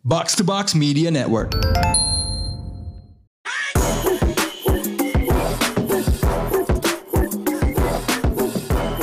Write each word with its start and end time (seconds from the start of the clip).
Box 0.00 0.32
to 0.40 0.44
Box 0.44 0.72
Media 0.72 1.12
Network. 1.12 1.52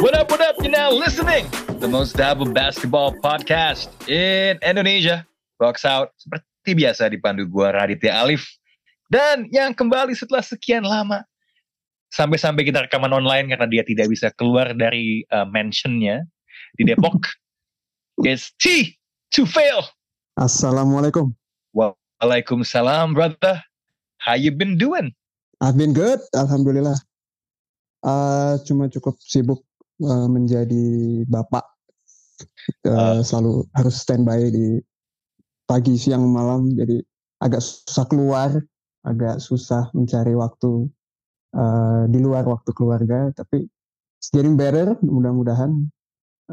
What 0.02 0.18
up, 0.18 0.25
what 0.33 0.41
up? 0.41 0.57
You're 0.57 0.73
now 0.73 0.89
listening 0.89 1.46
the 1.78 1.86
most 1.86 2.18
double 2.18 2.49
basketball 2.49 3.13
podcast 3.21 3.94
in 4.10 4.57
Indonesia. 4.65 5.21
Box 5.62 5.86
out 5.86 6.18
seperti 6.18 6.73
biasa 6.73 7.14
dipandu 7.14 7.45
gua 7.45 7.77
Raditya 7.77 8.18
Alif. 8.18 8.50
Dan 9.14 9.45
yang 9.54 9.77
kembali 9.77 10.18
setelah 10.18 10.41
sekian 10.41 10.82
lama 10.82 11.21
sampai-sampai 12.09 12.66
kita 12.66 12.89
rekaman 12.89 13.14
online 13.14 13.54
karena 13.54 13.70
dia 13.70 13.86
tidak 13.86 14.09
bisa 14.09 14.34
keluar 14.34 14.73
dari 14.73 15.21
uh, 15.29 15.45
mansionnya 15.45 16.25
di 16.73 16.89
Depok. 16.89 17.21
It's 18.25 18.50
T 18.57 18.98
to 19.38 19.45
fail. 19.45 19.86
Assalamualaikum. 20.38 21.34
Waalaikumsalam, 21.74 23.18
brother. 23.18 23.58
How 24.22 24.38
you 24.38 24.54
been 24.54 24.78
doing? 24.78 25.09
I've 25.66 25.82
been 25.82 25.98
good, 25.98 26.22
alhamdulillah. 26.38 26.94
Uh, 28.05 28.62
cuma 28.62 28.86
cukup 28.86 29.18
sibuk 29.18 29.66
uh, 30.05 30.30
menjadi 30.30 31.26
bapak. 31.26 31.66
Uh, 32.86 33.26
selalu 33.26 33.66
harus 33.73 33.98
standby 33.98 34.54
di 34.54 34.78
pagi, 35.66 35.98
siang, 35.98 36.30
malam. 36.30 36.70
Jadi 36.70 37.02
agak 37.42 37.66
susah 37.66 38.06
keluar, 38.06 38.62
agak 39.09 39.42
susah 39.42 39.90
mencari 39.98 40.38
waktu 40.38 40.86
uh, 41.58 42.06
di 42.14 42.22
luar 42.22 42.45
waktu 42.45 42.78
keluarga. 42.78 43.34
Tapi 43.34 43.66
getting 44.30 44.54
better, 44.54 45.02
mudah-mudahan 45.02 45.81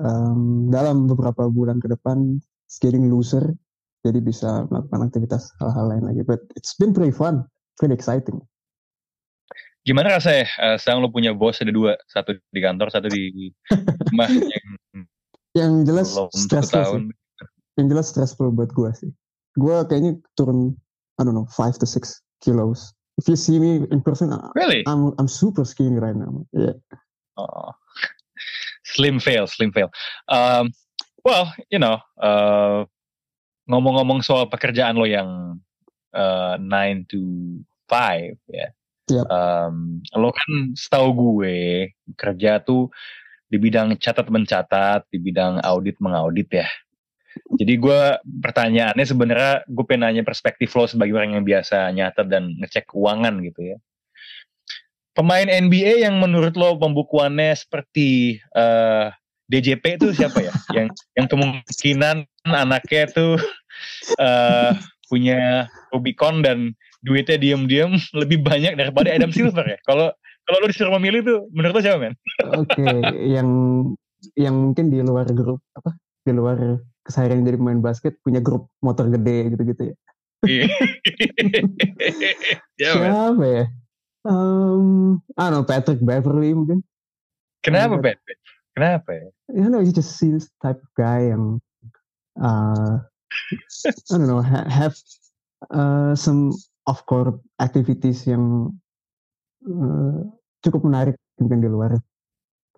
um, 0.01 0.73
dalam 0.73 1.05
beberapa 1.05 1.53
bulan 1.53 1.84
ke 1.84 1.92
depan 1.92 2.41
getting 2.80 3.12
looser. 3.12 3.45
Jadi 4.04 4.20
bisa 4.20 4.68
melakukan 4.68 5.08
aktivitas 5.08 5.48
hal-hal 5.58 5.88
lain 5.88 6.04
lagi. 6.04 6.22
But 6.22 6.44
it's 6.54 6.76
been 6.76 6.92
pretty 6.92 7.16
fun, 7.16 7.48
pretty 7.80 7.96
exciting. 7.96 8.44
Gimana 9.84 10.16
rasanya 10.16 10.48
uh, 10.61 10.77
sekarang 10.80 11.05
lo 11.05 11.12
punya 11.12 11.36
bos 11.36 11.61
ada 11.61 11.72
dua, 11.72 11.96
satu 12.08 12.36
di 12.52 12.61
kantor, 12.61 12.88
satu 12.88 13.08
di 13.12 13.52
rumah 14.12 14.28
yang 14.33 14.66
yang 15.55 15.72
jelas 15.84 16.16
stressful 16.33 16.80
tahun. 16.80 17.00
sih. 17.12 17.16
Yang 17.80 17.86
jelas 17.92 18.06
stressful 18.12 18.48
buat 18.52 18.72
gue 18.72 18.91
sih. 18.96 19.11
Gue 19.61 19.77
kayaknya 19.86 20.18
turun, 20.41 20.74
I 21.16 21.22
don't 21.22 21.36
know, 21.36 21.46
5 21.52 21.80
to 21.80 21.86
6 21.86 22.22
kilos. 22.42 22.96
If 23.20 23.30
you 23.30 23.39
see 23.39 23.62
me 23.62 23.86
in 23.94 24.02
person, 24.02 24.34
Really? 24.58 24.83
I'm 24.91 25.14
I'm 25.20 25.30
super 25.30 25.62
skinny 25.62 26.02
right 26.02 26.16
now. 26.16 26.42
Yeah. 26.50 26.74
Oh. 27.39 27.70
Slim 28.83 29.18
fail, 29.22 29.46
slim 29.46 29.70
fail. 29.70 29.91
Um, 30.27 30.70
well, 31.22 31.55
you 31.70 31.78
know, 31.78 31.98
uh, 32.18 32.86
ngomong-ngomong 33.69 34.20
soal 34.20 34.48
pekerjaan 34.48 34.97
lo 34.97 35.09
yang 35.09 35.61
uh, 36.12 36.55
9 36.61 37.11
to 37.11 37.20
5 37.89 38.37
ya. 38.48 38.69
Yep. 39.05 39.27
Um, 39.29 40.01
lo 40.17 40.33
kan 40.33 40.73
setahu 40.73 41.09
gue 41.12 41.92
kerja 42.17 42.65
tuh 42.65 42.89
di 43.48 43.61
bidang 43.61 44.01
catat 44.01 44.33
mencatat, 44.33 45.05
di 45.12 45.20
bidang 45.20 45.61
audit 45.61 46.01
mengaudit 46.01 46.48
ya. 46.65 46.69
Jadi 47.35 47.75
gue 47.77 48.01
pertanyaannya 48.23 49.05
sebenarnya 49.05 49.53
gue 49.67 49.85
pengen 49.85 50.09
nanya 50.09 50.23
perspektif 50.25 50.73
lo 50.79 50.87
sebagai 50.87 51.19
orang 51.19 51.37
yang 51.37 51.45
biasa 51.45 51.91
nyatet 51.92 52.27
dan 52.31 52.55
ngecek 52.62 52.95
keuangan 52.95 53.42
gitu 53.42 53.75
ya. 53.75 53.77
Pemain 55.15 55.47
NBA 55.47 56.03
yang 56.03 56.19
menurut 56.19 56.59
lo 56.59 56.75
pembukuannya 56.75 57.55
seperti 57.55 58.39
eh, 58.39 59.07
DJP 59.48 60.00
itu 60.00 60.06
siapa 60.17 60.41
ya? 60.41 60.53
yang 60.77 60.89
yang 61.17 61.27
kemungkinan 61.28 62.25
anaknya 62.48 63.05
tuh 63.12 63.37
eh, 64.19 64.73
punya 65.09 65.69
Rubicon 65.92 66.41
dan 66.41 66.73
duitnya 67.05 67.36
diem-diem 67.36 67.92
lebih 68.17 68.41
banyak 68.41 68.75
daripada 68.81 69.12
Adam 69.12 69.31
Silver 69.31 69.64
ya. 69.64 69.78
Kalau 69.84 70.09
kalau 70.45 70.59
lo 70.61 70.67
disuruh 70.69 70.92
memilih 71.01 71.20
tuh 71.25 71.41
menurut 71.53 71.81
lo 71.81 71.83
siapa 71.84 71.98
men? 72.01 72.14
Oke, 72.57 72.85
yang 73.17 73.48
yang 74.36 74.55
mungkin 74.57 74.89
di 74.92 75.01
luar 75.05 75.29
grup 75.33 75.61
apa? 75.77 75.97
Di 76.24 76.33
luar 76.33 76.80
keseharian 77.05 77.45
jadi 77.45 77.61
pemain 77.61 77.80
basket 77.85 78.17
punya 78.24 78.41
grup 78.41 78.73
motor 78.80 79.08
gede 79.13 79.52
gitu-gitu 79.57 79.92
ya. 79.92 79.97
Iya. 80.45 80.67
Ya, 82.74 82.91
men. 82.98 83.11
Siapa 83.14 83.45
ya? 83.47 83.64
Um, 84.24 85.20
I 85.36 85.52
don't 85.52 85.63
know, 85.63 85.64
Patrick 85.68 86.01
Beverly 86.02 86.57
mungkin. 86.57 86.83
Kenapa 87.61 87.97
Ben? 88.01 88.17
Kenapa 88.74 89.11
ya? 89.14 89.27
you 89.55 89.70
know, 89.70 89.79
you 89.79 89.95
just 89.95 90.18
see 90.18 90.30
this 90.30 90.51
type 90.58 90.79
of 90.79 90.90
guy 90.98 91.30
yang 91.30 91.62
uh, 92.42 92.98
I 94.11 94.14
don't 94.18 94.27
know 94.27 94.42
ha- 94.42 94.67
have 94.67 94.98
uh, 95.70 96.14
some 96.14 96.51
off 96.86 97.07
court 97.07 97.39
activities 97.62 98.27
yang 98.27 98.74
uh, 99.62 100.27
cukup 100.61 100.83
menarik 100.83 101.17
mungkin 101.39 101.62
di 101.62 101.70
luar 101.70 101.98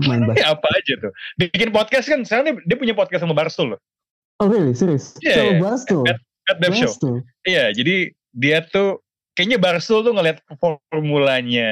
main 0.05 0.29
basket. 0.29 0.45
Ya, 0.45 0.53
apa 0.53 0.69
aja 0.77 0.93
tuh? 1.01 1.12
Bikin 1.41 1.73
podcast 1.73 2.07
kan 2.13 2.21
sekarang 2.28 2.45
dia, 2.45 2.55
dia 2.69 2.77
punya 2.77 2.93
podcast 2.93 3.25
sama 3.25 3.33
Barstool 3.33 3.77
loh. 3.77 3.81
Oh 4.37 4.53
really? 4.53 4.77
Serius? 4.77 5.17
Iya, 5.25 5.33
so 5.33 5.41
iya. 5.41 5.57
Barstool. 5.65 6.05
Pat, 6.05 6.19
Pat 6.45 6.57
Bev 6.61 6.73
Show. 6.77 6.93
Barstool. 6.93 7.17
Iya, 7.49 7.73
jadi 7.73 7.97
dia 8.37 8.61
tuh 8.69 9.01
kayaknya 9.33 9.57
Barstool 9.57 10.05
tuh 10.05 10.13
ngeliat 10.13 10.45
formulanya 10.61 11.71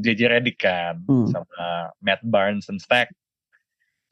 JJ 0.00 0.20
Redick 0.32 0.64
kan 0.64 1.04
Hmm. 1.04 1.28
sama 1.28 1.92
Matt 2.00 2.24
Barnes 2.24 2.72
and 2.72 2.80
Stack. 2.80 3.12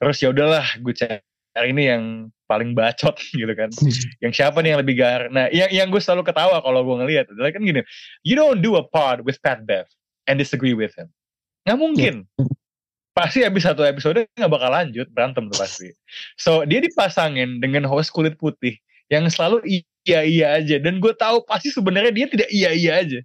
Terus 0.01 0.17
ya 0.25 0.33
udahlah, 0.33 0.65
gue 0.81 0.95
cari 0.97 1.69
ini 1.71 1.93
yang 1.93 2.05
paling 2.49 2.73
bacot 2.73 3.15
gitu 3.39 3.53
kan. 3.53 3.71
Yang 4.25 4.33
siapa 4.41 4.59
nih 4.65 4.75
yang 4.75 4.81
lebih 4.81 4.97
gar? 4.97 5.29
Nah, 5.29 5.47
yang 5.53 5.71
yang 5.71 5.87
gue 5.93 6.01
selalu 6.03 6.27
ketawa 6.27 6.59
kalau 6.65 6.83
gue 6.83 6.97
ngeliat 7.05 7.29
adalah 7.31 7.53
kan 7.53 7.63
gini, 7.63 7.85
you 8.25 8.35
don't 8.35 8.65
do 8.65 8.75
a 8.81 8.85
pod 8.85 9.23
with 9.23 9.39
Pat 9.45 9.63
Bev 9.69 9.87
and 10.27 10.41
disagree 10.41 10.75
with 10.75 10.91
him. 10.97 11.13
Nggak 11.69 11.79
mungkin. 11.79 12.15
Pasti 13.13 13.45
habis 13.45 13.67
satu 13.67 13.85
episode 13.85 14.25
nggak 14.35 14.51
bakal 14.51 14.71
lanjut 14.73 15.07
berantem 15.13 15.47
tuh 15.53 15.59
pasti. 15.61 15.93
So 16.41 16.65
dia 16.65 16.81
dipasangin 16.81 17.61
dengan 17.61 17.85
host 17.85 18.11
kulit 18.17 18.41
putih 18.41 18.81
yang 19.11 19.27
selalu 19.27 19.61
iya 20.07 20.23
iya 20.23 20.47
aja 20.57 20.79
dan 20.79 21.03
gue 21.03 21.13
tahu 21.19 21.43
pasti 21.45 21.75
sebenarnya 21.75 22.15
dia 22.15 22.27
tidak 22.31 22.49
iya 22.49 22.71
iya 22.73 22.93
aja. 23.03 23.21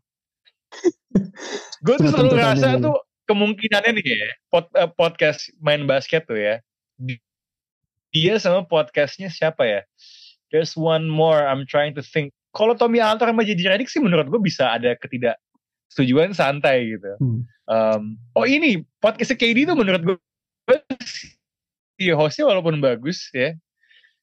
gue 1.86 1.96
tuh 1.96 2.10
selalu 2.12 2.36
tuntutannya 2.36 2.52
rasa 2.52 2.70
gitu. 2.76 2.84
tuh 2.92 2.98
kemungkinannya 3.26 4.02
nih 4.02 4.06
ya 4.06 4.32
pod- 4.50 4.74
eh, 4.74 4.90
podcast 4.94 5.50
main 5.62 5.86
basket 5.86 6.26
tuh 6.26 6.38
ya 6.38 6.62
di- 6.98 7.22
dia 8.16 8.40
sama 8.40 8.64
podcastnya 8.64 9.28
siapa 9.28 9.68
ya? 9.68 9.82
There's 10.54 10.80
one 10.80 11.12
more 11.12 11.44
I'm 11.44 11.68
trying 11.68 11.92
to 12.00 12.04
think. 12.06 12.32
Kalau 12.56 12.72
Tommy 12.80 13.04
Alter 13.04 13.28
sama 13.28 13.44
JJ 13.44 13.76
Redick 13.76 13.92
sih 13.92 14.00
menurut 14.00 14.32
gue 14.32 14.40
bisa 14.40 14.72
ada 14.72 14.96
ketidaksetujuan 14.96 16.32
santai 16.32 16.96
gitu. 16.96 17.12
Hmm. 17.20 17.44
Um, 17.68 18.02
oh 18.40 18.48
ini 18.48 18.88
podcast 19.04 19.36
KD 19.36 19.68
tuh 19.68 19.76
menurut 19.76 20.00
gue 20.06 20.16
si 22.00 22.08
hostnya 22.16 22.48
walaupun 22.48 22.80
bagus 22.80 23.28
ya, 23.36 23.52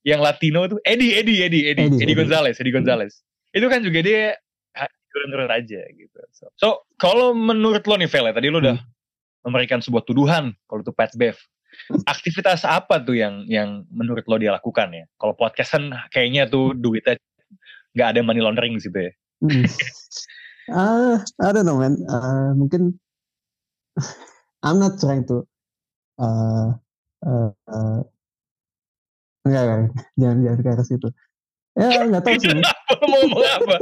yang 0.06 0.24
Latino 0.24 0.64
tuh 0.66 0.80
Eddie 0.88 1.20
Eddie 1.20 1.44
Eddie 1.44 1.64
Eddie 1.68 1.86
Eddie, 1.86 1.86
Eddie, 1.92 2.02
Eddie. 2.08 2.16
Gonzalez 2.16 2.56
Eddie 2.58 2.74
Gonzalez 2.74 3.12
itu 3.52 3.66
kan 3.68 3.84
juga 3.84 4.00
dia 4.00 4.40
ah, 5.12 5.14
turun-turun 5.14 5.50
aja 5.52 5.80
gitu. 5.92 6.18
So, 6.32 6.44
so, 6.56 6.68
kalau 6.96 7.36
menurut 7.36 7.84
lo 7.84 8.00
nih 8.00 8.08
Vel 8.08 8.32
ya, 8.32 8.32
tadi 8.32 8.48
lo 8.48 8.64
udah 8.64 8.80
memberikan 9.44 9.84
sebuah 9.84 10.08
tuduhan 10.08 10.56
kalau 10.64 10.80
tuh 10.80 10.96
Pat 10.96 11.12
Bev. 11.12 11.36
Aktivitas 12.08 12.64
apa 12.68 13.00
tuh 13.00 13.16
yang 13.16 13.44
yang 13.48 13.84
menurut 13.92 14.24
lo 14.28 14.36
dia 14.40 14.52
lakukan 14.52 14.92
ya? 14.92 15.04
Kalau 15.16 15.36
podcast 15.36 15.76
kan 15.76 15.92
kayaknya 16.12 16.48
tuh 16.48 16.76
duitnya 16.76 17.16
nggak 17.92 18.08
ada 18.16 18.20
money 18.24 18.40
laundering 18.40 18.76
gitu 18.80 18.92
ya. 18.92 19.12
Hmm. 19.42 19.64
Ah, 20.70 21.18
I 21.42 21.50
don't 21.50 21.66
know 21.66 21.80
man. 21.80 21.98
Uh, 22.06 22.54
mungkin 22.54 22.96
I'm 24.64 24.78
not 24.78 25.00
trying 25.02 25.26
to 25.26 25.42
uh, 26.22 26.76
uh, 27.26 27.50
uh, 27.66 28.00
enggak, 29.42 29.62
enggak, 29.64 29.78
jangan 30.14 30.36
jangan 30.38 30.60
ke 30.60 30.70
arah 30.70 30.86
situ. 30.86 31.08
Ya 31.72 32.04
nggak 32.04 32.22
tahu 32.22 32.36
sih. 32.36 32.52
Mau 33.10 33.16
ngomong 33.26 33.42
apa? 33.42 33.76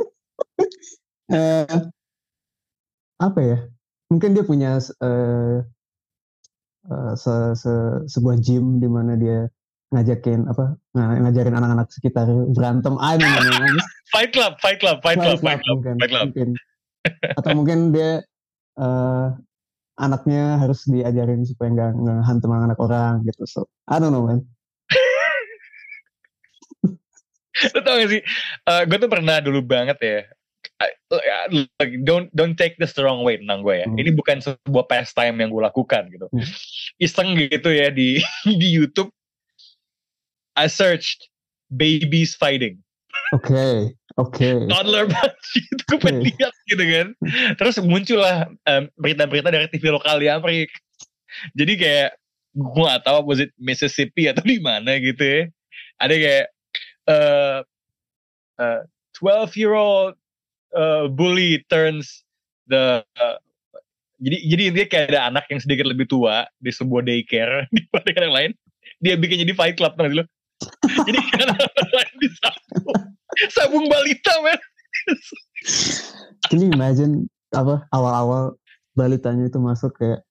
Eh, 1.31 1.81
apa 3.23 3.41
ya? 3.41 3.59
Mungkin 4.11 4.35
dia 4.35 4.43
punya 4.43 4.83
uh, 4.83 5.63
uh, 6.91 7.13
se- 7.15 7.55
se- 7.55 8.03
sebuah 8.11 8.43
gym 8.43 8.83
di 8.83 8.89
mana 8.91 9.15
dia 9.15 9.47
ngajakin 9.95 10.51
apa 10.51 10.75
ng- 10.99 11.23
ngajarin 11.27 11.55
anak-anak 11.55 11.87
sekitar 11.95 12.27
berantem. 12.51 12.99
I 12.99 13.15
don't 13.19 13.31
know. 13.31 13.43
Fight 14.11 14.35
Club, 14.35 14.59
Fight 14.59 14.83
Club, 14.83 14.99
Fight 15.03 15.19
Club, 15.23 15.39
Fight 15.39 15.63
Club, 15.63 15.79
mungkin, 15.79 15.95
Fight 16.03 16.11
Club. 16.11 16.23
mungkin. 16.31 16.49
Atau 17.39 17.51
mungkin 17.55 17.79
dia 17.95 18.11
eh, 18.81 19.27
anaknya 20.01 20.59
harus 20.59 20.89
diajarin 20.89 21.47
supaya 21.47 21.71
nggak 21.71 21.93
ngehantam 22.03 22.51
anak 22.51 22.79
orang 22.83 23.23
gitu. 23.29 23.47
So 23.47 23.61
I 23.87 24.03
don't 24.03 24.11
know 24.11 24.27
man. 24.27 24.43
Lo 27.77 27.81
tau 27.85 27.99
gak 28.01 28.11
sih? 28.11 28.23
gue 28.89 28.99
tuh 28.99 29.11
pernah 29.11 29.39
dulu 29.45 29.61
banget 29.61 29.99
ya. 30.01 30.21
Like, 30.81 31.93
don't 32.09 32.33
don't 32.33 32.57
take 32.57 32.81
this 32.81 32.97
the 32.97 33.05
wrong 33.05 33.21
way 33.21 33.37
tentang 33.37 33.61
gue 33.61 33.85
ya. 33.85 33.87
Hmm. 33.87 34.01
Ini 34.01 34.17
bukan 34.17 34.41
sebuah 34.41 34.89
pastime 34.89 35.37
yang 35.37 35.53
gue 35.53 35.61
lakukan 35.61 36.09
gitu. 36.09 36.27
Hmm. 36.33 36.47
Iseng 36.97 37.37
gitu 37.37 37.69
ya 37.69 37.93
di 37.93 38.23
di 38.61 38.69
YouTube. 38.69 39.13
I 40.57 40.67
searched 40.67 41.29
babies 41.69 42.33
fighting. 42.35 42.81
Oke, 43.31 43.95
oke. 44.19 44.67
toddler 44.67 45.07
banget 45.07 45.35
itu 45.71 45.83
gue 45.87 46.13
lihat 46.27 46.55
gitu 46.67 46.83
kan 46.83 47.07
terus 47.55 47.79
muncullah 47.79 48.51
em, 48.67 48.91
berita-berita 48.99 49.55
dari 49.55 49.71
TV 49.71 49.95
lokal 49.95 50.19
di 50.19 50.27
Amerika 50.27 50.75
jadi 51.55 51.73
kayak 51.79 52.11
gue 52.59 52.85
gak 52.91 53.07
tahu 53.07 53.23
was 53.23 53.39
it 53.39 53.55
Mississippi 53.55 54.27
atau 54.27 54.43
di 54.43 54.59
mana 54.59 54.99
gitu 54.99 55.23
ya 55.23 55.43
ada 56.03 56.15
kayak 56.15 56.47
eh 57.07 57.59
eh, 58.59 58.81
12 59.15 59.61
year 59.61 59.75
old 59.79 60.19
eh, 60.75 61.05
bully 61.11 61.63
turns 61.71 62.23
the 62.67 63.03
eh, 63.05 63.37
jadi 64.21 64.37
jadi 64.53 64.63
intinya 64.69 64.89
kayak 64.93 65.07
ada 65.17 65.21
anak 65.33 65.45
yang 65.49 65.61
sedikit 65.65 65.89
lebih 65.89 66.07
tua 66.07 66.45
di 66.61 66.71
sebuah 66.71 67.03
daycare 67.07 67.67
dibanding 67.75 68.19
yang 68.21 68.35
lain 68.35 68.51
dia 69.01 69.15
bikin 69.17 69.43
jadi 69.43 69.55
fight 69.57 69.77
club 69.81 69.97
nanti 69.97 70.21
lo 70.21 70.25
jadi 71.09 71.19
kan 71.35 71.49
anak 71.57 71.89
lain 71.89 72.15
disambung 72.21 73.01
sabung 73.55 73.85
balita 73.89 74.35
men 74.45 74.61
Can 76.51 76.61
imagine 76.67 77.29
apa 77.55 77.87
awal-awal 77.95 78.59
balitanya 78.95 79.49
itu 79.49 79.59
masuk 79.59 79.95
kayak 79.99 80.23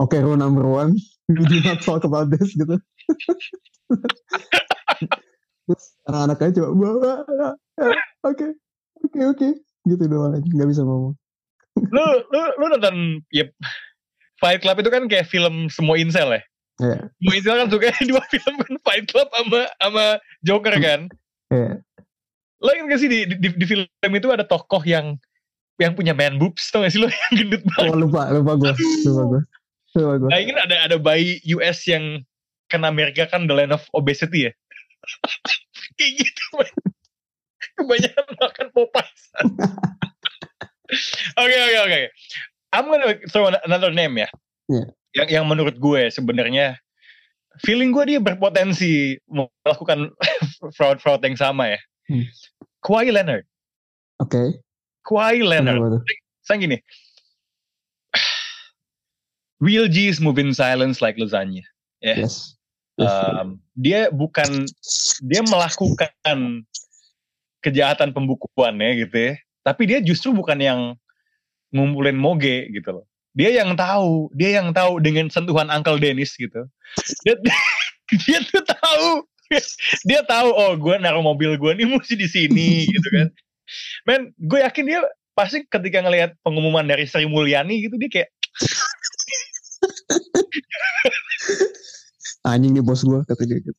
oke 0.00 0.16
rule 0.18 0.38
number 0.38 0.64
one 0.64 0.96
we 1.30 1.42
do 1.46 1.58
not 1.64 1.82
talk 1.82 2.04
about 2.06 2.30
this 2.30 2.54
gitu. 2.54 2.78
Terus 5.66 5.84
anak-anaknya 6.06 6.50
coba 6.62 6.70
oke 8.24 8.46
oke 9.04 9.20
oke 9.34 9.48
gitu 9.86 10.02
doang 10.06 10.34
aja 10.34 10.42
nggak 10.44 10.68
bisa 10.68 10.82
ngomong. 10.82 11.14
lu 11.76 12.04
lu 12.32 12.40
lu 12.56 12.64
nonton 12.72 12.96
ya 13.30 13.46
Fight 14.36 14.60
Club 14.60 14.80
itu 14.80 14.90
kan 14.90 15.06
kayak 15.06 15.28
film 15.28 15.68
semua 15.68 15.96
incel 15.96 16.28
ya 16.32 16.42
Iya. 16.76 17.08
semua 17.08 17.32
incel 17.32 17.54
kan 17.56 17.68
suka 17.72 17.88
dua 18.10 18.22
film 18.28 18.54
kan 18.60 18.74
Fight 18.84 19.06
Club 19.08 19.28
sama 19.30 19.60
sama 19.78 20.04
Joker 20.42 20.74
kan 20.76 21.00
Iya. 21.48 21.80
lo 22.58 22.70
ingat 22.72 22.86
gak 22.90 23.00
sih 23.00 23.08
di, 23.08 23.18
di, 23.28 23.48
di 23.52 23.64
film 23.68 23.86
itu 24.12 24.28
ada 24.32 24.42
tokoh 24.42 24.80
yang 24.82 25.14
yang 25.76 25.92
punya 25.92 26.16
man 26.16 26.40
boobs 26.40 26.72
tau 26.72 26.80
gak 26.80 26.92
sih 26.92 27.00
lo 27.00 27.06
yang 27.28 27.32
gendut 27.36 27.62
banget 27.70 27.92
Oh 27.92 28.00
lupa 28.00 28.32
lupa 28.32 28.52
gue 28.56 28.72
lupa 29.04 29.22
gue 29.28 29.42
lupa 29.96 30.14
gue. 30.16 30.28
nah 30.32 30.38
ingin 30.40 30.56
ada 30.56 30.76
ada 30.88 30.96
bayi 30.96 31.38
US 31.52 31.84
yang 31.84 32.24
kan 32.66 32.82
Amerika 32.82 33.28
kan 33.28 33.44
the 33.44 33.54
land 33.54 33.70
of 33.70 33.84
obesity 33.92 34.48
ya 34.48 34.52
kayak 36.00 36.12
gitu 36.18 36.44
man. 36.56 36.72
Kebanyakan 37.76 38.26
makan 38.40 38.66
Popeyes 38.72 39.22
oke 41.42 41.56
oke 41.56 41.78
oke 41.84 42.00
I'm 42.72 42.86
gonna 42.86 43.16
throw 43.28 43.48
another 43.64 43.92
name 43.92 44.16
ya 44.16 44.28
Iya. 44.66 44.84
yang 45.14 45.28
yang 45.30 45.44
menurut 45.46 45.78
gue 45.78 46.10
sebenarnya 46.10 46.74
feeling 47.62 47.94
gue 47.94 48.04
dia 48.04 48.18
berpotensi 48.18 49.14
melakukan 49.30 50.10
fraud 50.76 50.98
fraud 50.98 51.22
yang 51.22 51.36
sama 51.36 51.76
ya 51.76 51.80
Hmm. 52.06 52.22
Kawhi 52.86 53.10
Leonard 53.10 53.42
Oke. 54.22 54.62
Kawhi 55.02 55.42
Leonard 55.42 55.82
Kenapa 55.82 55.98
tuh? 55.98 56.02
saya 56.46 56.56
gini 56.62 56.78
real 59.58 59.90
G's 59.90 60.22
move 60.22 60.38
in 60.38 60.54
silence 60.54 61.02
like 61.02 61.18
lasagna 61.18 61.66
ya 61.98 62.14
Yes. 62.22 62.54
Yes. 62.96 63.10
Um, 63.10 63.58
dia 63.74 64.08
bukan 64.08 64.64
dia 65.26 65.42
melakukan 65.44 66.64
kejahatan 67.66 68.14
pembukuannya 68.14 69.02
gitu 69.02 69.16
ya. 69.18 69.32
Tapi 69.66 69.82
dia 69.90 69.98
justru 69.98 70.30
bukan 70.30 70.62
yang 70.62 70.80
ngumpulin 71.74 72.14
moge 72.14 72.70
gitu 72.70 73.02
loh. 73.02 73.04
Dia 73.34 73.50
yang 73.50 73.74
tahu 73.74 74.30
dia 74.32 74.62
yang 74.62 74.70
tahu 74.70 75.02
dengan 75.02 75.26
sentuhan 75.26 75.66
Uncle 75.68 75.98
Dennis 75.98 76.38
gitu. 76.38 76.70
Dia, 77.26 77.34
dia 78.22 78.38
tuh 78.46 78.62
tahu. 78.62 79.26
Dia 80.06 80.20
tahu 80.26 80.48
oh 80.54 80.72
gue 80.78 80.94
naruh 81.02 81.22
mobil 81.22 81.58
gue 81.58 81.72
nih 81.74 81.86
mesti 81.86 82.14
di 82.14 82.30
sini 82.30 82.70
gitu 82.94 83.08
kan. 83.10 83.28
Men 84.06 84.30
gue 84.38 84.62
yakin 84.62 84.86
dia 84.86 85.02
pasti 85.34 85.66
ketika 85.66 86.00
ngelihat 86.00 86.38
pengumuman 86.46 86.86
dari 86.86 87.04
Sri 87.04 87.28
Mulyani 87.28 87.84
gitu 87.84 87.98
dia 87.98 88.08
kayak 88.08 88.30
Anjing 92.46 92.78
nih 92.78 92.84
bos 92.86 93.02
gue 93.02 93.20
kata 93.26 93.42
dia 93.42 93.58
gitu. 93.58 93.74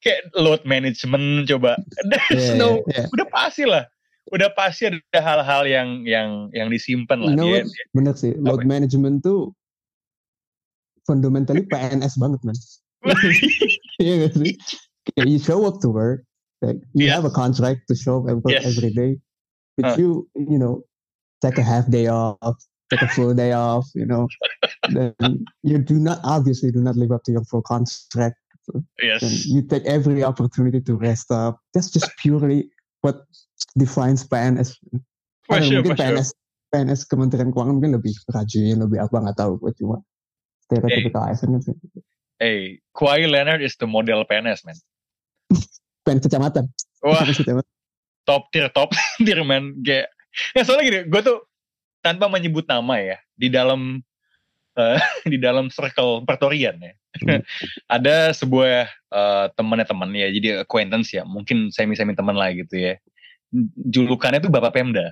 kayak 0.00 0.20
load 0.32 0.62
management 0.64 1.44
coba 1.44 1.76
there's 2.08 2.48
Iya, 2.56 2.56
no 2.56 2.80
iya, 2.88 3.04
udah 3.12 3.26
pasti 3.28 3.64
lah 3.68 3.84
udah 4.32 4.50
pasti 4.56 4.88
ada 4.90 5.20
hal-hal 5.20 5.62
yang 5.68 5.88
yang 6.02 6.50
yang 6.56 6.66
disimpan 6.72 7.20
lah 7.22 7.32
know 7.36 7.46
dia, 7.52 7.62
what? 7.62 7.66
Bener 7.94 8.14
sih, 8.16 8.32
load 8.40 8.64
management 8.66 9.22
tuh 9.22 9.52
fundamentally 11.06 11.62
PNS 11.62 12.18
banget 12.18 12.40
man. 12.42 12.56
Iya 14.02 14.26
gak 14.26 14.34
sih? 14.36 14.52
Kayak 15.14 15.26
you 15.30 15.38
show 15.38 15.62
up 15.64 15.78
to 15.80 15.88
work, 15.88 16.26
like 16.60 16.82
you 16.92 17.06
Yeah. 17.06 17.14
have 17.14 17.24
a 17.24 17.30
contract 17.30 17.86
to 17.86 17.94
show 17.94 18.18
up 18.18 18.42
work 18.42 18.50
Yes. 18.50 18.66
every 18.66 18.90
day, 18.90 19.16
but 19.78 19.94
Huh. 19.94 19.96
you 19.96 20.08
you 20.34 20.58
know 20.58 20.82
take 21.38 21.56
a 21.56 21.64
half 21.64 21.86
day 21.86 22.10
off, 22.10 22.58
take 22.90 23.02
a 23.02 23.08
full 23.08 23.34
day 23.34 23.52
off, 23.52 23.86
you 23.94 24.06
know, 24.06 24.28
then 24.90 25.44
you 25.62 25.78
do 25.78 25.98
not 25.98 26.18
obviously 26.24 26.70
do 26.70 26.80
not 26.80 26.96
live 26.96 27.12
up 27.12 27.22
to 27.24 27.32
your 27.32 27.44
full 27.44 27.62
contract. 27.62 28.36
yes 28.98 29.22
And 29.22 29.32
you 29.46 29.62
take 29.62 29.86
every 29.86 30.22
opportunity 30.26 30.80
to 30.82 30.94
rest 30.98 31.30
up. 31.30 31.62
That's 31.74 31.90
just 31.90 32.10
purely 32.18 32.70
what 33.02 33.22
defines 33.78 34.26
PNS. 34.26 34.74
for 35.46 35.54
I 35.54 35.60
don't 35.62 35.70
know, 35.70 35.70
sure, 35.70 35.82
mungkin 35.82 35.94
for 35.94 36.02
sure. 36.02 36.16
PNS 36.18 36.28
PNS 36.74 37.00
Kementerian 37.06 37.54
Keuangan 37.54 37.78
mungkin 37.78 37.94
lebih 37.94 38.12
rajin, 38.34 38.82
lebih 38.82 38.98
apa 38.98 39.16
nggak 39.22 39.38
tahu 39.38 39.54
gue 39.62 39.70
cuma 39.78 40.02
stereotipikal 40.66 41.30
ASN 41.30 41.54
kan 41.54 41.62
sih. 41.62 41.74
hey 42.42 42.82
Kawhi 42.98 43.30
Leonard 43.30 43.62
is 43.62 43.78
the 43.78 43.86
model 43.86 44.26
PNS 44.26 44.66
man 44.66 44.74
PNS 46.04 46.26
kecamatan. 46.26 46.66
wah 47.06 47.22
PNS 47.22 47.38
kecamatan. 47.46 47.70
top 48.26 48.50
tier 48.50 48.66
top 48.74 48.90
tier 49.22 49.40
man 49.46 49.78
kayak 49.86 50.10
ya 50.58 50.66
soalnya 50.66 50.84
gini 50.90 51.00
gue 51.06 51.20
tuh 51.22 51.38
tanpa 52.06 52.30
menyebut 52.30 52.62
nama 52.70 52.94
ya 53.02 53.18
di 53.34 53.50
dalam 53.50 53.98
eh, 54.78 55.00
di 55.32 55.38
dalam 55.42 55.66
circle 55.66 56.22
pertorian 56.22 56.78
ya. 56.78 56.94
Hmm. 57.18 57.42
ada 57.98 58.30
sebuah 58.30 58.86
eh, 58.90 59.46
temannya 59.58 59.86
teman 59.90 60.14
ya 60.14 60.30
jadi 60.30 60.62
acquaintance 60.62 61.10
ya 61.10 61.26
mungkin 61.26 61.74
semi 61.74 61.98
semi 61.98 62.14
teman 62.14 62.38
lah 62.38 62.54
gitu 62.54 62.78
ya. 62.78 62.94
Julukannya 63.90 64.38
tuh 64.38 64.52
bapak 64.54 64.78
Pemda. 64.78 65.10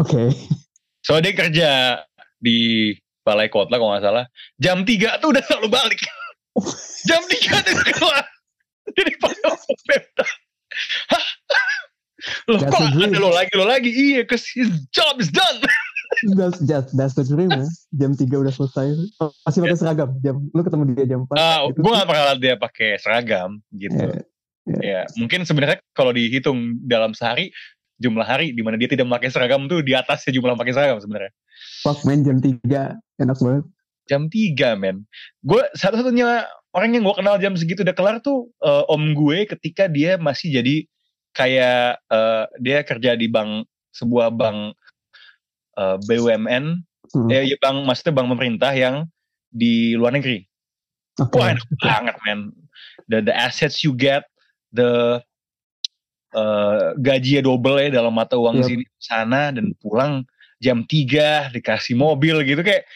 Oke. 0.00 0.32
so 1.04 1.16
dia 1.20 1.32
kerja 1.36 1.70
di 2.40 2.92
balai 3.20 3.52
kota 3.52 3.76
kalau 3.76 3.92
nggak 3.92 4.04
salah. 4.04 4.24
Jam 4.56 4.88
3 4.88 5.20
tuh 5.20 5.28
udah 5.36 5.42
selalu 5.44 5.68
balik. 5.68 6.00
Jam 7.08 7.20
3 7.20 7.64
tuh 7.68 7.72
udah 7.76 7.86
keluar. 7.92 8.24
Jadi 8.90 9.12
Bapak 9.22 9.54
Pemda. 9.86 10.26
Hah? 11.14 11.24
Loh 12.52 12.60
That's 12.60 12.72
kok 12.72 12.84
ada 12.84 13.16
lo 13.16 13.30
lagi 13.32 13.52
lo 13.56 13.64
lagi? 13.64 13.90
Iya 13.90 14.28
cause 14.28 14.44
his 14.52 14.68
job 14.92 15.16
is 15.22 15.32
done 15.32 15.56
That's, 16.36 16.58
that's, 16.64 16.90
that's 16.92 17.14
the 17.16 17.24
dream 17.24 17.48
ya. 17.48 17.64
Jam 17.96 18.12
3 18.12 18.28
udah 18.28 18.52
selesai. 18.52 18.92
Masih 19.48 19.60
pakai 19.64 19.78
seragam. 19.78 20.10
Jam 20.20 20.36
lu 20.52 20.60
ketemu 20.60 20.82
dia 20.92 21.06
jam 21.16 21.20
4. 21.24 21.36
Ah, 21.36 21.58
gitu. 21.68 21.80
gue 21.80 21.92
gak 21.96 22.08
pernah 22.08 22.24
lihat 22.30 22.40
dia 22.40 22.54
pakai 22.60 22.90
seragam 23.00 23.50
gitu. 23.72 23.96
Iya. 24.68 24.80
Ya, 24.84 25.00
mungkin 25.16 25.48
sebenarnya 25.48 25.80
kalau 25.96 26.12
dihitung 26.12 26.78
dalam 26.84 27.16
sehari 27.16 27.50
jumlah 28.00 28.24
hari 28.24 28.52
di 28.56 28.64
mana 28.64 28.80
dia 28.80 28.88
tidak 28.88 29.08
memakai 29.08 29.32
seragam 29.32 29.68
tuh 29.68 29.84
di 29.84 29.92
atasnya 29.92 30.36
jumlah 30.36 30.56
pakai 30.56 30.72
seragam 30.76 30.98
sebenarnya. 31.00 31.32
Fuck 31.84 32.04
man 32.04 32.24
jam 32.24 32.38
3 32.40 32.60
enak 33.24 33.38
banget. 33.40 33.64
Jam 34.08 34.22
3 34.28 34.80
men. 34.80 35.04
Gue 35.44 35.62
satu-satunya 35.76 36.44
orang 36.76 36.90
yang 36.96 37.02
gue 37.04 37.16
kenal 37.16 37.36
jam 37.40 37.54
segitu 37.56 37.82
udah 37.82 37.96
kelar 37.96 38.16
tuh 38.24 38.48
eh, 38.62 38.84
om 38.92 39.12
gue 39.16 39.48
ketika 39.48 39.88
dia 39.88 40.16
masih 40.20 40.60
jadi 40.60 40.76
kayak 41.34 42.00
eh, 42.10 42.44
dia 42.58 42.78
kerja 42.82 43.14
di 43.14 43.26
bank 43.30 43.68
sebuah 43.94 44.30
bank 44.34 44.74
eh, 45.80 45.96
BUMN, 46.04 46.84
Hmm. 47.10 47.26
ya, 47.26 47.42
ya 47.42 47.58
bank 47.58 47.90
maksudnya 47.90 48.14
bank 48.14 48.28
pemerintah 48.30 48.70
yang 48.70 49.02
di 49.50 49.98
luar 49.98 50.14
negeri. 50.14 50.46
Oke. 51.18 51.34
Wah 51.34 51.50
enak 51.50 51.66
banget 51.82 52.16
men. 52.22 52.54
The, 53.10 53.18
the 53.18 53.34
assets 53.34 53.82
you 53.82 53.98
get, 53.98 54.30
the 54.70 55.18
uh, 56.34 56.94
gajinya 57.02 57.42
double 57.42 57.82
ya 57.82 57.90
dalam 57.90 58.14
mata 58.14 58.38
uang 58.38 58.62
Yep. 58.62 58.66
sini 58.70 58.84
sana 59.02 59.50
dan 59.50 59.74
pulang 59.82 60.22
jam 60.62 60.86
3 60.86 61.50
dikasih 61.50 61.98
mobil 61.98 62.46
gitu 62.46 62.62
kayak 62.62 62.86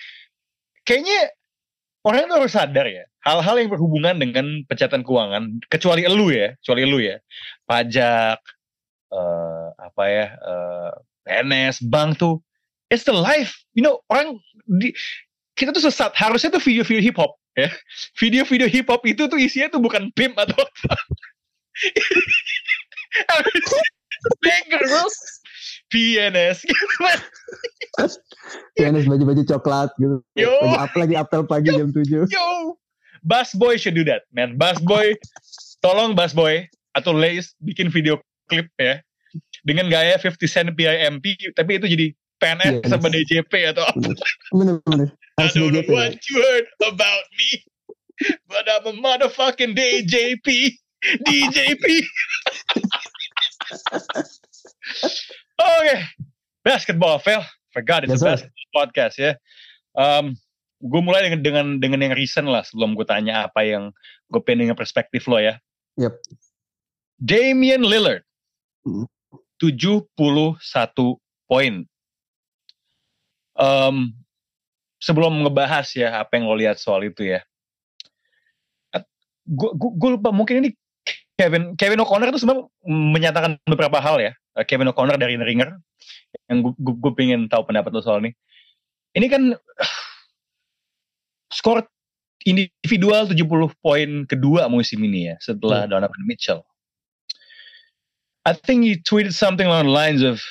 kayaknya 0.86 1.34
orang 2.06 2.28
itu 2.28 2.34
harus 2.38 2.52
sadar 2.54 2.86
ya 2.86 3.04
hal-hal 3.24 3.56
yang 3.58 3.72
berhubungan 3.72 4.14
dengan 4.14 4.62
pencatatan 4.68 5.02
keuangan 5.02 5.58
kecuali 5.66 6.04
elu 6.06 6.28
ya 6.30 6.48
kecuali 6.60 6.80
elu 6.86 6.98
ya 7.02 7.16
pajak 7.64 8.38
eh, 9.10 9.66
apa 9.74 10.02
ya 10.06 10.26
eh, 10.38 10.92
PNS 11.24 11.82
bank 11.88 12.20
tuh 12.20 12.44
it's 12.90 13.04
the 13.04 13.14
life. 13.14 13.54
You 13.76 13.84
know 13.84 14.00
orang 14.10 14.40
di 14.66 14.92
kita 15.54 15.70
tuh 15.70 15.84
sesat. 15.84 16.12
Harusnya 16.18 16.50
tuh 16.50 16.62
video-video 16.62 17.02
hip 17.02 17.16
hop 17.18 17.38
ya. 17.54 17.70
Video-video 18.18 18.66
hip 18.66 18.90
hop 18.90 19.06
itu 19.06 19.26
tuh 19.30 19.38
isinya 19.38 19.70
tuh 19.70 19.80
bukan 19.80 20.10
pimp 20.14 20.34
atau 20.34 20.58
apa. 20.58 20.94
Banger 24.40 24.82
bro 24.82 25.04
PNS. 25.92 26.58
PNS 28.74 29.04
baju-baju 29.06 29.42
coklat 29.46 29.90
gitu. 30.00 30.16
Yo. 30.34 30.50
Baju 30.50 30.78
apa 30.80 30.96
lagi 30.98 31.14
apel 31.14 31.42
pagi 31.46 31.70
jam 31.70 31.94
7. 31.94 32.26
yo. 32.26 32.46
Bass 33.24 33.54
Boy 33.56 33.78
should 33.78 33.96
do 33.96 34.04
that 34.04 34.26
man. 34.34 34.58
Bass 34.58 34.82
Boy 34.82 35.14
tolong 35.80 36.18
Bass 36.18 36.34
Boy 36.34 36.66
atau 36.98 37.14
Lace 37.14 37.54
bikin 37.62 37.88
video 37.88 38.18
klip 38.50 38.66
ya. 38.76 38.98
Dengan 39.62 39.90
gaya 39.90 40.18
50 40.18 40.38
Cent 40.46 40.70
PIMP 40.74 41.26
tapi 41.54 41.70
itu 41.78 41.86
jadi 41.86 42.06
PNS 42.44 42.72
Yes. 42.78 42.90
sama 42.92 43.08
DJP 43.08 43.52
atau 43.72 43.84
apa. 43.88 44.12
Bener-bener. 44.52 45.08
I 45.40 45.48
don't 45.50 45.72
know 45.72 45.82
what 45.88 46.14
you 46.28 46.36
heard 46.38 46.68
about 46.84 47.24
me, 47.34 47.64
but 48.46 48.68
I'm 48.68 48.86
a 48.86 48.94
motherfucking 48.94 49.72
DJP. 49.72 50.76
DJP. 51.24 51.84
Oke, 55.58 55.96
basketball, 56.62 57.18
Phil. 57.18 57.42
Forgot 57.72 58.04
it's 58.06 58.14
Yes, 58.14 58.22
a 58.22 58.26
basketball 58.30 58.70
podcast 58.76 59.14
ya. 59.18 59.32
Um, 59.98 60.38
gue 60.78 61.00
mulai 61.02 61.26
dengan 61.26 61.40
dengan 61.42 61.66
dengan 61.80 62.00
yang 62.06 62.14
recent 62.14 62.46
lah 62.46 62.62
sebelum 62.62 62.94
gue 62.94 63.02
tanya 63.02 63.48
apa 63.48 63.64
yang 63.66 63.90
gue 64.30 64.40
pengen 64.40 64.70
dengan 64.70 64.78
perspektif 64.78 65.26
lo 65.26 65.42
ya. 65.42 65.58
Yep. 65.98 66.14
Damian 67.18 67.82
Lillard, 67.82 68.22
Hmm. 68.84 69.08
71 69.58 70.12
poin. 71.48 71.74
Um, 73.54 74.16
sebelum 74.98 75.44
ngebahas 75.44 75.86
ya 75.94 76.24
apa 76.24 76.40
yang 76.40 76.48
lo 76.48 76.56
lihat 76.56 76.80
soal 76.80 77.04
itu 77.04 77.36
ya. 77.36 77.44
Gue 79.44 80.16
lupa 80.16 80.32
mungkin 80.32 80.64
ini 80.64 80.70
Kevin 81.36 81.76
Kevin 81.76 82.00
O'Connor 82.00 82.32
itu 82.32 82.40
sebenarnya 82.40 82.64
menyatakan 82.88 83.60
beberapa 83.68 84.00
hal 84.00 84.16
ya. 84.22 84.32
Eh, 84.56 84.64
Kevin 84.64 84.88
O'Connor 84.94 85.20
dari 85.20 85.36
The 85.36 85.44
Ringer 85.44 85.70
yang 86.48 86.72
gue 86.78 87.12
pengen 87.12 87.52
tahu 87.52 87.68
pendapat 87.68 87.92
lo 87.92 88.00
soal 88.00 88.24
ini. 88.24 88.32
Ini 89.14 89.26
kan 89.28 89.42
skor 91.58 91.84
individual 92.48 93.28
70 93.28 93.84
poin 93.84 94.10
kedua 94.28 94.68
musim 94.72 95.00
ini 95.04 95.32
ya 95.32 95.36
setelah 95.42 95.84
Donovan 95.84 96.24
Mitchell. 96.24 96.64
I 98.44 98.52
think 98.52 98.84
he 98.84 99.00
tweeted 99.00 99.32
something 99.32 99.64
along 99.64 99.88
the 99.88 99.94
lines 99.94 100.20
of 100.20 100.44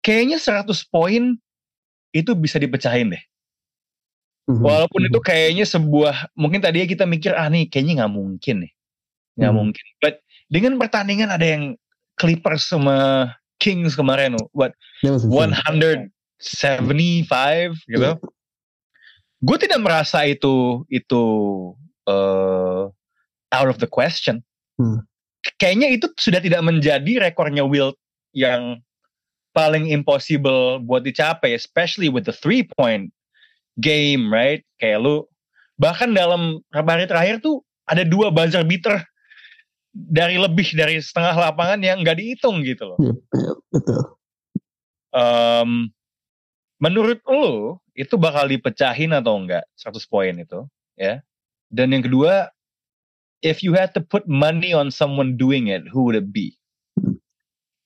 kayaknya 0.00 0.40
100 0.40 0.72
poin 0.88 1.36
itu 2.12 2.34
bisa 2.34 2.58
dipecahin 2.60 3.14
deh. 3.14 3.22
Mhm. 4.46 4.62
Walaupun 4.62 5.10
itu 5.10 5.18
kayaknya 5.18 5.66
sebuah 5.66 6.30
mungkin 6.38 6.62
tadinya 6.62 6.86
kita 6.86 7.02
mikir 7.02 7.34
ah 7.34 7.50
nih 7.50 7.66
kayaknya 7.66 8.04
nggak 8.04 8.14
mungkin 8.14 8.56
nih. 8.66 8.72
Nggak 9.36 9.52
Hmm. 9.52 9.58
mungkin. 9.58 9.84
But 9.98 10.14
dengan 10.46 10.78
pertandingan 10.78 11.28
ada 11.34 11.42
yang 11.42 11.74
Clippers 12.16 12.70
sama 12.70 13.28
Kings 13.58 13.98
kemarin 13.98 14.38
what 14.54 14.72
That 15.02 15.18
was 15.18 15.26
insane. 15.26 16.14
175 16.40 17.74
gitu. 17.90 18.16
Gue 19.44 19.56
tidak 19.60 19.80
merasa 19.84 20.24
itu 20.24 20.86
itu 20.88 21.22
uh, 22.08 22.88
out 23.52 23.68
of 23.68 23.82
the 23.82 23.88
question. 23.90 24.40
Hmm. 24.80 25.04
Kayaknya 25.60 25.88
itu 25.92 26.06
sudah 26.16 26.40
tidak 26.40 26.62
menjadi 26.64 27.20
rekornya 27.30 27.64
Wilt 27.66 27.96
yang 28.36 28.80
paling 29.56 29.88
impossible 29.88 30.84
buat 30.84 31.00
dicapai, 31.00 31.56
especially 31.56 32.12
with 32.12 32.28
the 32.28 32.36
three 32.36 32.68
point 32.76 33.08
game, 33.80 34.28
right? 34.28 34.60
Kayak 34.76 35.00
lu 35.00 35.16
bahkan 35.80 36.12
dalam 36.12 36.60
hari 36.76 37.08
terakhir 37.08 37.40
tuh 37.40 37.64
ada 37.88 38.04
dua 38.04 38.28
buzzer 38.28 38.60
beater 38.68 39.00
dari 39.96 40.36
lebih 40.36 40.76
dari 40.76 41.00
setengah 41.00 41.48
lapangan 41.48 41.80
yang 41.80 42.04
nggak 42.04 42.20
dihitung 42.20 42.60
gitu 42.60 42.92
loh. 42.92 42.98
Betul. 43.72 44.12
Um, 45.16 45.88
menurut 46.76 47.24
lo 47.24 47.80
itu 47.96 48.20
bakal 48.20 48.52
dipecahin 48.52 49.16
atau 49.16 49.40
enggak 49.40 49.64
100 49.80 49.96
poin 50.12 50.36
itu 50.36 50.68
ya 51.00 51.24
dan 51.72 51.88
yang 51.88 52.04
kedua 52.04 52.52
if 53.40 53.64
you 53.64 53.72
had 53.72 53.96
to 53.96 54.04
put 54.04 54.28
money 54.28 54.76
on 54.76 54.92
someone 54.92 55.40
doing 55.40 55.72
it 55.72 55.80
who 55.88 56.04
would 56.04 56.12
it 56.12 56.28
be 56.28 56.52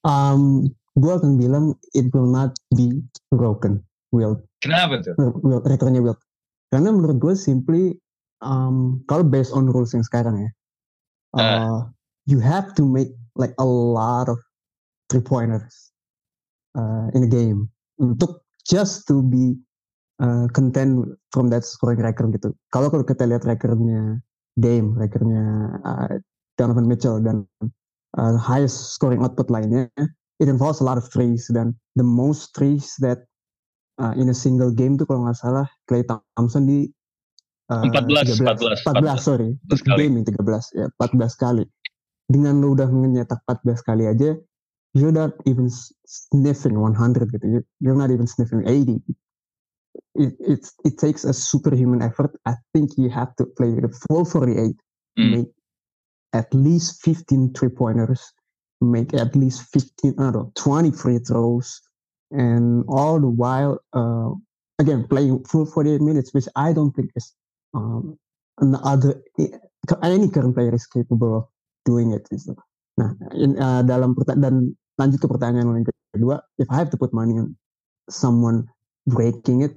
Um, 0.00 0.74
gue 1.00 1.12
akan 1.16 1.40
bilang 1.40 1.72
it 1.96 2.12
will 2.12 2.28
not 2.28 2.52
be 2.76 3.00
broken. 3.32 3.80
Will 4.12 4.38
kenapa 4.60 5.00
tuh 5.00 5.16
Will, 5.40 5.64
rekornya 5.64 6.04
Will. 6.04 6.18
Karena 6.70 6.94
menurut 6.94 7.18
gue 7.18 7.34
simply 7.34 7.96
um, 8.44 9.02
kalau 9.10 9.26
based 9.26 9.50
on 9.56 9.66
rules 9.66 9.90
yang 9.96 10.06
sekarang 10.06 10.38
ya, 10.38 10.50
uh, 11.34 11.78
you 12.28 12.38
have 12.38 12.76
to 12.76 12.86
make 12.86 13.10
like 13.34 13.56
a 13.58 13.66
lot 13.66 14.30
of 14.30 14.38
three 15.10 15.22
pointers 15.24 15.90
uh, 16.78 17.10
in 17.16 17.26
a 17.26 17.30
game 17.30 17.66
untuk 17.98 18.46
just 18.62 19.08
to 19.10 19.24
be 19.24 19.58
uh, 20.22 20.46
content 20.54 21.10
from 21.34 21.50
that 21.50 21.66
scoring 21.66 21.98
record 21.98 22.30
gitu. 22.36 22.54
Kalau 22.70 22.92
kalau 22.92 23.02
kita 23.02 23.26
lihat 23.26 23.42
recordnya 23.42 24.22
Dame, 24.54 24.94
recordnya 24.94 25.74
uh, 25.82 26.14
Donovan 26.54 26.86
Mitchell 26.86 27.18
dan 27.24 27.46
uh, 28.18 28.36
highest 28.36 28.94
scoring 28.94 29.24
output 29.24 29.48
lainnya, 29.48 29.88
it 30.40 30.48
involves 30.48 30.80
a 30.80 30.86
lot 30.86 30.96
of 30.96 31.04
threes 31.12 31.46
dan 31.52 31.76
the 32.00 32.06
most 32.06 32.56
threes 32.56 32.96
that 33.04 33.28
uh, 34.00 34.16
in 34.16 34.32
a 34.32 34.36
single 34.36 34.72
game 34.72 34.96
tuh 34.96 35.04
kalau 35.04 35.28
nggak 35.28 35.36
salah 35.38 35.68
Clay 35.84 36.00
Thompson 36.08 36.64
di 36.64 36.88
uh, 37.68 37.84
14, 37.92 38.40
13, 38.40 38.80
14, 38.82 38.82
14, 38.82 39.20
sorry. 39.20 39.50
14 39.68 39.84
kali. 39.84 39.96
game 40.00 40.12
yang 40.18 40.26
13 40.26 40.80
ya 40.80 40.86
14 40.96 41.36
kali. 41.36 41.64
Dengan 42.30 42.62
lu 42.62 42.72
udah 42.78 42.88
nyetak 42.88 43.42
14 43.44 43.84
kali 43.84 44.06
aja 44.08 44.32
you're 44.96 45.14
not 45.14 45.34
even 45.46 45.68
sniffing 46.06 46.74
100 46.78 47.30
gitu. 47.30 47.46
You- 47.60 47.68
you're 47.78 47.98
not 47.98 48.08
even 48.10 48.26
sniffing 48.26 48.64
80 48.66 48.98
it, 50.14 50.34
it's, 50.40 50.74
it 50.86 50.98
takes 50.98 51.22
a 51.26 51.34
superhuman 51.34 52.02
effort. 52.02 52.34
I 52.46 52.54
think 52.74 52.94
you 52.98 53.10
have 53.10 53.34
to 53.38 53.46
play 53.58 53.74
the 53.74 53.90
full 54.06 54.24
48 54.24 54.74
Hmm. 55.18 55.34
make 55.34 55.50
at 56.30 56.46
least 56.54 57.02
15 57.02 57.50
three 57.50 57.68
pointers 57.74 58.22
make 58.80 59.12
at 59.14 59.36
least 59.36 59.68
15 59.72 60.16
I 60.18 60.32
don't 60.32 60.32
know 60.32 60.52
20 60.56 60.90
free 60.92 61.18
throws 61.18 61.80
and 62.32 62.84
all 62.88 63.20
the 63.20 63.28
while 63.28 63.78
uh, 63.92 64.32
again 64.80 65.04
playing 65.04 65.44
full 65.44 65.66
48 65.66 66.00
minutes 66.00 66.32
which 66.32 66.48
I 66.56 66.72
don't 66.72 66.92
think 66.96 67.10
is 67.14 67.34
um, 67.74 68.18
another 68.58 69.20
any 70.02 70.28
current 70.28 70.54
player 70.54 70.74
is 70.74 70.86
capable 70.86 71.36
of 71.36 71.44
doing 71.84 72.12
it 72.12 72.24
gitu. 72.32 72.56
nah 72.96 73.12
in, 73.36 73.56
uh, 73.60 73.84
dalam 73.84 74.16
dan 74.16 74.76
lanjut 75.00 75.20
ke 75.20 75.28
pertanyaan 75.28 75.72
yang 75.72 75.86
kedua 76.16 76.40
if 76.60 76.68
I 76.68 76.76
have 76.80 76.92
to 76.92 76.98
put 77.00 77.12
money 77.12 77.36
on 77.36 77.56
someone 78.08 78.68
breaking 79.08 79.64
it 79.64 79.76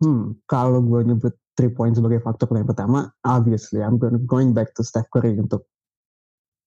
hmm 0.00 0.36
kalau 0.48 0.80
gue 0.84 1.00
nyebut 1.04 1.32
three 1.54 1.72
point 1.72 1.96
sebagai 1.96 2.20
faktor 2.20 2.50
yang 2.56 2.68
pertama 2.68 3.12
obviously 3.24 3.80
I'm 3.80 3.96
going 4.00 4.52
back 4.56 4.72
to 4.76 4.82
Steph 4.84 5.08
Curry 5.12 5.36
untuk 5.38 5.68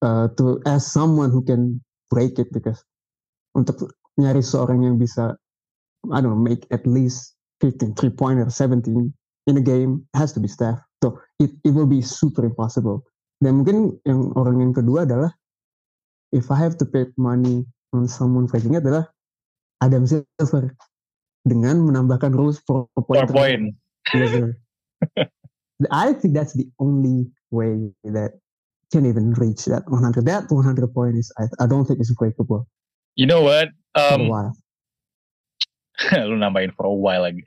uh, 0.02 0.28
to 0.38 0.62
as 0.66 0.86
someone 0.86 1.30
who 1.30 1.42
can 1.44 1.82
break 2.10 2.40
it 2.40 2.50
because 2.54 2.82
untuk 3.58 3.94
nyari 4.18 4.42
seorang 4.42 4.86
yang 4.86 4.98
bisa 4.98 5.38
I 6.14 6.22
don't 6.22 6.38
know 6.38 6.40
make 6.40 6.66
at 6.70 6.86
least 6.86 7.36
15 7.62 7.98
three 7.98 8.14
pointer 8.14 8.48
17 8.50 8.86
in 9.48 9.56
a 9.58 9.64
game 9.64 10.06
has 10.14 10.34
to 10.34 10.40
be 10.40 10.48
Steph. 10.48 10.78
So 11.02 11.18
it, 11.40 11.52
it 11.64 11.72
will 11.74 11.90
be 11.90 12.02
super 12.02 12.46
impossible. 12.46 13.06
Dan 13.42 13.62
mungkin 13.62 13.98
yang 14.06 14.34
orang 14.34 14.62
yang 14.62 14.74
kedua 14.74 15.06
adalah 15.06 15.32
if 16.34 16.50
I 16.50 16.58
have 16.58 16.78
to 16.82 16.86
pay 16.86 17.10
money 17.18 17.66
on 17.94 18.10
someone 18.10 18.50
breaking 18.50 18.76
it 18.76 18.84
adalah 18.86 19.10
Adam 19.80 20.10
Silver 20.10 20.74
dengan 21.46 21.86
menambahkan 21.86 22.34
rules 22.34 22.60
for 22.66 22.90
point. 23.32 23.78
Yes, 24.12 24.32
sir. 24.34 24.58
I 25.94 26.18
think 26.18 26.34
that's 26.34 26.58
the 26.58 26.68
only 26.82 27.30
way 27.54 27.94
that 28.04 28.42
can 28.92 29.06
even 29.06 29.34
reach 29.34 29.66
that 29.66 29.84
100. 29.88 30.26
That 30.26 30.46
100 30.50 30.94
point 30.94 31.18
is, 31.18 31.32
I, 31.38 31.64
I 31.64 31.68
don't 31.68 31.86
think 31.86 32.00
it's 32.00 32.14
breakable. 32.14 32.68
You 33.16 33.26
know 33.26 33.42
what? 33.42 33.70
For 33.96 34.02
a 34.02 34.14
um, 34.14 34.28
while. 34.28 34.54
lu 36.14 36.38
nambahin 36.38 36.74
for 36.78 36.86
a 36.86 36.94
while 36.94 37.26
lagi. 37.26 37.42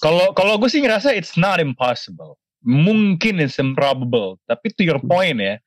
Kalau 0.00 0.32
kalau 0.32 0.56
gue 0.56 0.72
sih 0.72 0.80
ngerasa 0.80 1.12
it's 1.12 1.36
not 1.36 1.60
impossible. 1.60 2.40
Mungkin 2.64 3.40
it's 3.40 3.60
improbable. 3.60 4.40
Tapi 4.48 4.72
to 4.76 4.82
your 4.84 5.00
point 5.00 5.40
ya 5.40 5.60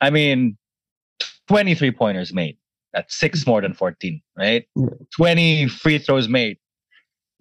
I 0.00 0.08
mean 0.08 0.56
23 1.52 1.92
pointers 1.92 2.32
made. 2.32 2.56
That's 2.96 3.12
six 3.12 3.44
more 3.44 3.60
than 3.60 3.76
14 3.76 4.16
right? 4.40 4.64
Yeah. 4.72 4.96
20 5.16 5.68
free 5.68 6.00
throws 6.00 6.32
made. 6.32 6.56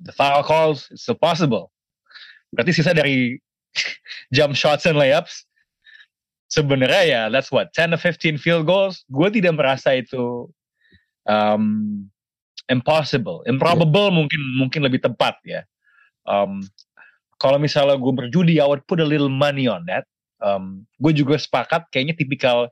The 0.03 0.11
foul 0.11 0.43
calls 0.43 0.91
it's 0.91 1.07
still 1.07 1.15
possible. 1.15 1.71
Berarti 2.51 2.75
sisa 2.75 2.91
dari 2.91 3.39
jump 4.35 4.59
shots 4.59 4.83
and 4.83 4.99
layups 4.99 5.47
sebenarnya 6.49 7.03
ya 7.05 7.21
that's 7.29 7.53
what 7.53 7.69
10 7.71 7.93
to 7.93 7.97
15 7.97 8.41
field 8.41 8.65
goals 8.65 9.05
gue 9.07 9.29
tidak 9.29 9.55
merasa 9.55 9.95
itu 9.95 10.49
um, 11.29 12.09
impossible. 12.69 13.41
Improbable 13.49 14.13
mungkin 14.13 14.39
mungkin 14.55 14.85
lebih 14.85 15.01
tepat 15.01 15.35
ya. 15.43 15.65
Um, 16.23 16.63
kalau 17.41 17.57
misalnya 17.57 17.97
gue 17.97 18.13
berjudi 18.13 18.61
I 18.61 18.67
would 18.69 18.85
put 18.85 19.01
a 19.01 19.07
little 19.07 19.31
money 19.31 19.65
on 19.69 19.83
that. 19.89 20.05
Um, 20.39 20.87
gue 21.03 21.11
juga 21.11 21.35
sepakat 21.35 21.91
kayaknya 21.91 22.15
tipikal 22.15 22.71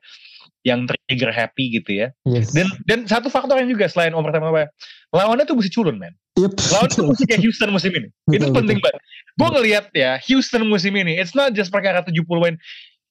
yang 0.64 0.88
trigger 0.88 1.32
happy 1.32 1.80
gitu 1.80 2.06
ya. 2.06 2.08
Yes. 2.24 2.52
dan 2.52 2.68
dan 2.88 3.00
satu 3.08 3.28
faktor 3.32 3.60
yang 3.60 3.72
juga 3.72 3.88
selain 3.88 4.12
Omar 4.16 4.36
Tamapa 4.36 4.68
lawannya 5.16 5.48
tuh 5.48 5.56
mesti 5.60 5.72
culun 5.72 5.96
men. 5.96 6.16
Yep. 6.36 6.54
lawan 6.76 6.90
tuh 6.92 7.06
mesti 7.12 7.24
kayak 7.28 7.42
Houston 7.48 7.72
musim 7.72 7.92
ini. 7.96 8.10
Itu 8.32 8.52
Betul, 8.52 8.56
penting 8.64 8.78
banget. 8.84 9.02
Gue 9.36 9.50
ngelihat 9.52 9.86
ya 9.96 10.20
Houston 10.28 10.64
musim 10.68 10.96
ini 10.96 11.20
it's 11.20 11.36
not 11.36 11.52
just 11.56 11.72
perkara 11.72 12.04
70 12.04 12.24
poin 12.28 12.56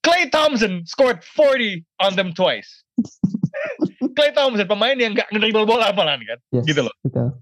Clay 0.06 0.30
Thompson 0.30 0.86
scored 0.86 1.26
40 1.26 1.82
on 1.98 2.14
them 2.14 2.30
twice. 2.30 2.86
Clay 4.14 4.30
Thompson 4.30 4.70
pemain 4.70 4.94
yang 4.94 5.18
nggak 5.18 5.26
ngedribble 5.34 5.66
bola 5.66 5.90
malah 5.90 6.14
kan, 6.16 6.38
Yes, 6.54 6.62
gitu 6.64 6.86
loh. 6.86 6.94
betul. 7.02 7.34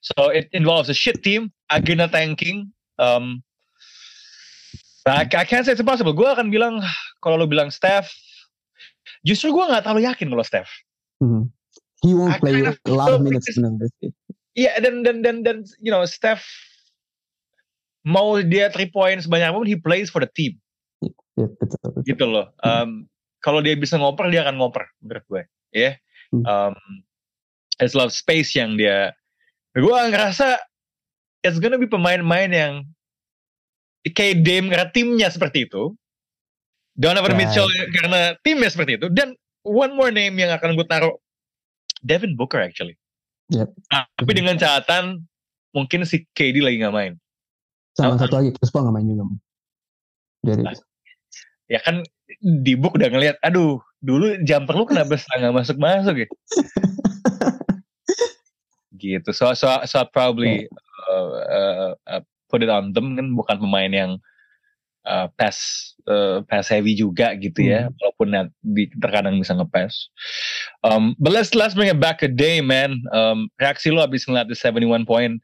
So 0.00 0.32
it 0.32 0.48
involves 0.52 0.88
a 0.88 0.96
shit 0.96 1.20
team, 1.20 1.52
agenda 1.68 2.08
tanking. 2.08 2.72
Um, 2.96 3.44
I, 5.04 5.28
I 5.28 5.44
can't 5.44 5.64
say 5.64 5.72
it's 5.76 5.80
impossible. 5.84 6.16
Gue 6.16 6.28
akan 6.28 6.48
bilang 6.48 6.80
kalau 7.20 7.36
lo 7.36 7.44
bilang 7.44 7.68
Steph, 7.68 8.08
justru 9.20 9.52
gue 9.52 9.64
nggak 9.64 9.84
terlalu 9.84 10.08
yakin 10.08 10.32
kalau 10.32 10.44
Steph. 10.44 10.72
Mhm. 11.20 11.52
He 12.00 12.12
won't 12.12 12.36
I 12.36 12.40
play 12.40 12.64
a 12.64 12.72
lot 12.88 13.12
of 13.12 13.20
minutes 13.20 13.44
this- 13.48 13.56
sebenarnya. 13.60 13.88
Iya 14.54 14.78
dan 14.78 15.02
dan 15.02 15.18
dan 15.20 15.36
dan 15.42 15.56
you 15.82 15.90
know 15.90 16.04
Steph 16.06 16.46
mau 18.06 18.38
dia 18.38 18.68
three 18.70 18.86
points 18.86 19.24
banyak 19.26 19.50
pun 19.50 19.66
he 19.66 19.74
plays 19.74 20.12
for 20.12 20.20
the 20.22 20.30
team 20.30 20.54
Ya, 21.34 21.46
betul, 21.50 21.78
betul. 21.82 22.02
gitu 22.06 22.24
loh. 22.30 22.46
Um, 22.62 23.10
kalau 23.42 23.58
dia 23.60 23.74
bisa 23.74 23.98
ngoper 23.98 24.30
dia 24.30 24.46
akan 24.46 24.56
ngoper 24.56 24.86
menurut 25.02 25.24
gue. 25.26 25.42
Ya. 25.74 25.98
Hmm. 26.30 26.44
Um, 26.46 26.74
lot 27.98 28.08
of 28.08 28.14
space 28.14 28.54
yang 28.54 28.78
dia. 28.78 29.12
Gue 29.74 29.90
ngerasa 29.90 30.62
it's 31.42 31.58
gonna 31.58 31.76
be 31.76 31.90
pemain-pemain 31.90 32.50
yang 32.54 32.72
kayak 34.06 34.46
Dame 34.46 34.70
karena 34.70 34.88
timnya 34.94 35.28
seperti 35.28 35.66
itu. 35.66 35.92
Donovan 36.94 37.34
Right. 37.34 37.50
Mitchell 37.50 37.66
karena 37.90 38.38
timnya 38.46 38.70
seperti 38.70 39.02
itu. 39.02 39.10
Dan 39.10 39.34
one 39.66 39.92
more 39.98 40.14
name 40.14 40.38
yang 40.38 40.54
akan 40.54 40.78
gue 40.78 40.86
taruh 40.86 41.18
Devin 42.06 42.38
Booker 42.38 42.62
actually. 42.62 42.94
Yep. 43.50 43.74
Nah, 43.90 44.06
tapi 44.14 44.32
dengan 44.32 44.54
catatan 44.54 45.26
mungkin 45.74 46.06
si 46.06 46.22
KD 46.32 46.62
lagi 46.62 46.78
nggak 46.78 46.94
main. 46.94 47.12
Sama 47.98 48.14
Oh, 48.14 48.18
satu 48.18 48.38
lagi, 48.38 48.54
Chris 48.54 48.70
Paul 48.70 48.86
nggak 48.86 48.94
main 48.94 49.06
juga. 49.10 49.24
Jadi, 50.44 50.62
Ah. 50.70 50.74
Ya 51.68 51.80
kan 51.80 52.04
di 52.40 52.76
book 52.76 53.00
udah 53.00 53.08
ngeliat, 53.08 53.36
aduh 53.40 53.80
dulu 54.04 54.36
jumper 54.44 54.76
lu 54.76 54.84
kenapa 54.84 55.16
nggak 55.16 55.54
masuk 55.54 55.76
masuk 55.80 56.16
ya? 56.24 56.28
gitu. 59.00 59.30
So 59.32 59.52
so 59.56 59.68
so 59.84 60.04
probably 60.12 60.68
uh, 61.08 61.32
uh, 61.44 61.92
uh, 62.08 62.22
put 62.48 62.64
it 62.64 62.72
on 62.72 62.92
them 62.92 63.16
kan 63.16 63.36
bukan 63.36 63.56
pemain 63.60 63.92
yang 63.92 64.12
uh, 65.04 65.28
pass 65.36 65.92
uh, 66.08 66.40
pass 66.48 66.72
heavy 66.72 66.96
juga 66.96 67.36
gitu 67.36 67.64
ya, 67.64 67.92
walaupun 68.00 68.28
net, 68.32 68.48
di, 68.64 68.88
terkadang 68.98 69.40
bisa 69.40 69.56
nge-pass. 69.56 70.08
Um, 70.84 71.12
but 71.20 71.32
let's 71.32 71.52
let's 71.52 71.76
bring 71.76 71.92
it 71.92 72.00
back 72.00 72.24
a 72.24 72.30
day, 72.30 72.64
man. 72.64 72.96
Um, 73.12 73.52
reaksi 73.60 73.92
lo 73.92 74.04
abis 74.04 74.24
ngeliat 74.24 74.48
the 74.48 74.56
71 74.56 75.04
point, 75.04 75.40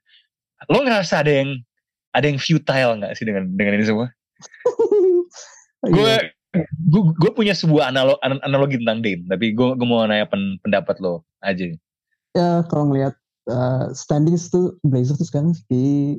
lo 0.72 0.78
ngerasa 0.84 1.24
ada 1.24 1.32
yang 1.44 1.60
ada 2.16 2.26
yang 2.26 2.40
futile 2.40 2.98
nggak 2.98 3.14
sih 3.14 3.28
dengan 3.28 3.46
dengan 3.54 3.76
ini 3.78 3.86
semua? 3.86 4.08
gue 5.88 6.14
Iya. 6.50 6.66
gue 6.90 7.30
punya 7.30 7.54
sebuah 7.54 7.94
analo, 7.94 8.18
an- 8.26 8.42
analogi 8.42 8.82
tentang 8.82 9.00
Dame 9.06 9.22
tapi 9.30 9.54
gue 9.54 9.68
gue 9.78 9.86
mau 9.86 10.02
nanya 10.02 10.26
pen, 10.26 10.58
pendapat 10.66 10.98
lo 10.98 11.22
aja 11.40 11.70
ya 12.34 12.66
kalau 12.66 12.90
ngelihat 12.90 13.14
uh, 13.46 13.94
standings 13.94 14.50
tuh 14.50 14.74
Blazers 14.82 15.18
tuh 15.22 15.28
sekarang 15.30 15.54
di 15.70 16.18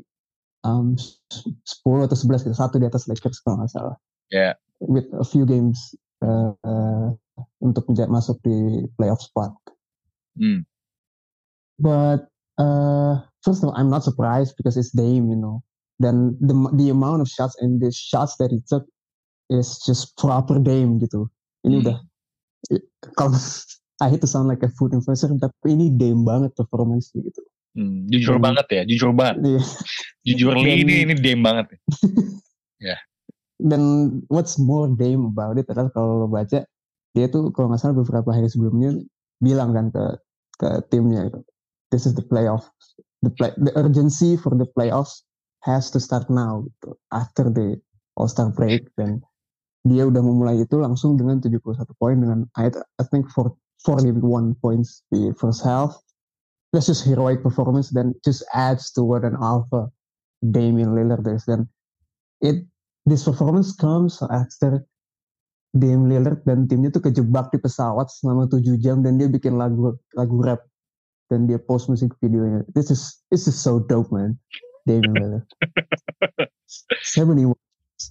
um, 0.63 0.95
10 1.29 2.05
atau 2.05 2.15
11 2.15 2.47
gitu, 2.47 2.55
satu 2.55 2.75
di 2.77 2.87
atas 2.87 3.05
Lakers 3.09 3.41
kalau 3.41 3.61
nggak 3.61 3.71
salah. 3.73 3.95
Ya. 4.29 4.55
With 4.81 5.09
a 5.13 5.25
few 5.25 5.45
games 5.45 5.93
uh, 6.25 6.53
uh, 6.65 7.13
untuk 7.61 7.85
masuk 7.89 8.41
di 8.41 8.87
playoff 8.97 9.21
spot. 9.21 9.53
hmm. 10.37 10.65
But 11.81 12.29
uh, 12.61 13.25
first 13.41 13.65
of 13.65 13.69
all, 13.69 13.77
I'm 13.77 13.89
not 13.89 14.05
surprised 14.05 14.53
because 14.57 14.77
it's 14.77 14.93
Dame, 14.93 15.29
you 15.29 15.37
know. 15.37 15.65
Dan 16.01 16.37
the 16.41 16.53
the 16.77 16.89
amount 16.89 17.21
of 17.21 17.29
shots 17.29 17.57
and 17.61 17.77
the 17.81 17.93
shots 17.93 18.37
that 18.37 18.49
he 18.49 18.61
took 18.65 18.85
is 19.51 19.83
just 19.83 20.15
proper 20.15 20.55
Dame 20.57 20.95
gitu. 20.97 21.27
Ini 21.61 21.75
Hmm. 21.77 21.83
udah 21.83 21.97
kalau 23.13 23.35
I 24.01 24.09
hate 24.09 24.23
to 24.23 24.29
sound 24.31 24.49
like 24.49 24.65
a 24.65 24.71
food 24.73 24.95
influencer, 24.95 25.29
tapi 25.37 25.77
ini 25.77 25.93
Dame 25.93 26.25
banget 26.25 26.55
performance 26.55 27.13
gitu. 27.13 27.43
Hmm, 27.71 28.03
jujur 28.09 28.35
Dan- 28.35 28.43
banget 28.43 28.65
ya 28.67 28.81
jujur 28.83 29.15
banget 29.15 29.35
Iya. 29.47 29.61
jujur 30.27 30.51
Dan- 30.57 30.67
ini 30.83 30.93
ini 31.05 31.13
Dame 31.15 31.39
banget 31.39 31.65
ya. 32.87 32.97
Dan 33.55 33.81
what's 34.27 34.57
more 34.57 34.89
Dame 34.89 35.29
about 35.29 35.55
it 35.55 35.69
adalah 35.69 35.87
kalau 35.93 36.25
lo 36.25 36.27
baca 36.27 36.65
dia 37.11 37.25
tuh 37.27 37.51
kalau 37.51 37.69
nggak 37.69 37.79
salah 37.79 37.95
beberapa 37.95 38.31
hari 38.31 38.47
sebelumnya 38.47 38.95
bilang 39.37 39.71
kan 39.71 39.87
ke 39.87 40.03
ke 40.57 40.69
timnya 40.89 41.25
gitu, 41.25 41.41
this 41.89 42.05
is 42.05 42.13
the 42.13 42.21
playoff, 42.21 42.69
the 43.21 43.31
play, 43.31 43.49
the 43.57 43.73
urgency 43.73 44.37
for 44.37 44.53
the 44.53 44.65
playoffs 44.77 45.25
has 45.61 45.89
to 45.89 45.97
start 45.97 46.25
now 46.27 46.61
gitu 46.61 46.93
after 47.09 47.49
the 47.49 47.77
All 48.13 48.27
Star 48.27 48.49
break 48.49 48.89
dan 48.93 49.21
dia 49.81 50.05
udah 50.05 50.21
memulai 50.21 50.61
itu 50.61 50.77
langsung 50.77 51.17
dengan 51.17 51.41
71 51.41 51.61
poin 51.97 52.17
dengan 52.17 52.45
I, 52.53 52.69
I 53.01 53.03
think 53.09 53.29
for 53.33 53.57
41 53.85 54.53
points 54.61 55.01
di 55.09 55.33
first 55.33 55.65
half. 55.65 55.97
That's 56.71 56.87
just 56.87 57.03
heroic 57.03 57.43
performance 57.43 57.91
dan 57.91 58.15
just 58.23 58.47
adds 58.55 58.93
to 58.95 59.03
what 59.03 59.27
an 59.27 59.35
alpha 59.35 59.91
Damian 60.39 60.95
Lillard 60.95 61.27
is 61.27 61.43
dan 61.43 61.67
it 62.39 62.63
this 63.03 63.27
performance 63.27 63.75
comes 63.75 64.23
after 64.23 64.85
Dame 65.71 66.11
Lillard 66.11 66.43
dan 66.43 66.67
timnya 66.67 66.91
tuh 66.91 66.99
kejebak 66.99 67.47
di 67.55 67.59
pesawat 67.59 68.11
selama 68.11 68.43
7 68.51 68.75
jam 68.83 68.99
dan 68.99 69.15
dia 69.15 69.31
bikin 69.31 69.55
lagu 69.55 69.95
lagu 70.19 70.35
rap 70.43 70.67
dan 71.31 71.47
dia 71.47 71.55
post 71.55 71.87
musik 71.87 72.11
videonya. 72.19 72.67
This 72.75 72.91
is 72.91 73.23
this 73.31 73.47
is 73.47 73.55
so 73.55 73.79
dope 73.79 74.11
man. 74.11 74.35
Dame 74.83 75.07
Lillard. 75.15 75.47
71 77.07 77.55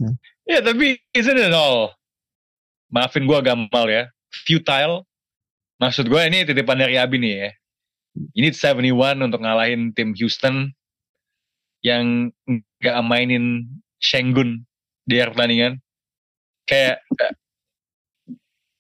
man. 0.01 0.15
Ya 0.51 0.61
tapi 0.61 0.99
isn't 1.15 1.39
it 1.39 1.55
all? 1.55 1.95
Maafin 2.91 3.25
gue 3.25 3.39
gampang 3.41 3.87
ya. 3.87 4.05
Futile. 4.47 5.07
Maksud 5.79 6.11
gue 6.11 6.21
ini 6.27 6.43
titipan 6.45 6.77
dari 6.77 6.99
Abi 6.99 7.17
nih 7.23 7.35
ya. 7.39 7.51
Ini 8.35 8.51
71 8.51 8.91
untuk 9.23 9.41
ngalahin 9.41 9.95
tim 9.95 10.13
Houston 10.19 10.75
yang 11.81 12.35
nggak 12.83 12.97
mainin 13.07 13.65
Shengun 14.03 14.67
di 15.07 15.23
akhir 15.23 15.39
pertandingan. 15.39 15.73
Kayak 16.67 17.01
eh, 17.17 17.35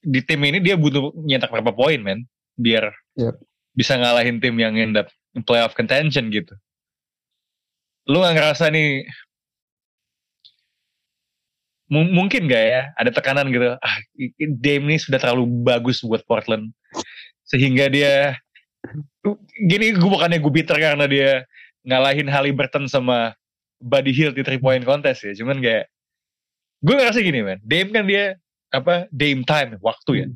di 0.03 0.21
tim 0.25 0.41
ini 0.45 0.59
dia 0.61 0.75
butuh 0.77 1.15
nyetak 1.15 1.49
berapa 1.55 1.73
poin 1.73 2.01
men? 2.03 2.27
Biar 2.59 2.91
Yep. 3.19 3.37
bisa 3.77 3.99
ngalahin 4.01 4.41
tim 4.41 4.57
yang 4.57 4.75
end 4.79 4.97
up 4.97 5.09
playoff 5.47 5.75
contention 5.77 6.31
gitu. 6.33 6.55
Lu 8.09 8.23
gak 8.23 8.35
ngerasa 8.35 8.73
nih 8.73 9.05
Mung- 11.91 12.15
mungkin 12.15 12.47
gak 12.47 12.65
ya 12.71 12.83
ada 12.95 13.11
tekanan 13.11 13.51
gitu 13.51 13.75
ah 13.75 13.97
Dame 14.39 14.87
ini 14.87 14.97
sudah 14.97 15.19
terlalu 15.19 15.51
bagus 15.67 16.01
buat 16.07 16.23
Portland 16.25 16.71
sehingga 17.45 17.91
dia 17.91 18.39
gini 19.59 19.93
gue 19.99 20.09
bukannya 20.09 20.39
gue 20.39 20.53
bitter 20.55 20.79
karena 20.79 21.05
dia 21.11 21.45
ngalahin 21.83 22.31
Halliburton 22.31 22.87
sama 22.87 23.35
Buddy 23.83 24.15
Hield 24.15 24.39
di 24.39 24.47
three 24.47 24.63
point 24.63 24.87
contest 24.87 25.27
ya 25.27 25.35
cuman 25.35 25.59
kayak 25.59 25.91
gue 26.81 26.95
ngerasa 26.95 27.19
gini 27.21 27.43
man 27.43 27.59
Dame 27.67 27.91
kan 27.91 28.07
dia 28.07 28.39
apa 28.71 29.11
Dame 29.11 29.43
time 29.43 29.77
waktu 29.83 30.13
ya 30.15 30.27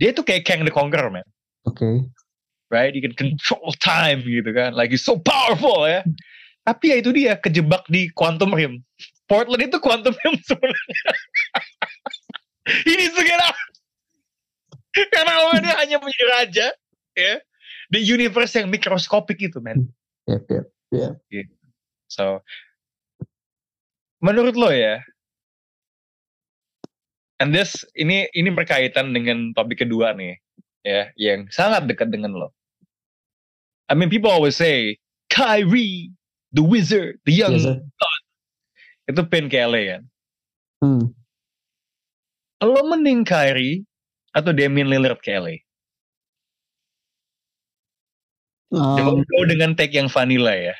dia 0.00 0.10
tuh 0.16 0.24
kayak 0.24 0.48
Kang 0.48 0.64
the 0.64 0.72
Conqueror 0.72 1.12
man 1.12 1.28
Oke. 1.66 2.06
right? 2.70 2.94
You 2.94 3.02
can 3.02 3.14
control 3.18 3.74
time 3.82 4.22
gitu 4.22 4.54
kan, 4.54 4.74
like 4.74 4.94
he's 4.94 5.02
so 5.02 5.18
powerful 5.18 5.82
ya. 5.82 6.06
Tapi 6.62 6.94
ya 6.94 6.96
itu 7.02 7.10
dia 7.10 7.34
kejebak 7.38 7.86
di 7.90 8.10
quantum 8.14 8.54
realm. 8.54 8.82
Portland 9.26 9.62
itu 9.66 9.78
quantum 9.82 10.14
realm 10.14 10.38
sebenarnya. 10.42 11.10
Ini 12.86 13.04
segera 13.14 13.46
karena 15.12 15.60
dia 15.60 15.74
hanya 15.76 15.96
menjadi 16.00 16.26
raja, 16.32 16.66
ya, 17.12 17.34
di 17.92 18.00
universe 18.00 18.56
yang 18.56 18.72
mikroskopik 18.72 19.36
itu, 19.38 19.60
man. 19.60 19.86
Yep, 20.26 20.66
yep. 21.30 21.46
So, 22.08 22.40
menurut 24.22 24.56
lo 24.56 24.72
ya, 24.72 25.02
and 27.42 27.52
this 27.52 27.84
ini 27.98 28.30
ini 28.32 28.48
berkaitan 28.50 29.12
dengan 29.12 29.52
topik 29.52 29.84
kedua 29.84 30.16
nih, 30.16 30.40
ya, 30.86 31.12
yang 31.18 31.50
sangat 31.52 31.84
dekat 31.90 32.08
dengan 32.08 32.32
lo. 32.34 32.48
I 33.86 33.94
mean, 33.94 34.10
people 34.10 34.32
always 34.32 34.58
say 34.58 34.98
Kyrie, 35.30 36.10
the 36.50 36.64
wizard, 36.64 37.22
the 37.22 37.34
young, 37.36 37.54
Yes. 37.58 37.78
Itu 39.06 39.22
pin 39.30 39.46
ke 39.46 39.58
LA 39.62 39.82
kan. 39.96 40.02
Hmm. 40.82 41.04
Lo 42.62 42.80
mending 42.90 43.22
Kyrie 43.22 43.86
atau 44.34 44.50
Damian 44.52 44.90
Lillard 44.90 45.22
ke 45.22 45.32
LA? 45.32 45.62
Um, 48.74 49.22
dengan 49.46 49.78
take 49.78 49.94
yang 49.94 50.10
vanilla 50.10 50.52
ya. 50.52 50.74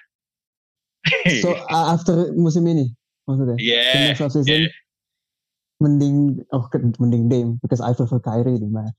so 1.38 1.54
uh, 1.72 1.94
after 1.94 2.34
musim 2.34 2.66
ini 2.66 2.90
maksudnya. 3.30 3.54
yeah, 3.62 4.10
next 4.10 4.18
offseason, 4.18 4.66
yeah. 4.66 4.74
mending 5.78 6.42
oh 6.50 6.66
mending 6.98 7.30
Dame 7.30 7.62
because 7.62 7.78
I 7.78 7.94
prefer 7.94 8.18
Kyrie 8.18 8.58
di 8.58 8.66
mana. 8.66 8.90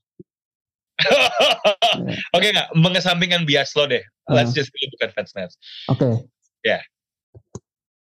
Oke 2.36 2.48
nggak, 2.48 2.72
mengesampingkan 2.74 3.44
bias 3.44 3.76
lo 3.76 3.84
deh. 3.86 4.02
Let's 4.32 4.56
Uh. 4.56 4.64
just 4.64 4.72
bukan 4.72 5.12
fans 5.12 5.32
Nets. 5.36 5.54
Oke. 5.92 6.24
Yeah. 6.64 6.82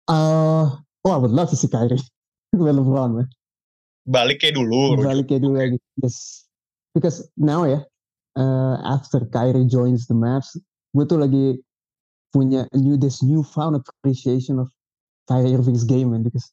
Uh, 0.08 0.80
oh, 1.04 1.12
I 1.12 1.16
would 1.16 1.30
love 1.30 1.50
to 1.50 1.56
see 1.56 1.68
Kyrie 1.68 1.98
with 2.52 2.76
LeBron, 2.76 3.16
man. 3.16 3.28
balik 4.10 4.42
kayak 4.42 4.58
dulu. 4.58 4.98
balik 4.98 5.30
kayak 5.30 5.42
dulu 5.44 5.56
lagi. 5.56 5.78
Yes. 6.02 6.48
Because 6.96 7.22
now 7.38 7.62
ya, 7.62 7.86
uh, 8.34 8.76
after 8.82 9.22
Kyrie 9.30 9.70
joins 9.70 10.10
the 10.10 10.16
Mavs, 10.18 10.58
gue 10.96 11.04
tuh 11.06 11.20
lagi 11.20 11.62
punya 12.34 12.66
new 12.74 12.98
this 12.98 13.22
newfound 13.22 13.78
appreciation 13.78 14.58
of 14.58 14.70
Kyrie 15.26 15.54
Irving's 15.54 15.82
game 15.86 16.14
man 16.14 16.22
because 16.22 16.50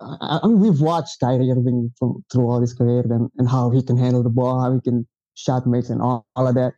I, 0.00 0.40
I 0.40 0.48
mean 0.48 0.60
we've 0.60 0.80
watched 0.80 1.20
Kyrie 1.20 1.52
Irving 1.52 1.92
from, 1.96 2.24
through 2.32 2.48
all 2.48 2.60
his 2.60 2.72
career 2.76 3.04
and, 3.08 3.28
and 3.40 3.48
how 3.48 3.72
he 3.72 3.80
can 3.80 3.96
handle 3.96 4.24
the 4.24 4.32
ball, 4.32 4.60
how 4.60 4.72
he 4.72 4.80
can 4.80 5.08
shot 5.36 5.64
makes 5.64 5.88
and 5.88 6.00
all, 6.00 6.28
all 6.36 6.48
of 6.48 6.56
that. 6.56 6.76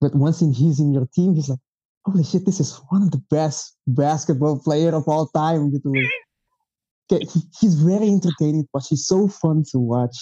But 0.00 0.16
once 0.16 0.40
in, 0.40 0.52
he's 0.52 0.80
in 0.80 0.92
your 0.92 1.08
team, 1.12 1.36
he's 1.36 1.48
like, 1.48 1.60
holy 2.06 2.24
shit, 2.24 2.46
this 2.46 2.60
is 2.60 2.80
one 2.88 3.02
of 3.02 3.10
the 3.10 3.22
best 3.30 3.76
basketball 3.86 4.58
player 4.58 4.94
of 4.94 5.08
all 5.08 5.26
time 5.28 5.70
gitu. 5.72 5.92
Okay, 7.10 7.24
he, 7.26 7.40
he's 7.58 7.74
very 7.74 8.08
entertaining 8.08 8.68
but. 8.72 8.86
He's 8.88 9.06
so 9.06 9.28
fun 9.28 9.64
to 9.72 9.78
watch. 9.78 10.16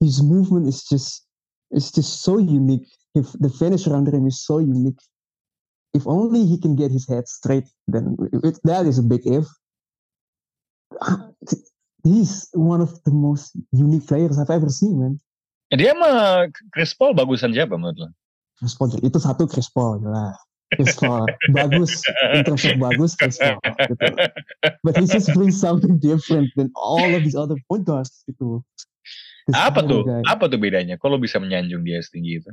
His 0.00 0.22
movement 0.22 0.68
is 0.68 0.84
just 0.84 1.24
it's 1.70 1.90
just 1.90 2.22
so 2.22 2.38
unique. 2.38 2.86
If 3.14 3.32
the 3.40 3.48
finish 3.48 3.86
around 3.86 4.08
him 4.08 4.26
is 4.26 4.44
so 4.44 4.58
unique. 4.58 5.00
If 5.94 6.06
only 6.06 6.44
he 6.44 6.60
can 6.60 6.76
get 6.76 6.92
his 6.92 7.08
head 7.08 7.26
straight, 7.26 7.64
then 7.88 8.16
it, 8.44 8.60
that 8.64 8.84
is 8.84 9.00
a 9.00 9.02
big 9.02 9.24
if. 9.24 9.48
Uh-huh. 11.00 11.32
He's 12.04 12.48
one 12.52 12.80
of 12.80 12.92
the 13.04 13.10
most 13.10 13.56
unique 13.72 14.06
players 14.06 14.38
I've 14.38 14.52
ever 14.52 14.68
seen, 14.68 15.00
man. 15.00 15.18
Dia 15.72 15.92
sama 15.92 16.48
Chris 16.72 16.96
Paul 16.96 17.12
bagusan 17.12 17.52
siapa 17.52 17.76
menurut 17.76 17.98
lo? 18.00 18.08
Chris 18.56 18.72
Paul 18.72 18.88
itu 19.04 19.18
satu 19.20 19.44
Chris 19.44 19.68
Paul 19.68 20.00
jelas. 20.00 20.36
Paul 21.00 21.24
bagus 21.56 22.04
in 22.36 22.44
terms 22.44 22.64
of 22.68 22.76
bagus 22.76 23.16
Paul 23.16 23.56
gitu. 23.88 24.12
But 24.84 25.00
he 25.00 25.08
just 25.08 25.32
brings 25.32 25.56
something 25.56 25.96
different 25.96 26.52
than 26.60 26.68
all 26.76 27.08
of 27.16 27.24
these 27.24 27.36
other 27.38 27.56
point 27.68 27.88
guards 27.88 28.24
gitu. 28.28 28.60
This 29.48 29.56
Apa 29.56 29.80
tuh? 29.80 30.04
guy. 30.04 30.20
Apa 30.28 30.44
tuh 30.52 30.60
bedanya? 30.60 31.00
Kalau 31.00 31.16
bisa 31.16 31.40
menyanjung 31.40 31.80
dia 31.80 32.04
setinggi 32.04 32.44
itu? 32.44 32.52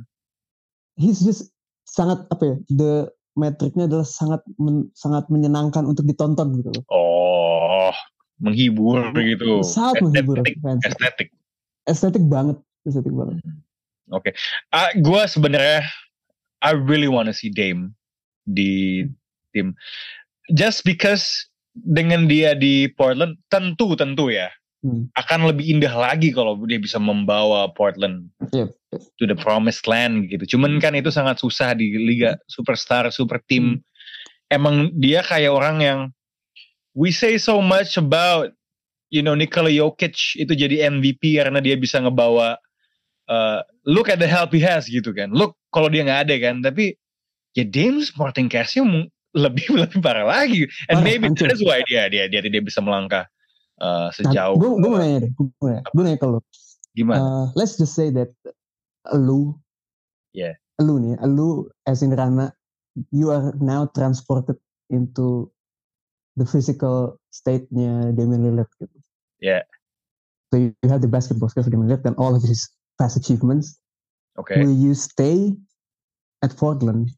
He's 0.96 1.20
just 1.20 1.52
sangat 1.84 2.24
apa 2.32 2.42
ya? 2.42 2.56
The 2.72 2.92
metriknya 3.36 3.84
adalah 3.84 4.08
sangat 4.08 4.40
men- 4.56 4.88
sangat 4.96 5.28
menyenangkan 5.28 5.84
untuk 5.84 6.08
ditonton 6.08 6.56
gitu 6.56 6.72
loh. 6.72 6.84
Oh, 6.88 7.92
menghibur 8.40 9.12
gitu. 9.12 9.60
Sangat 9.60 10.00
menghibur 10.00 10.40
Estetik, 10.40 10.56
fans. 10.64 10.82
estetik. 10.88 11.28
Estetik 11.84 12.24
banget, 12.32 12.56
estetik 12.88 13.12
banget. 13.12 13.44
Oke. 14.08 14.32
Ah, 14.72 14.88
gue 14.96 15.20
sebenarnya 15.28 15.84
I 16.64 16.72
really 16.72 17.12
wanna 17.12 17.36
see 17.36 17.52
Dame 17.52 17.92
di 18.48 19.04
tim. 19.50 19.74
Just 20.54 20.86
because 20.86 21.50
dengan 21.74 22.24
dia 22.24 22.56
di 22.56 22.88
Portland 22.88 23.36
tentu 23.52 23.92
tentu 23.98 24.32
ya 24.32 24.48
Hmm. 24.86 25.08
akan 25.18 25.50
lebih 25.50 25.66
indah 25.66 25.90
lagi 25.90 26.30
kalau 26.30 26.54
dia 26.68 26.78
bisa 26.78 27.00
membawa 27.00 27.66
Portland 27.74 28.30
Yep. 28.54 28.70
to 29.18 29.24
the 29.26 29.34
promised 29.34 29.88
land 29.90 30.30
gitu. 30.30 30.54
Cuman 30.54 30.78
kan 30.78 30.94
itu 30.94 31.10
sangat 31.10 31.42
susah 31.42 31.74
di 31.74 31.96
liga 31.96 32.38
superstar, 32.46 33.08
super 33.10 33.42
team. 33.50 33.82
Emang 34.46 34.94
dia 34.94 35.26
kayak 35.26 35.50
orang 35.50 35.76
yang 35.82 36.00
we 36.94 37.10
say 37.10 37.34
so 37.34 37.58
much 37.58 37.98
about 37.98 38.52
you 39.10 39.24
know 39.24 39.34
Nikola 39.34 39.72
Jokic 39.72 40.38
itu 40.38 40.52
jadi 40.54 40.86
MVP 40.92 41.40
karena 41.40 41.58
dia 41.58 41.74
bisa 41.74 41.98
ngebawa 41.98 42.54
uh, 43.26 43.60
look 43.88 44.06
at 44.06 44.22
the 44.22 44.28
help 44.28 44.54
he 44.54 44.62
has 44.62 44.86
gitu 44.86 45.10
kan. 45.10 45.34
Look 45.34 45.58
kalau 45.74 45.90
dia 45.90 46.06
nggak 46.06 46.30
ada 46.30 46.36
kan, 46.38 46.62
tapi 46.62 46.94
ya 47.56 47.64
Dame 47.64 48.04
supporting 48.04 48.46
cast-nya 48.52 48.84
lebih 49.36 49.66
lebih 49.82 49.98
parah 50.04 50.28
lagi. 50.28 50.68
And 50.92 51.00
Parah, 51.00 51.04
maybe 51.04 51.24
hancur. 51.32 51.48
that's 51.48 51.64
why 51.64 51.80
dia 51.88 52.08
dia 52.12 52.28
dia 52.28 52.40
tidak 52.44 52.68
bisa 52.68 52.80
melangkah 52.84 53.24
uh, 53.80 54.08
sejauh 54.12 54.56
gue 54.60 54.68
gue 54.80 54.90
mau 54.92 55.00
nanya 55.00 55.28
deh, 55.28 55.30
gue 55.32 55.44
mau 55.60 55.68
nanya, 55.72 55.82
gue 55.88 56.02
nanya 56.04 56.18
ke 56.20 56.26
lu. 56.28 56.40
gimana? 56.96 57.20
Uh, 57.20 57.44
let's 57.52 57.76
just 57.76 57.92
say 57.92 58.08
that 58.08 58.32
lu, 59.12 59.52
Yeah. 60.32 60.56
lu 60.80 60.96
nih, 61.00 61.16
lu 61.28 61.68
as 61.84 62.00
in 62.00 62.12
Rana, 62.16 62.52
you 63.12 63.28
are 63.28 63.52
now 63.60 63.84
transported 63.92 64.56
into 64.88 65.52
the 66.40 66.48
physical 66.48 67.20
state-nya 67.32 68.16
Damian 68.16 68.44
Lillard 68.48 68.68
gitu. 68.80 68.96
Yeah. 69.40 69.64
So 70.48 70.60
you, 70.60 70.72
you 70.80 70.88
have 70.88 71.04
the 71.04 71.08
basketball 71.12 71.52
skills 71.52 71.68
of 71.68 71.72
Damian 71.76 71.92
Lillard 71.92 72.04
and 72.08 72.16
all 72.16 72.32
of 72.32 72.40
his 72.40 72.68
past 72.96 73.16
achievements. 73.20 73.76
Oke. 74.40 74.56
Will 74.56 74.72
you 74.72 74.96
stay 74.96 75.52
at 76.40 76.56
Portland 76.56 77.12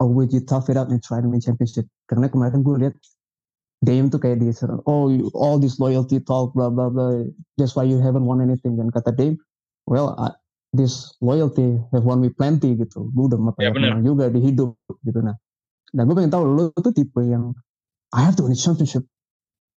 or 0.00 0.06
would 0.10 0.32
you 0.32 0.42
tough 0.42 0.68
it 0.70 0.76
out 0.76 0.90
and 0.90 1.02
try 1.02 1.20
to 1.20 1.28
win 1.28 1.40
championship? 1.40 1.86
Karena 2.10 2.26
kemarin 2.30 2.62
gue 2.64 2.76
lihat 2.88 2.96
Dame 3.84 4.08
tuh 4.08 4.16
kayak 4.16 4.40
di 4.40 4.48
oh 4.88 5.12
you- 5.12 5.28
all 5.36 5.60
this 5.60 5.76
loyalty 5.76 6.16
talk 6.16 6.56
blah 6.56 6.72
blah 6.72 6.88
blah 6.88 7.20
that's 7.60 7.76
why 7.76 7.84
you 7.84 8.00
haven't 8.00 8.24
won 8.24 8.40
anything. 8.40 8.80
Dan 8.80 8.88
kata 8.88 9.12
Dame 9.12 9.36
well 9.84 10.16
I- 10.16 10.32
this 10.72 11.14
loyalty 11.20 11.78
have 11.92 12.08
won 12.08 12.18
me 12.24 12.32
plenty 12.32 12.74
gitu. 12.74 13.12
Gue 13.12 13.28
udah 13.28 13.38
Ya, 13.60 13.70
menang 13.70 14.00
juga 14.02 14.32
di 14.32 14.40
hidup 14.40 14.74
gitu. 15.04 15.20
Nah 15.20 15.36
dan 15.94 16.10
gue 16.10 16.16
pengen 16.16 16.32
tahu 16.32 16.44
lo 16.48 16.64
tuh 16.74 16.90
tipe 16.96 17.20
yang 17.22 17.54
I 18.16 18.24
have 18.24 18.34
to 18.40 18.48
win 18.48 18.56
a 18.56 18.58
championship. 18.58 19.04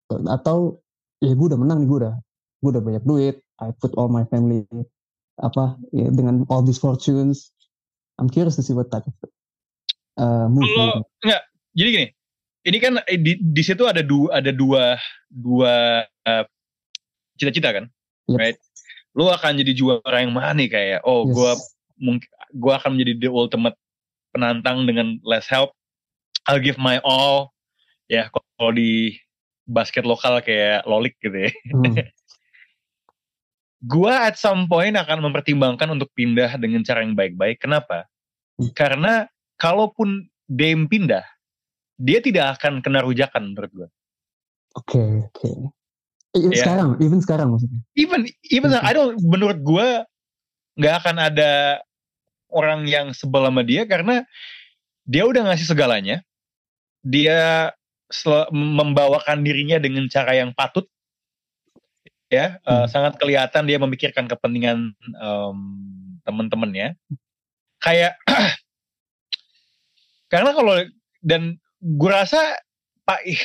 Atau 0.07 0.79
ya 1.19 1.33
gue 1.33 1.47
udah 1.49 1.57
menang 1.59 1.81
nih 1.81 1.87
gue 1.89 1.99
udah 2.05 2.13
gue 2.61 2.69
udah 2.71 2.83
banyak 2.83 3.03
duit 3.03 3.35
I 3.57 3.73
put 3.73 3.95
all 3.97 4.11
my 4.11 4.23
family 4.29 4.67
apa 5.41 5.75
ya, 5.91 6.07
dengan 6.13 6.45
all 6.47 6.61
these 6.63 6.79
fortunes. 6.79 7.51
I'm 8.21 8.31
curious 8.31 8.55
to 8.55 8.63
see 8.63 8.71
what 8.71 8.87
type 8.93 9.03
of 9.09 9.15
uh, 10.17 10.47
move 10.47 10.65
Kalau- 10.67 11.03
Enggak, 11.23 11.41
jadi 11.73 11.89
gini. 11.91 12.07
Ini 12.65 12.77
kan 12.81 12.93
eh, 13.05 13.19
di, 13.21 13.37
di 13.37 13.61
situ 13.61 13.85
ada 13.85 14.01
dua 14.01 14.41
ada 14.41 14.49
dua 14.49 14.97
dua 15.29 16.01
eh, 16.25 16.43
cita-cita 17.37 17.69
kan, 17.69 17.85
Yep. 18.25 18.37
right? 18.41 18.57
Lu 19.13 19.29
akan 19.29 19.61
jadi 19.61 19.71
juara 19.71 20.25
yang 20.25 20.33
mana 20.33 20.57
nih 20.57 20.67
kayak, 20.67 20.99
oh 21.05 21.29
Yes. 21.29 21.33
gua 21.37 21.51
mungkin 21.95 22.29
gua 22.57 22.73
akan 22.81 22.97
menjadi 22.97 23.13
the 23.21 23.29
ultimate 23.29 23.77
penantang 24.33 24.83
dengan 24.89 25.15
less 25.21 25.45
help. 25.45 25.71
I'll 26.49 26.59
give 26.59 26.75
my 26.75 26.97
all. 27.05 27.53
Ya, 28.05 28.29
kalau 28.29 28.69
di 28.73 29.17
basket 29.65 30.05
lokal 30.05 30.41
kayak 30.41 30.85
lolik 30.85 31.17
gitu 31.21 31.49
ya. 31.49 31.51
Hmm. 31.73 32.01
Gua 33.85 34.25
at 34.25 34.37
some 34.41 34.65
point 34.65 34.97
akan 34.97 35.21
mempertimbangkan 35.29 35.85
untuk 35.93 36.09
pindah 36.17 36.57
dengan 36.57 36.81
cara 36.81 37.05
yang 37.05 37.13
baik-baik. 37.13 37.61
Kenapa? 37.61 38.09
Hmm. 38.57 38.73
Karena 38.73 39.29
kalaupun 39.57 40.27
Dame 40.45 40.85
pindah, 40.85 41.25
dia 41.97 42.21
tidak 42.21 42.59
akan 42.61 42.85
kena 42.85 43.01
rujakan 43.01 43.51
menurut 43.55 43.71
gue. 43.73 43.87
Oke, 44.77 45.01
oke. 45.31 45.51
Even 46.35 46.51
Ya. 46.51 46.67
sekarang, 46.67 46.89
even 46.99 47.19
sekarang 47.23 47.47
maksudnya. 47.55 47.79
Even 47.95 48.27
even 48.51 48.75
Mhm. 48.75 48.83
I 48.83 48.91
don't 48.91 49.15
menurut 49.23 49.63
gue 49.63 49.87
nggak 50.75 50.95
akan 51.01 51.15
ada 51.17 51.79
orang 52.51 52.83
yang 52.85 53.15
sebel 53.15 53.47
sama 53.47 53.63
dia 53.63 53.87
karena 53.87 54.27
dia 55.07 55.23
udah 55.23 55.47
ngasih 55.47 55.65
segalanya. 55.71 56.19
Dia 57.01 57.71
membawakan 58.51 59.41
dirinya 59.41 59.79
dengan 59.81 60.05
cara 60.11 60.35
yang 60.35 60.51
patut. 60.53 60.85
Ya, 62.29 62.57
eh, 62.57 62.69
Hmm. 62.69 62.89
sangat 62.89 63.15
kelihatan 63.21 63.63
dia 63.69 63.77
memikirkan 63.79 64.25
kepentingan 64.27 64.91
em, 64.97 65.57
teman-temannya. 66.25 66.97
Kayak 67.79 68.17
karena 70.35 70.51
kalau 70.51 70.75
dan 71.23 71.55
gue 71.79 72.11
rasa 72.11 72.59
Pak 73.07 73.21
ih, 73.23 73.43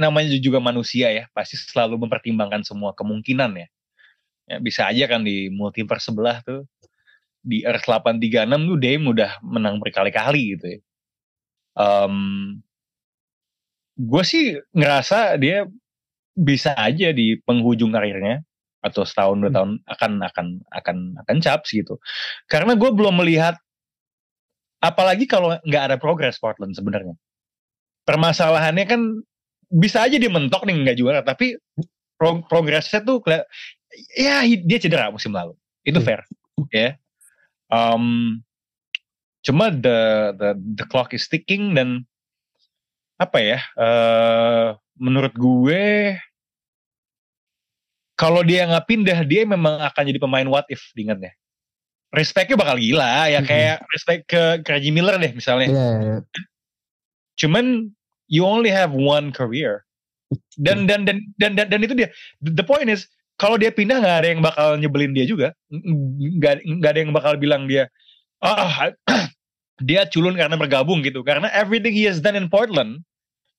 namanya 0.00 0.34
juga 0.40 0.58
manusia 0.58 1.12
ya 1.12 1.24
pasti 1.36 1.54
selalu 1.60 2.08
mempertimbangkan 2.08 2.64
semua 2.66 2.96
kemungkinan 2.96 3.54
ya. 3.54 3.68
ya 4.50 4.56
bisa 4.58 4.88
aja 4.90 5.06
kan 5.06 5.22
di 5.22 5.52
multiverse 5.52 6.10
sebelah 6.10 6.42
tuh 6.42 6.66
di 7.42 7.62
Earth 7.66 7.86
836 7.86 8.70
tuh 8.70 8.78
Dame 8.80 9.04
udah 9.12 9.30
menang 9.46 9.78
berkali-kali 9.82 10.58
gitu 10.58 10.66
ya. 10.78 10.80
gue 13.98 14.22
sih 14.24 14.58
ngerasa 14.74 15.36
dia 15.38 15.68
bisa 16.34 16.72
aja 16.76 17.12
di 17.12 17.36
penghujung 17.44 17.92
karirnya 17.92 18.40
atau 18.82 19.06
setahun 19.06 19.38
dua 19.38 19.50
Hmm. 19.52 19.56
tahun 19.56 19.70
akan 19.86 20.12
akan 20.32 20.46
akan 20.72 20.96
akan 21.24 21.36
caps 21.44 21.70
gitu. 21.76 22.00
Karena 22.50 22.74
gue 22.74 22.90
belum 22.90 23.20
melihat 23.22 23.54
apalagi 24.82 25.30
kalau 25.30 25.54
nggak 25.62 25.82
ada 25.88 25.96
progres 25.96 26.36
Portland 26.42 26.74
sebenarnya. 26.74 27.14
Permasalahannya 28.02 28.84
kan 28.84 29.00
bisa 29.70 30.04
aja 30.04 30.18
dia 30.18 30.28
mentok 30.28 30.66
nih 30.66 30.74
nggak 30.82 30.98
juara 30.98 31.22
tapi 31.22 31.56
pro- 32.18 32.44
progresnya 32.44 33.00
tuh 33.00 33.22
ya 34.18 34.42
dia 34.44 34.78
cedera 34.82 35.08
musim 35.14 35.30
lalu. 35.32 35.54
Itu 35.86 36.02
Hmm. 36.02 36.06
fair 36.06 36.20
ya. 36.74 36.98
Um, 37.72 38.38
cuma 39.42 39.72
the 39.72 40.30
the 40.36 40.50
the 40.82 40.84
clock 40.90 41.14
is 41.16 41.24
ticking 41.30 41.72
dan 41.72 42.04
apa 43.16 43.38
ya? 43.38 43.58
eh 43.78 44.68
menurut 44.98 45.32
gue 45.32 46.14
kalau 48.18 48.44
dia 48.44 48.68
nggak 48.68 48.86
pindah 48.86 49.18
dia 49.24 49.42
memang 49.48 49.82
akan 49.82 50.02
jadi 50.04 50.20
pemain 50.20 50.46
what 50.46 50.66
if 50.68 50.84
diingatnya. 50.94 51.32
Respectnya 52.12 52.60
bakal 52.60 52.76
gila 52.76 53.26
ya 53.32 53.40
Mhm. 53.40 53.48
kayak 53.48 53.76
respect 53.88 54.22
ke 54.28 54.42
Reggie 54.68 54.92
Miller 54.92 55.16
deh 55.16 55.32
misalnya. 55.32 55.68
Iya, 55.72 55.88
iya. 56.04 56.16
Cuman 57.40 57.88
you 58.28 58.44
only 58.44 58.68
have 58.68 58.92
one 58.92 59.32
career. 59.32 59.84
Dan 60.60 60.84
dan 60.88 61.04
dan 61.04 61.20
dan 61.40 61.56
dan, 61.56 61.68
dan 61.68 61.80
itu 61.84 61.92
dia. 61.92 62.08
The, 62.40 62.52
the 62.52 62.64
point 62.64 62.88
is 62.88 63.08
kalau 63.40 63.56
dia 63.56 63.72
pindah 63.72 64.00
nggak 64.00 64.16
ada 64.24 64.28
yang 64.28 64.40
bakal 64.44 64.76
nyebelin 64.76 65.12
dia 65.16 65.26
juga 65.26 65.50
nggak 65.72 66.62
nggak 66.62 66.90
ada 66.94 67.00
yang 67.00 67.10
bakal 67.10 67.34
bilang 67.34 67.66
dia 67.66 67.88
ah 68.38 68.92
dia 69.88 70.06
culun 70.06 70.36
karena 70.38 70.54
bergabung 70.54 71.02
gitu 71.02 71.24
karena 71.26 71.48
everything 71.50 71.90
he 71.90 72.06
has 72.06 72.22
done 72.22 72.36
in 72.38 72.46
Portland 72.46 73.02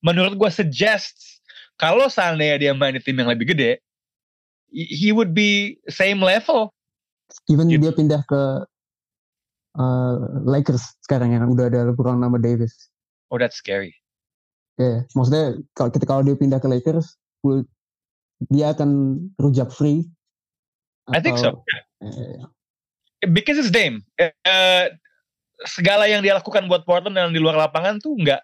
menurut 0.06 0.38
gue 0.39 0.50
suggests 0.54 1.42
kalau 1.76 2.08
seandainya 2.08 2.58
dia 2.62 2.72
main 2.72 2.96
di 2.96 3.02
tim 3.02 3.18
yang 3.18 3.28
lebih 3.28 3.52
gede 3.52 3.82
he 4.72 5.12
would 5.12 5.36
be 5.36 5.76
same 5.89 6.22
level 6.24 6.72
even 7.50 7.69
gitu. 7.69 7.89
dia 7.89 7.91
pindah 7.93 8.22
ke 8.26 8.41
uh, 9.80 10.15
Lakers 10.46 10.98
sekarang 11.06 11.34
yang 11.34 11.50
udah 11.50 11.69
ada 11.69 11.89
LeBron 11.91 12.19
nama 12.19 12.38
Davis 12.38 12.89
oh 13.34 13.38
that's 13.38 13.58
scary 13.58 13.93
ya 14.78 14.84
yeah, 14.84 14.98
maksudnya 15.13 15.58
kalau 15.78 15.89
kita 15.93 16.06
kalau 16.06 16.22
dia 16.26 16.36
pindah 16.38 16.60
ke 16.62 16.67
Lakers 16.69 17.17
dia 18.50 18.74
akan 18.74 19.19
rujak 19.38 19.69
free 19.69 20.08
I 21.12 21.19
think 21.19 21.38
so 21.38 21.62
yeah. 22.00 22.48
because 23.32 23.60
it's 23.60 23.74
Dame 23.74 24.02
uh, 24.19 24.88
segala 25.63 26.08
yang 26.10 26.24
dia 26.24 26.36
lakukan 26.36 26.67
buat 26.67 26.84
Portland 26.84 27.15
dan 27.15 27.32
di 27.36 27.39
luar 27.39 27.56
lapangan 27.56 28.00
tuh 28.00 28.15
nggak 28.17 28.41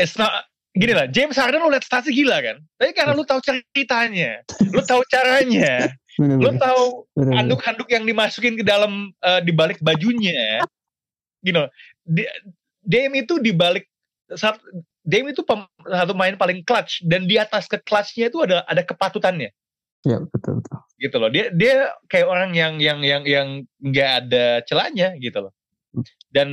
it's 0.00 0.16
not 0.16 0.46
gini 0.76 0.92
lah 0.92 1.06
James 1.08 1.36
Harden 1.36 1.64
lu 1.64 1.72
lihat 1.72 1.84
statsnya 1.84 2.12
gila 2.12 2.38
kan 2.44 2.56
tapi 2.76 2.92
karena 2.92 3.12
lu 3.16 3.24
tahu 3.24 3.40
ceritanya 3.42 4.44
lu 4.72 4.82
tahu 4.84 5.02
caranya 5.08 5.90
lu 6.20 6.50
tahu 6.56 7.04
handuk-handuk 7.16 7.88
yang 7.92 8.04
dimasukin 8.04 8.56
ke 8.56 8.64
dalam 8.64 9.12
uh, 9.24 9.40
di 9.40 9.52
balik 9.52 9.80
bajunya 9.80 10.60
you 11.40 11.52
know 11.52 11.66
Dame 12.86 13.26
itu 13.26 13.42
di 13.42 13.50
balik 13.50 13.90
saat 14.38 14.62
Dame 15.06 15.34
itu 15.34 15.42
pem, 15.42 15.66
satu 15.86 16.14
main 16.14 16.38
paling 16.38 16.62
clutch 16.62 17.02
dan 17.06 17.26
di 17.26 17.38
atas 17.38 17.66
ke 17.66 17.82
clutchnya 17.82 18.30
itu 18.30 18.42
ada 18.46 18.62
ada 18.68 18.82
kepatutannya 18.86 19.50
Ya 20.06 20.22
betul 20.22 20.62
betul. 20.62 20.78
Gitu 21.02 21.16
loh. 21.18 21.30
Dia 21.34 21.50
dia 21.50 21.90
kayak 22.06 22.28
orang 22.30 22.50
yang 22.54 22.78
yang 22.78 23.02
yang 23.02 23.22
yang 23.26 23.48
nggak 23.82 24.10
ada 24.22 24.62
celahnya 24.62 25.18
gitu 25.18 25.50
loh. 25.50 25.52
Hmm. 25.90 26.06
Dan 26.30 26.48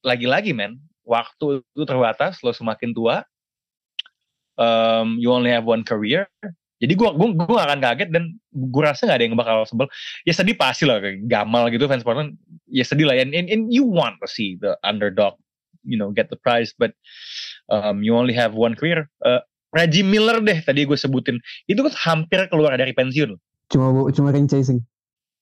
lagi-lagi 0.00 0.56
men, 0.56 0.80
waktu 1.06 1.62
itu 1.62 1.84
terbatas, 1.86 2.42
lo 2.42 2.50
semakin 2.50 2.90
tua, 2.92 3.22
um, 4.58 5.16
you 5.16 5.30
only 5.30 5.48
have 5.48 5.64
one 5.64 5.86
career. 5.86 6.26
Jadi 6.76 6.92
gue 6.92 7.08
gue 7.08 7.28
gue 7.40 7.56
gak 7.56 7.68
akan 7.72 7.80
kaget 7.80 8.08
dan 8.12 8.36
gue 8.52 8.82
rasa 8.84 9.08
gak 9.08 9.16
ada 9.16 9.24
yang 9.24 9.38
bakal 9.38 9.64
sebel. 9.64 9.88
Ya 10.28 10.36
sedih 10.36 10.58
pasti 10.60 10.84
lah 10.84 11.00
Gamal 11.24 11.72
gitu 11.72 11.88
fans 11.88 12.04
Portland. 12.04 12.36
Ya 12.68 12.84
sedih 12.84 13.08
lah. 13.08 13.16
And, 13.16 13.32
and, 13.32 13.48
and 13.48 13.72
you 13.72 13.86
want 13.86 14.20
to 14.20 14.28
see 14.28 14.60
the 14.60 14.76
underdog, 14.84 15.40
you 15.88 15.96
know, 15.96 16.12
get 16.12 16.28
the 16.28 16.36
prize, 16.36 16.76
but 16.76 16.92
um, 17.72 18.04
you 18.04 18.12
only 18.12 18.36
have 18.36 18.52
one 18.52 18.76
career. 18.76 19.08
Uh, 19.24 19.40
Reggie 19.72 20.04
Miller 20.04 20.44
deh 20.44 20.60
tadi 20.60 20.84
gue 20.84 20.98
sebutin. 21.00 21.40
Itu 21.64 21.80
kan 21.80 21.96
hampir 21.96 22.44
keluar 22.52 22.76
dari 22.76 22.92
pensiun. 22.92 23.40
Cuma 23.72 24.12
cuma 24.12 24.28
ring 24.36 24.44
chasing. 24.44 24.84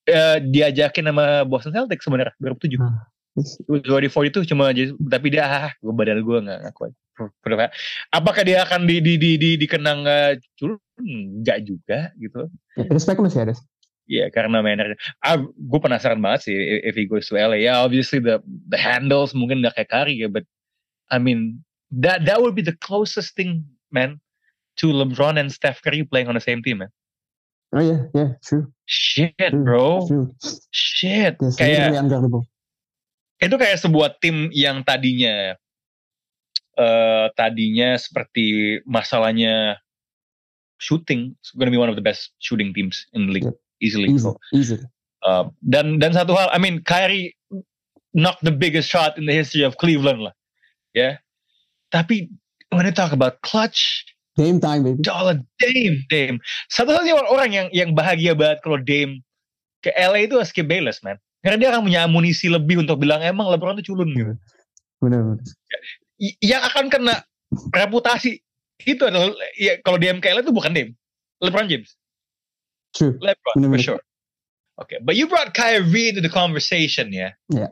Uh, 0.04 0.38
diajakin 0.38 1.08
sama 1.10 1.48
Boston 1.48 1.74
Celtics 1.74 2.06
sebenarnya 2.06 2.36
2007. 2.38 2.78
Ah. 2.78 3.10
2040 3.34 4.30
itu 4.30 4.40
cuma 4.54 4.70
tapi 5.10 5.26
dia 5.34 5.44
ah 5.44 5.70
gue 5.82 5.90
badan 5.90 6.22
gue 6.22 6.38
nggak 6.46 6.70
kuat 6.74 6.94
apakah 8.14 8.42
dia 8.46 8.62
akan 8.62 8.86
di 8.86 9.02
di 9.02 9.18
di, 9.18 9.34
di 9.34 9.50
dikenang 9.58 10.06
uh, 10.06 10.32
culun 10.54 10.78
nggak 11.42 11.66
juga 11.66 12.14
gitu 12.18 12.46
ya, 12.78 12.86
respect 12.90 13.18
masih 13.18 13.50
ada 13.50 13.54
Iya 14.04 14.28
yeah, 14.28 14.28
karena 14.28 14.60
manajer, 14.60 15.00
ah, 15.24 15.40
gue 15.40 15.80
penasaran 15.80 16.20
banget 16.20 16.44
sih 16.44 16.52
if 16.84 16.92
he 16.92 17.08
goes 17.08 17.24
to 17.24 17.40
LA. 17.40 17.64
Ya 17.64 17.72
yeah, 17.72 17.76
obviously 17.80 18.20
the 18.20 18.36
the 18.68 18.76
handles 18.76 19.32
mungkin 19.32 19.64
nggak 19.64 19.80
kayak 19.80 19.88
Kari 19.88 20.20
ya, 20.20 20.28
but 20.28 20.44
I 21.08 21.16
mean 21.16 21.64
that 21.88 22.28
that 22.28 22.44
would 22.44 22.52
be 22.52 22.60
the 22.60 22.76
closest 22.84 23.32
thing, 23.32 23.64
man, 23.88 24.20
to 24.76 24.92
LeBron 24.92 25.40
and 25.40 25.48
Steph 25.48 25.80
Curry 25.80 26.04
playing 26.04 26.28
on 26.28 26.36
the 26.36 26.44
same 26.44 26.60
team, 26.60 26.84
man. 26.84 26.92
Oh 27.72 27.80
yeah, 27.80 28.12
yeah, 28.12 28.36
true. 28.44 28.68
Shit, 28.84 29.32
true, 29.40 29.64
bro. 29.64 30.04
True. 30.04 30.28
Shit. 30.68 31.40
Yeah, 31.40 31.56
kayak 31.56 31.96
itu 33.42 33.54
kayak 33.58 33.78
sebuah 33.82 34.18
tim 34.22 34.50
yang 34.54 34.86
tadinya 34.86 35.58
uh, 36.78 37.30
tadinya 37.34 37.98
seperti 37.98 38.78
masalahnya 38.86 39.78
shooting 40.78 41.34
gonna 41.56 41.70
be 41.70 41.80
one 41.80 41.90
of 41.90 41.96
the 41.96 42.04
best 42.04 42.34
shooting 42.38 42.74
teams 42.74 43.06
in 43.14 43.26
the 43.26 43.32
league 43.32 43.48
yeah. 43.48 43.56
easily 43.82 44.10
easy, 44.10 44.22
so, 44.22 44.38
easy. 44.52 44.78
Uh, 45.24 45.48
dan 45.64 45.98
dan 45.98 46.12
satu 46.12 46.36
hal 46.36 46.50
I 46.52 46.58
mean 46.60 46.84
Kyrie 46.84 47.34
knocked 48.14 48.44
the 48.44 48.54
biggest 48.54 48.90
shot 48.90 49.16
in 49.16 49.26
the 49.26 49.34
history 49.34 49.64
of 49.64 49.78
Cleveland 49.80 50.30
lah 50.30 50.34
ya 50.94 51.00
yeah? 51.00 51.14
tapi 51.90 52.30
when 52.70 52.86
you 52.86 52.94
talk 52.94 53.10
about 53.10 53.42
clutch 53.42 54.04
Dame 54.34 54.58
time 54.58 54.82
baby 54.82 55.02
dollar 55.02 55.38
Dame 55.62 55.96
Dame 56.10 56.36
satu-satunya 56.70 57.14
orang 57.30 57.50
yang 57.54 57.66
yang 57.70 57.90
bahagia 57.94 58.34
banget 58.34 58.62
kalau 58.62 58.78
Dame 58.82 59.22
ke 59.80 59.94
LA 59.94 60.26
itu 60.26 60.36
Skip 60.42 60.66
Bayless 60.66 61.00
man 61.06 61.18
karena 61.44 61.60
dia 61.60 61.68
akan 61.76 61.84
punya 61.84 62.00
amunisi 62.08 62.48
lebih 62.48 62.80
untuk 62.80 63.04
bilang 63.04 63.20
emang 63.20 63.52
LeBron 63.52 63.76
itu 63.76 63.92
culun 63.92 64.08
gitu. 64.16 64.32
Benar. 65.04 65.36
Yang 66.40 66.62
akan 66.72 66.84
kena 66.88 67.20
reputasi 67.76 68.40
itu 68.80 69.02
adalah 69.04 69.28
ya 69.60 69.76
kalau 69.84 70.00
di 70.00 70.08
MKL 70.08 70.40
itu 70.40 70.56
bukan 70.56 70.72
Dame, 70.72 70.96
LeBron 71.44 71.68
James. 71.68 71.92
True. 72.96 73.20
LeBron 73.20 73.60
bener, 73.60 73.76
for 73.76 73.80
sure. 73.84 74.02
Oke, 74.80 74.96
okay. 74.96 74.98
but 75.04 75.20
you 75.20 75.28
brought 75.28 75.52
Kyrie 75.52 76.10
into 76.10 76.24
the 76.24 76.32
conversation 76.32 77.12
ya. 77.12 77.36
Yeah. 77.52 77.70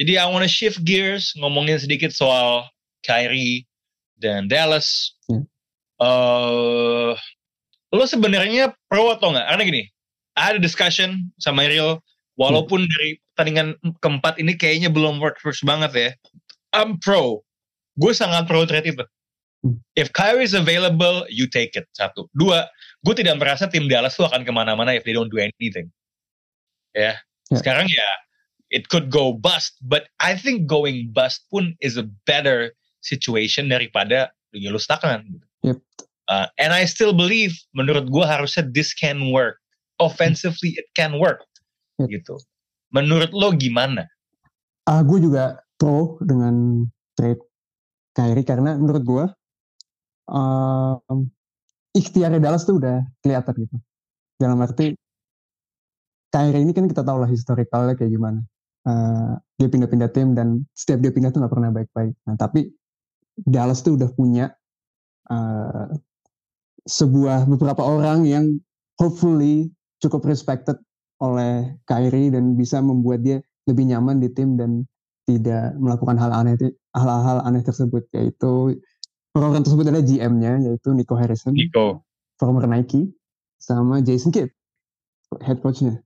Jadi 0.00 0.16
I 0.16 0.26
want 0.32 0.48
to 0.48 0.50
shift 0.50 0.80
gears 0.82 1.36
ngomongin 1.36 1.78
sedikit 1.78 2.16
soal 2.16 2.66
Kyrie 3.04 3.68
dan 4.16 4.48
Dallas. 4.48 5.12
Yeah. 5.28 5.44
Uh, 6.00 7.14
lo 7.92 8.04
sebenarnya 8.08 8.72
pro 8.88 9.12
atau 9.12 9.36
enggak? 9.36 9.46
Karena 9.52 9.62
gini, 9.68 9.82
I 10.32 10.42
had 10.48 10.56
a 10.56 10.62
discussion 10.64 11.30
sama 11.36 11.68
Ariel 11.68 12.00
Walaupun 12.40 12.88
dari 12.88 13.20
pertandingan 13.32 13.76
keempat 14.00 14.40
ini 14.40 14.56
kayaknya 14.56 14.88
belum 14.88 15.20
work 15.20 15.36
first 15.40 15.64
banget 15.68 15.92
ya. 15.92 16.10
I'm 16.72 16.96
pro. 16.96 17.44
Gue 18.00 18.16
sangat 18.16 18.48
pro 18.48 18.64
trade 18.64 18.96
itu. 18.96 19.04
Hmm. 19.60 19.76
If 19.92 20.16
Kyrie 20.16 20.48
is 20.48 20.56
available, 20.56 21.28
you 21.28 21.44
take 21.44 21.76
it. 21.76 21.84
Satu. 21.92 22.32
Dua, 22.32 22.64
gue 23.04 23.14
tidak 23.14 23.36
merasa 23.36 23.68
tim 23.68 23.84
Dallas 23.84 24.16
tuh 24.16 24.24
akan 24.24 24.48
ke 24.48 24.52
mana-mana 24.52 24.96
if 24.96 25.04
they 25.04 25.12
don't 25.12 25.28
do 25.28 25.36
anything. 25.36 25.92
Ya. 26.96 27.20
Yeah. 27.52 27.60
Sekarang 27.60 27.84
ya, 27.92 28.08
it 28.72 28.88
could 28.88 29.12
go 29.12 29.36
bust. 29.36 29.76
But 29.84 30.08
I 30.16 30.32
think 30.32 30.64
going 30.64 31.12
bust 31.12 31.44
pun 31.52 31.76
is 31.84 32.00
a 32.00 32.08
better 32.24 32.72
situation 33.04 33.68
daripada 33.68 34.32
lu 34.56 34.80
stakan. 34.80 35.44
Yep. 35.60 35.84
Uh, 36.32 36.48
and 36.56 36.72
I 36.72 36.88
still 36.88 37.12
believe, 37.12 37.52
menurut 37.76 38.08
gue 38.08 38.24
harusnya 38.24 38.72
this 38.72 38.96
can 38.96 39.28
work. 39.28 39.60
Offensively, 40.00 40.74
it 40.80 40.88
can 40.96 41.20
work 41.20 41.44
gitu. 42.00 42.36
Menurut 42.92 43.30
lo 43.32 43.52
gimana? 43.56 44.04
Uh, 44.84 44.98
ah, 44.98 45.02
gue 45.06 45.18
juga 45.22 45.62
pro 45.78 46.20
dengan 46.20 46.84
trade 47.16 47.40
Kyrie 48.12 48.44
karena 48.44 48.76
menurut 48.76 49.02
gue 49.02 49.24
uh, 50.32 50.94
ikhtiar 51.96 52.36
Dallas 52.40 52.68
tuh 52.68 52.80
udah 52.80 53.00
kelihatan 53.24 53.54
gitu. 53.64 53.76
Dalam 54.36 54.60
arti 54.60 54.92
Kyrie 56.32 56.64
ini 56.64 56.72
kan 56.72 56.88
kita 56.88 57.04
tahu 57.04 57.24
lah 57.24 57.30
historikalnya 57.30 57.96
kayak 57.96 58.12
gimana. 58.12 58.40
Uh, 58.82 59.38
dia 59.62 59.70
pindah-pindah 59.70 60.10
tim 60.10 60.34
dan 60.34 60.66
setiap 60.74 60.98
dia 60.98 61.14
pindah 61.14 61.30
tuh 61.30 61.44
nggak 61.44 61.52
pernah 61.52 61.70
baik-baik. 61.70 62.14
Nah 62.26 62.34
tapi 62.34 62.72
Dallas 63.38 63.80
tuh 63.80 63.96
udah 63.96 64.10
punya 64.12 64.52
uh, 65.30 65.88
sebuah 66.84 67.46
beberapa 67.46 67.80
orang 67.80 68.26
yang 68.26 68.44
hopefully 68.98 69.70
cukup 70.02 70.26
respected 70.26 70.76
oleh 71.22 71.78
Kyrie 71.86 72.34
dan 72.34 72.58
bisa 72.58 72.82
membuat 72.82 73.22
dia 73.22 73.38
lebih 73.70 73.86
nyaman 73.94 74.18
di 74.18 74.28
tim 74.34 74.58
dan 74.58 74.82
tidak 75.22 75.78
melakukan 75.78 76.18
hal 76.18 76.34
aneh 76.34 76.58
hal-hal 76.98 77.38
aneh 77.46 77.62
tersebut 77.62 78.02
yaitu 78.10 78.74
orang 79.38 79.62
tersebut 79.62 79.86
adalah 79.86 80.02
GM-nya 80.02 80.58
yaitu 80.66 80.90
Nico 80.90 81.14
Harrison, 81.14 81.54
Nico, 81.54 82.02
former 82.42 82.66
Nike, 82.66 83.06
sama 83.62 84.02
Jason 84.02 84.34
Kidd, 84.34 84.50
head 85.40 85.62
coach-nya. 85.62 86.02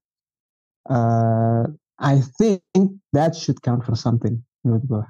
Uh, 0.86 1.66
I 1.98 2.20
think 2.36 2.60
that 3.16 3.34
should 3.34 3.64
count 3.64 3.82
for 3.82 3.96
something 3.96 4.44
menurut 4.62 4.84
gue. 4.84 5.04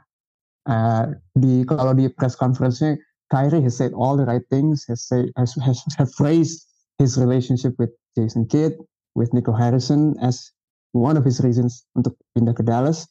Uh, 0.67 1.15
di 1.35 1.67
kalau 1.67 1.95
di 1.95 2.07
press 2.11 2.39
conference-nya 2.39 2.99
Kyrie 3.27 3.63
has 3.63 3.75
said 3.75 3.91
all 3.91 4.15
the 4.15 4.25
right 4.25 4.47
things, 4.55 4.87
has 4.87 5.03
say 5.03 5.27
has 5.35 5.59
has 5.59 5.83
have 5.99 6.11
phrased 6.15 6.63
his 7.03 7.19
relationship 7.19 7.75
with 7.77 7.91
Jason 8.15 8.47
Kidd, 8.47 8.79
with 9.17 9.33
Nico 9.33 9.57
Harrison 9.57 10.13
as 10.21 10.53
one 10.93 11.17
of 11.17 11.25
his 11.25 11.41
reasons 11.41 11.89
untuk 11.97 12.15
pindah 12.37 12.53
ke 12.53 12.63
Dallas 12.63 13.09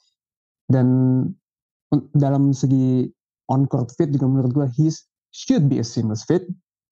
dan 0.69 0.87
dalam 2.13 2.53
segi 2.53 3.09
on 3.49 3.65
court 3.65 3.89
fit 3.97 4.13
juga 4.13 4.29
menurut 4.29 4.51
gue 4.53 4.67
he 4.77 4.93
should 5.33 5.65
be 5.65 5.81
a 5.81 5.85
seamless 5.85 6.25
fit 6.25 6.45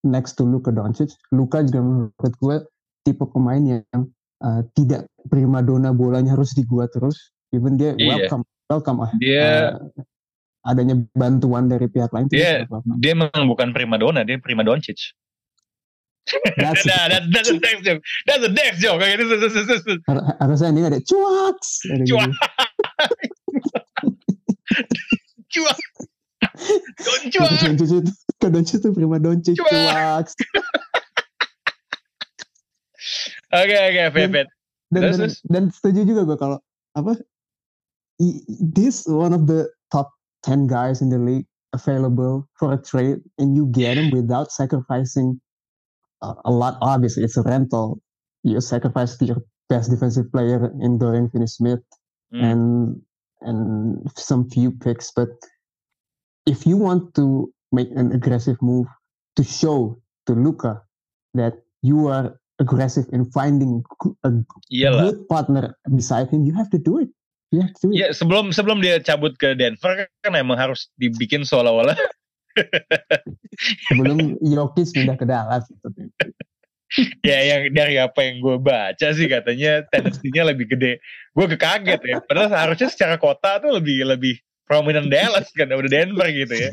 next 0.03 0.35
to 0.35 0.43
Luka 0.43 0.73
Doncic. 0.73 1.13
Luka 1.31 1.61
juga 1.63 1.79
menurut 1.81 2.33
gue 2.41 2.55
tipe 3.07 3.23
pemain 3.29 3.61
yang 3.61 4.01
uh, 4.43 4.61
tidak 4.75 5.07
prima 5.31 5.63
dona 5.63 5.95
bolanya 5.95 6.35
harus 6.35 6.51
di 6.55 6.67
gua 6.67 6.85
terus. 6.91 7.31
Even 7.55 7.79
dia 7.79 7.95
yeah. 7.95 8.17
welcome 8.17 8.43
welcome 8.67 8.99
ah. 9.03 9.11
Dia 9.19 9.77
uh, 9.79 10.67
adanya 10.67 10.99
bantuan 11.15 11.71
dari 11.71 11.87
pihak 11.87 12.11
lain. 12.11 12.27
Dia 12.31 12.67
dia 12.99 13.13
memang 13.15 13.45
bukan 13.47 13.71
prima 13.75 13.99
dona, 13.99 14.27
dia 14.27 14.39
prima 14.39 14.63
Doncic. 14.63 15.15
That's 16.55 16.85
nah, 16.89 17.11
that's, 17.11 17.27
that's 17.35 17.49
a 17.51 17.59
dex 17.59 17.81
joke. 17.83 18.01
That's 18.25 18.43
a 18.43 18.51
dex 18.51 18.79
joke. 18.79 19.01
Kayak 19.03 19.19
gitu. 19.19 19.35
sus- 19.35 19.53
sus- 19.53 19.67
sus- 19.67 19.83
sus. 19.83 19.99
har- 20.07 20.37
harusnya 20.39 20.69
ini 20.71 20.81
ada 20.87 20.99
cuaks. 21.03 21.69
Ada 21.91 22.03
Cuak. 22.07 22.29
gitu. 22.31 22.37
Cuak. 25.53 25.77
Don't 27.03 27.25
cuak. 27.33 27.49
Kata 27.51 27.67
Doncic 27.75 27.91
itu, 27.91 28.11
kata 28.39 28.47
Doncic 28.51 28.75
itu 28.79 28.89
prima 28.95 29.17
Doncic 29.19 29.55
Cuaks. 29.59 30.31
cuaks. 30.31 30.33
Oke, 33.53 33.75
oke, 33.77 34.03
Pepet. 34.15 34.47
Dan, 34.93 35.01
Terus, 35.01 35.17
dan, 35.17 35.19
terus? 35.19 35.35
dan 35.49 35.63
setuju 35.73 35.99
juga 36.05 36.21
gue 36.25 36.37
kalau 36.37 36.57
apa 36.93 37.17
i- 38.21 38.41
this 38.61 39.05
one 39.09 39.33
of 39.33 39.49
the 39.49 39.65
top 39.89 40.09
10 40.45 40.69
guys 40.69 41.01
in 41.01 41.09
the 41.09 41.17
league 41.17 41.45
available 41.73 42.45
for 42.53 42.73
a 42.73 42.79
trade 42.79 43.17
and 43.41 43.57
you 43.57 43.65
get 43.73 43.97
him 43.97 44.13
without 44.17 44.53
sacrificing 44.53 45.37
a, 46.23 46.51
lot 46.51 46.77
obviously 46.81 47.23
it's 47.23 47.35
a 47.35 47.43
rental 47.43 47.99
you 48.43 48.59
sacrifice 48.59 49.19
your 49.21 49.39
best 49.67 49.91
defensive 49.91 50.31
player 50.31 50.71
in 50.79 50.97
Dorian 50.97 51.29
Finney-Smith 51.29 51.83
Hmm. 52.33 52.41
and 52.41 52.63
and 53.45 53.61
some 54.17 54.49
few 54.49 54.73
picks 54.73 55.13
but 55.13 55.29
if 56.49 56.65
you 56.65 56.81
want 56.81 57.13
to 57.13 57.45
make 57.69 57.93
an 57.93 58.09
aggressive 58.09 58.57
move 58.57 58.89
to 59.37 59.45
show 59.45 60.01
to 60.25 60.33
Luca 60.33 60.81
that 61.37 61.61
you 61.85 62.09
are 62.09 62.33
aggressive 62.57 63.05
in 63.13 63.29
finding 63.29 63.85
a 64.23 64.31
Iyalah. 64.71 65.01
good 65.13 65.19
partner 65.29 65.77
beside 65.93 66.29
him, 66.29 66.45
you 66.45 66.53
have 66.53 66.69
to 66.73 66.79
do 66.81 67.01
it. 67.01 67.09
Ya 67.53 68.09
sebelum 68.17 68.49
sebelum 68.49 68.81
dia 68.81 68.97
cabut 68.97 69.37
ke 69.37 69.53
Denver 69.53 70.09
kan 70.25 70.33
emang 70.33 70.57
harus 70.57 70.89
dibikin 70.97 71.45
seolah-olah 71.45 71.93
Sebelum 73.89 74.37
Jokic 74.39 74.87
pindah 74.93 75.15
ke 75.15 75.25
Dallas. 75.25 75.63
Gitu. 75.67 75.87
ya 77.25 77.39
yang 77.41 77.73
dari 77.73 77.97
apa 77.97 78.21
yang 78.21 78.37
gue 78.37 78.61
baca 78.61 79.07
sih 79.17 79.25
katanya 79.25 79.81
tendensinya 79.89 80.53
lebih 80.53 80.69
gede. 80.69 81.01
Gue 81.33 81.49
kekaget 81.49 82.01
ya. 82.05 82.17
Padahal 82.21 82.49
seharusnya 82.53 82.89
secara 82.93 83.15
kota 83.17 83.57
tuh 83.57 83.73
lebih 83.73 84.05
lebih 84.05 84.37
prominent 84.63 85.09
Dallas 85.09 85.49
kan 85.57 85.73
udah 85.73 85.89
Denver 85.89 86.29
gitu 86.29 86.53
ya. 86.53 86.71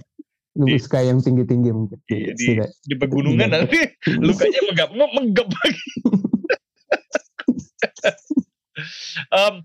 Lu 0.58 0.66
Di- 0.68 0.76
suka 0.82 1.00
yang 1.00 1.24
tinggi-tinggi 1.24 1.70
mungkin. 1.72 1.96
Iya, 2.10 2.36
See 2.36 2.52
di, 2.52 2.60
that. 2.60 2.70
di 2.84 2.94
pegunungan 2.98 3.48
Iya. 3.48 3.54
nanti 3.64 3.80
lukanya 4.20 4.60
menggap 4.68 4.90
menggap 4.92 5.48
lagi. 5.48 5.88
Um, 9.30 9.60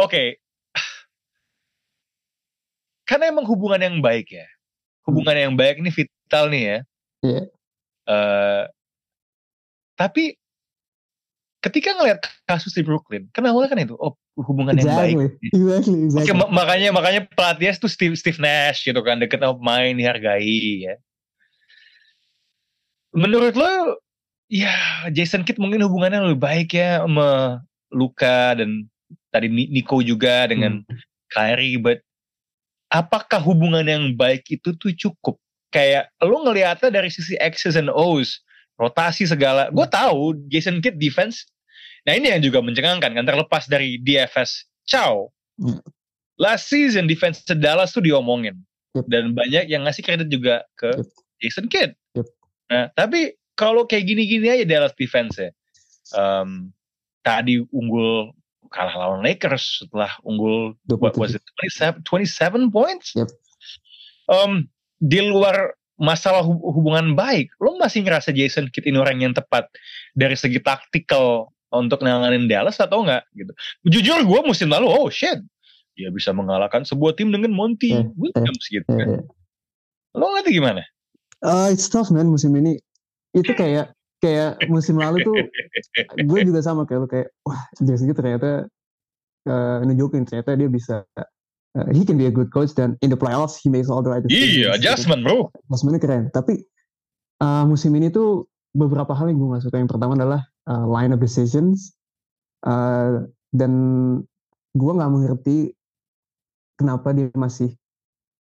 Oke, 0.00 0.40
karena 3.04 3.28
emang 3.28 3.44
hubungan 3.44 3.78
yang 3.78 3.96
baik 4.00 4.32
ya, 4.32 4.48
hubungan 5.06 5.36
yang 5.36 5.54
baik 5.56 5.80
ini 5.80 5.90
vital 5.92 6.44
nih 6.52 6.62
ya. 6.62 6.78
Iya. 7.20 7.42
Eh, 8.10 8.64
tapi 9.96 10.34
ketika 11.60 11.92
ngelihat 11.92 12.24
kasus 12.48 12.72
di 12.72 12.80
Brooklyn, 12.80 13.28
kan 13.36 13.44
awalnya 13.44 13.68
kan 13.68 13.80
itu, 13.84 13.96
oh 14.00 14.16
hubungan 14.40 14.72
yang 14.80 14.96
baik. 14.96 15.14
Exactly. 15.16 15.28
Exactly. 15.52 15.96
Oke, 16.00 16.04
Exactly. 16.08 16.36
ma- 16.40 16.52
makanya 16.52 16.88
makanya 16.96 17.20
pelatihnya 17.28 17.76
tuh 17.76 17.92
Steve, 17.92 18.16
Steve 18.16 18.40
Nash 18.40 18.80
gitu 18.80 18.96
kan 19.04 19.20
deket 19.20 19.44
sama 19.44 19.60
pemain 19.60 19.92
dihargai 19.92 20.88
ya. 20.88 20.94
Menurut 23.12 23.52
lo, 23.58 24.00
ya 24.48 24.72
Jason 25.12 25.44
Kidd 25.44 25.60
mungkin 25.60 25.84
hubungannya 25.84 26.32
lebih 26.32 26.40
baik 26.40 26.70
ya 26.72 27.04
sama 27.04 27.60
Luka 27.92 28.56
dan 28.56 28.88
tadi 29.28 29.50
Ni- 29.52 29.68
Nico 29.68 30.00
juga 30.00 30.48
dengan 30.48 30.80
Kyrie, 31.30 31.76
but 31.76 32.00
apakah 32.90 33.38
hubungan 33.40 33.86
yang 33.86 34.04
baik 34.18 34.44
itu 34.50 34.74
tuh 34.76 34.92
cukup? 34.92 35.38
Kayak 35.70 36.10
lo 36.18 36.42
ngelihatnya 36.42 36.90
dari 36.90 37.08
sisi 37.08 37.38
X's 37.38 37.78
and 37.78 37.88
O's, 37.94 38.42
rotasi 38.74 39.24
segala. 39.24 39.70
Gue 39.70 39.86
tahu 39.86 40.34
Jason 40.50 40.82
Kidd 40.82 40.98
defense. 40.98 41.46
Nah 42.04 42.18
ini 42.18 42.34
yang 42.34 42.42
juga 42.42 42.58
mencengangkan 42.58 43.14
kan 43.14 43.24
terlepas 43.24 43.70
dari 43.70 44.02
DFS 44.02 44.66
Chow. 44.90 45.30
Hmm. 45.62 45.78
Last 46.40 46.72
season 46.72 47.06
defense 47.06 47.44
Dallas 47.46 47.94
tuh 47.94 48.02
diomongin 48.02 48.58
Yep. 48.90 49.06
dan 49.06 49.24
banyak 49.38 49.64
yang 49.70 49.86
ngasih 49.86 50.02
kredit 50.02 50.26
juga 50.26 50.66
ke 50.74 50.90
Yep. 50.90 51.06
Jason 51.38 51.66
Kidd. 51.70 51.94
Yep. 52.18 52.26
Nah 52.74 52.84
tapi 52.98 53.38
kalau 53.54 53.86
kayak 53.86 54.08
gini-gini 54.08 54.50
aja 54.50 54.66
Dallas 54.66 54.96
defense 54.98 55.38
ya. 55.38 55.54
Um, 56.10 56.74
tadi 57.22 57.62
unggul 57.70 58.34
kalah 58.70 58.94
lawan 58.96 59.20
Lakers 59.20 59.82
setelah 59.82 60.10
unggul 60.22 60.78
what 60.88 61.14
was 61.14 61.34
27. 61.34 61.98
it 61.98 62.06
27 62.06 62.70
27 62.70 62.70
points? 62.70 63.12
Yep. 63.12 63.28
Um, 64.26 64.70
di 64.96 65.20
luar 65.20 65.74
masalah 65.98 66.40
hub- 66.40 66.62
hubungan 66.62 67.12
baik, 67.12 67.50
lo 67.58 67.76
masih 67.76 68.00
ngerasa 68.00 68.30
Jason 68.30 68.70
Kidd 68.70 68.86
ini 68.86 68.96
orang 68.96 69.20
yang 69.20 69.34
tepat 69.34 69.68
dari 70.14 70.32
segi 70.32 70.56
taktikal 70.56 71.50
untuk 71.68 72.00
nanganin 72.00 72.46
Dallas 72.46 72.78
atau 72.78 73.02
enggak 73.02 73.26
gitu. 73.32 73.52
Jujur 73.84 74.22
gue 74.22 74.40
musim 74.42 74.70
lalu, 74.70 74.86
oh 74.86 75.06
shit, 75.06 75.38
dia 75.92 76.08
bisa 76.08 76.30
mengalahkan 76.30 76.82
sebuah 76.82 77.14
tim 77.14 77.28
dengan 77.28 77.50
Monty 77.50 77.92
Eh, 77.92 78.06
Williams 78.14 78.64
gitu 78.66 78.86
Eh, 78.86 78.96
kan. 78.96 79.08
eh. 79.18 79.22
Lo 80.14 80.30
ngerti 80.32 80.50
gimana? 80.52 80.82
Uh, 81.40 81.68
it's 81.68 81.86
tough 81.86 82.08
man 82.08 82.26
musim 82.26 82.54
ini. 82.54 82.78
Itu 83.30 83.52
kayak 83.52 83.94
kayak 84.20 84.60
musim 84.68 85.00
lalu 85.00 85.24
tuh 85.24 85.36
gue 86.28 86.40
juga 86.44 86.60
sama 86.60 86.84
kayak 86.84 87.08
kayak 87.08 87.28
wah 87.44 87.60
Jason 87.80 88.08
Kidd 88.08 88.20
ternyata 88.20 88.68
uh, 89.48 89.80
nunjukin 89.84 90.28
ternyata 90.28 90.56
dia 90.56 90.68
bisa 90.68 91.02
uh, 91.76 91.88
he 91.92 92.04
can 92.04 92.20
be 92.20 92.28
a 92.28 92.32
good 92.32 92.52
coach 92.52 92.72
dan 92.76 92.96
in 93.00 93.08
the 93.08 93.18
playoffs 93.18 93.56
he 93.56 93.72
makes 93.72 93.88
all 93.88 94.04
the 94.04 94.10
right 94.10 94.24
decisions. 94.24 94.66
Iya, 94.66 94.68
adjustment 94.76 95.24
bro. 95.24 95.48
Adjustmentnya 95.68 96.00
keren. 96.02 96.24
Tapi 96.30 96.64
uh, 97.40 97.64
musim 97.64 97.96
ini 97.96 98.12
tuh 98.12 98.46
beberapa 98.76 99.16
hal 99.16 99.30
yang 99.32 99.38
gue 99.40 99.48
gak 99.56 99.64
suka. 99.66 99.76
Yang 99.80 99.90
pertama 99.96 100.12
adalah 100.14 100.40
uh, 100.68 100.84
line 100.86 101.14
of 101.14 101.20
decisions 101.22 101.94
uh, 102.66 103.24
dan 103.56 103.72
gue 104.76 104.92
nggak 104.94 105.10
mengerti 105.10 105.74
kenapa 106.78 107.10
dia 107.10 107.26
masih 107.34 107.74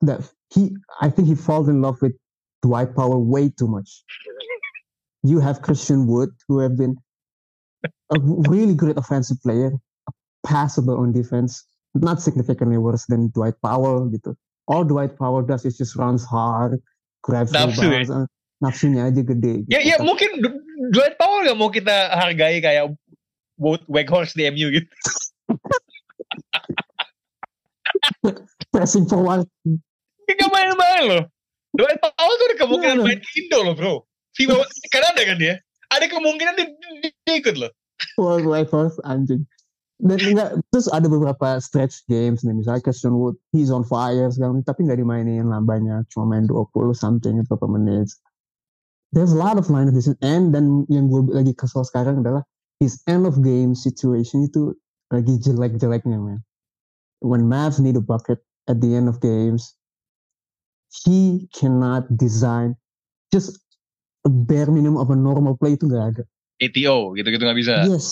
that 0.03 0.21
he 0.51 0.75
I 0.99 1.07
think 1.09 1.31
he 1.31 1.35
falls 1.35 1.71
in 1.71 1.79
love 1.79 1.97
with 2.03 2.13
Dwight 2.61 2.93
Powell 2.93 3.23
way 3.23 3.49
too 3.49 3.69
much. 3.69 4.03
You 5.23 5.39
have 5.39 5.61
Christian 5.61 6.07
Wood 6.07 6.29
who 6.47 6.59
have 6.59 6.77
been 6.77 6.95
a 8.13 8.19
really 8.49 8.75
great 8.75 8.97
offensive 8.97 9.41
player, 9.41 9.71
passable 10.45 10.97
on 10.97 11.11
defense, 11.11 11.65
not 11.93 12.21
significantly 12.21 12.77
worse 12.77 13.05
than 13.07 13.29
Dwight 13.33 13.55
Powell 13.61 14.09
gitu. 14.09 14.35
All 14.67 14.83
Dwight 14.83 15.17
Powell 15.17 15.43
does 15.43 15.65
is 15.65 15.77
just 15.77 15.95
runs 15.95 16.25
hard, 16.25 16.79
grabs 17.23 17.51
Nafsu 17.51 17.87
ya? 17.87 18.03
rebounds, 18.03 18.29
nafsunya 18.59 19.07
aja 19.07 19.23
gede. 19.23 19.63
Gitu. 19.63 19.71
Ya, 19.71 19.79
ya 19.79 19.95
mungkin 20.03 20.43
Dwight 20.91 21.15
Powell 21.17 21.47
gak 21.47 21.57
mau 21.57 21.71
kita 21.71 22.11
hargai 22.13 22.59
kayak 22.61 22.91
Wout 23.57 23.81
Weghorst 23.89 24.37
di 24.37 24.45
MU 24.51 24.69
gitu. 24.69 24.91
Pressing 28.73 29.07
forward, 29.07 29.47
Gak 30.27 30.51
main-main 30.51 31.03
loh. 31.07 31.23
Dwight 31.71 31.99
Powell 32.03 32.35
tuh 32.35 32.45
ada 32.51 32.55
kemungkinan 32.59 32.97
Iya, 32.99 33.05
main 33.05 33.19
ke 33.21 33.29
Indo 33.39 33.59
loh 33.63 33.75
bro. 33.77 33.93
FIBA 34.37 34.55
Kanada 34.93 35.21
kan 35.25 35.37
dia. 35.41 35.57
Ada 35.89 36.05
kemungkinan 36.07 36.53
dia, 36.55 36.67
dia, 37.25 37.35
ikut 37.41 37.57
loh. 37.57 37.71
right 38.45 38.69
forward, 38.69 38.93
anjing. 39.07 39.43
Dan 39.97 40.21
enggak, 40.21 40.61
terus 40.69 40.85
ada 40.93 41.09
beberapa 41.09 41.57
stretch 41.57 42.05
games 42.05 42.45
nih, 42.45 42.53
misalnya 42.53 42.85
Christian 42.85 43.17
Wood, 43.17 43.33
he's 43.49 43.73
on 43.73 43.81
fire 43.81 44.29
segala 44.29 44.61
tapi 44.61 44.85
nggak 44.85 45.01
dimainin 45.01 45.49
lah 45.49 45.57
banyak, 45.57 46.05
cuma 46.13 46.37
main 46.37 46.45
20 46.45 46.93
something 46.93 47.41
beberapa 47.49 47.65
menit. 47.65 48.05
There's 49.09 49.33
a 49.33 49.39
lot 49.41 49.57
of 49.57 49.73
line 49.73 49.89
of 49.89 49.97
business, 49.97 50.19
and 50.21 50.53
dan 50.53 50.85
yang 50.93 51.09
gue 51.09 51.33
lagi 51.33 51.57
kesel 51.57 51.81
sekarang 51.81 52.21
adalah 52.21 52.45
his 52.77 53.01
end 53.09 53.25
of 53.25 53.41
game 53.41 53.73
situation 53.73 54.45
itu 54.45 54.77
lagi 55.09 55.41
jelek-jeleknya, 55.41 56.21
man. 56.21 56.45
When 57.25 57.49
Mavs 57.49 57.81
need 57.81 57.97
a 57.97 58.03
bucket 58.03 58.37
at 58.69 58.77
the 58.77 58.93
end 58.93 59.09
of 59.09 59.17
games, 59.17 59.73
he 60.93 61.49
cannot 61.57 62.05
design 62.21 62.77
just 63.33 63.57
bare 64.29 64.69
minimum 64.71 64.99
of 64.99 65.09
a 65.11 65.17
normal 65.17 65.55
play 65.57 65.75
itu 65.75 65.87
nggak 65.87 66.05
ada. 66.15 66.23
ATO 66.57 67.13
gitu-gitu 67.13 67.43
gak 67.45 67.59
bisa. 67.59 67.85
Yes, 67.85 68.07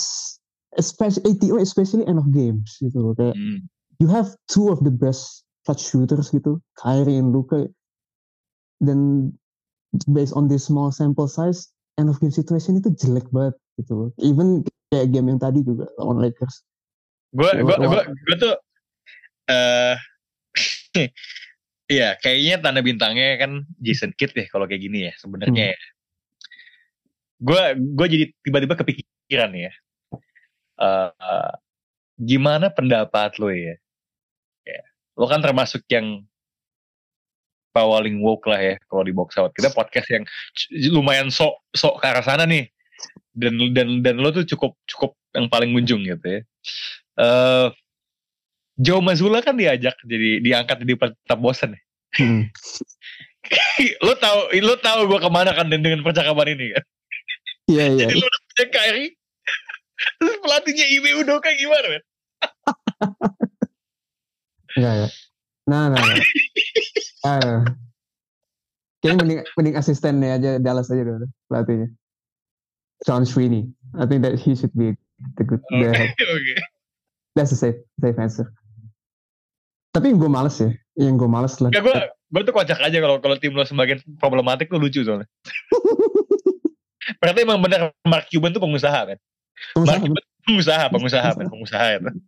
especially 0.77 1.33
ATO, 1.33 1.57
especially 1.57 2.05
end 2.05 2.21
of 2.21 2.29
games 2.29 2.77
gitu 2.77 3.01
loh. 3.01 3.13
Kayak 3.17 3.33
Hmm. 3.33 3.65
you 3.97 4.05
have 4.05 4.29
two 4.45 4.69
of 4.69 4.85
the 4.85 4.93
best 4.93 5.43
touch 5.65 5.81
shooters 5.81 6.29
gitu, 6.29 6.61
Kyrie 6.77 7.17
and 7.17 7.33
Luka. 7.33 7.65
Dan 8.77 9.31
based 10.11 10.35
on 10.37 10.45
this 10.45 10.69
small 10.69 10.93
sample 10.93 11.25
size, 11.25 11.73
end 11.97 12.11
of 12.11 12.21
game 12.21 12.29
situation 12.29 12.77
itu 12.77 12.93
jelek 12.93 13.25
banget 13.33 13.57
gitu 13.81 13.93
loh. 13.97 14.09
Even 14.21 14.61
kayak 14.93 15.09
game 15.09 15.31
yang 15.31 15.41
tadi 15.41 15.65
juga 15.65 15.89
lawan 15.97 16.21
Lakers. 16.21 16.61
Gue 17.33 17.49
gue 17.49 17.75
gue 17.75 18.01
gue 18.05 18.37
tuh 18.37 18.55
eh 19.49 19.97
Iya, 21.85 22.17
kayaknya 22.17 22.65
tanda 22.65 22.81
bintangnya 22.81 23.37
kan 23.37 23.61
Jason 23.77 24.09
Kidd 24.17 24.33
deh 24.33 24.49
kalau 24.49 24.65
kayak 24.65 24.81
gini 24.81 25.05
ya 25.05 25.13
sebenarnya 25.21 25.73
ya. 25.73 25.77
Gue 27.45 27.61
gue 27.77 28.07
jadi 28.09 28.25
tiba-tiba 28.41 28.73
kepikiran 28.73 29.51
ya. 29.53 29.71
Eh, 30.81 31.09
eh, 31.13 31.53
gimana 32.17 32.73
pendapat 32.73 33.37
lo 33.37 33.53
ya? 33.53 33.77
ya? 34.65 34.81
Lo 35.13 35.29
kan 35.29 35.45
termasuk 35.45 35.85
yang 35.93 36.25
paling 37.75 38.23
woke 38.23 38.47
lah 38.47 38.57
ya 38.57 38.75
kalau 38.89 39.03
di 39.05 39.13
box 39.13 39.37
out. 39.37 39.53
Kita 39.53 39.69
podcast 39.75 40.07
yang 40.09 40.23
lumayan 40.89 41.29
sok 41.29 41.61
sok 41.75 42.01
ke 42.01 42.05
arah 42.09 42.25
sana 42.25 42.49
nih. 42.49 42.65
Dan 43.35 43.75
dan 43.75 43.99
dan 44.01 44.15
lo 44.17 44.31
tuh 44.31 44.47
cukup 44.47 44.79
cukup 44.87 45.13
yang 45.35 45.51
paling 45.51 45.69
munjung 45.75 46.01
gitu 46.01 46.39
ya. 46.39 46.41
Eh 47.19 47.67
Joe 48.75 48.99
Mazzulla 48.99 49.39
kan 49.39 49.55
diajak 49.55 49.95
jadi 50.03 50.43
diangkat 50.43 50.83
jadi 50.83 51.13
tetap 51.13 51.39
bosen 51.39 51.75
ya. 51.75 51.81
Hmm. 52.15 52.43
lo 54.07 54.15
tahu 54.17 54.39
lo 54.63 54.75
tahu 54.79 54.99
gue 55.11 55.19
ke 55.19 55.29
mana 55.29 55.51
kan 55.51 55.67
dengan 55.67 55.91
dengan 55.91 56.01
percakapan 56.03 56.55
ini 56.55 56.75
kan. 56.75 56.83
Iya 57.65 57.85
iya. 57.97 58.05
Jadi 58.09 58.21
lo 58.21 58.25
udah 58.27 58.41
punya 58.45 58.65
Kyrie. 58.69 59.11
Terus 60.19 60.37
pelatihnya 60.43 60.85
Ime 60.91 61.11
Udoka 61.23 61.49
gimana 61.57 61.85
men? 61.89 62.03
Enggak 64.75 64.93
ya. 64.93 65.07
Nah, 65.65 65.83
nah, 65.89 65.99
nah. 65.99 66.19
Ah. 67.25 67.65
Kayaknya 69.01 69.17
mending, 69.17 69.39
mending 69.57 69.75
asistennya 69.81 70.37
aja 70.37 70.61
Dallas 70.61 70.93
aja 70.93 71.01
dulu 71.01 71.25
pelatihnya. 71.49 71.89
John 73.01 73.25
Sweeney. 73.25 73.73
I 73.97 74.05
think 74.05 74.21
that 74.21 74.37
he 74.37 74.53
should 74.53 74.73
be 74.77 74.93
the 75.37 75.43
good. 75.43 75.61
Oke 75.73 75.89
The, 75.89 76.25
oke. 76.29 76.53
that's 77.33 77.49
a 77.49 77.57
safe 77.57 77.81
safe 77.97 78.17
answer. 78.21 78.53
Tapi 79.89 80.13
yang 80.13 80.21
gue 80.21 80.29
males 80.29 80.57
ya, 80.61 80.69
yang 81.01 81.17
gue 81.17 81.25
males 81.25 81.57
lah. 81.63 81.73
Gak 81.73 81.81
gue 81.81 81.97
gue 82.05 82.41
tuh 82.45 82.53
kocak 82.53 82.77
aja 82.77 82.97
kalau 83.01 83.17
kalau 83.17 83.35
tim 83.41 83.57
lo 83.57 83.65
semakin 83.65 83.97
problematik 84.21 84.69
tuh 84.69 84.77
lucu 84.77 85.01
soalnya. 85.01 85.25
Berarti 87.21 87.39
emang 87.45 87.59
bener 87.61 87.93
Mark 88.03 88.25
Cuban 88.29 88.51
tuh 88.51 88.63
pengusaha 88.63 88.99
kan? 89.13 89.19
Mark 89.77 90.01
Cuban 90.01 90.23
pengusaha, 90.45 90.83
pengusaha, 90.89 91.29
men, 91.37 91.47
pengusaha 91.49 91.87
itu. 91.97 92.09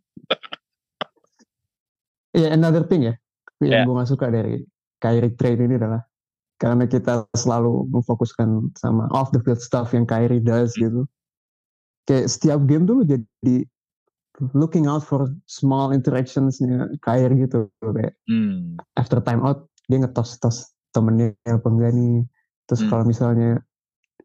Ya, 2.35 2.53
another 2.53 2.85
thing 2.85 3.01
ya, 3.01 3.15
yang 3.63 3.71
Ya. 3.71 3.81
gue 3.87 3.97
gak 3.97 4.09
suka 4.13 4.29
dari 4.29 4.61
Kyrie 5.01 5.33
trade 5.33 5.57
ini 5.57 5.81
adalah 5.81 6.05
karena 6.61 6.85
kita 6.85 7.25
selalu 7.33 7.89
memfokuskan 7.89 8.77
sama 8.77 9.09
off 9.09 9.33
the 9.33 9.41
field 9.41 9.57
stuff 9.57 9.89
yang 9.93 10.05
Kyrie 10.05 10.43
does 10.43 10.77
gitu. 10.77 11.09
Kayak 12.05 12.29
setiap 12.29 12.59
game 12.69 12.85
tuh 12.85 13.01
lu 13.01 13.03
jadi 13.09 13.55
looking 14.53 14.85
out 14.85 15.01
for 15.01 15.33
small 15.49 15.89
interactionsnya 15.89 16.93
Kyrie 17.01 17.47
gitu. 17.49 17.73
Kayak 17.81 18.13
Hmm. 18.29 18.77
after 18.99 19.17
time 19.17 19.41
out 19.41 19.65
dia 19.89 19.97
ngetos-tos 19.97 20.73
temennya 20.93 21.33
apa 21.47 21.67
enggak 21.73 21.91
nih. 21.95 22.21
Terus 22.69 22.81
Hmm. 22.85 22.89
kalau 22.91 23.03
misalnya 23.07 23.63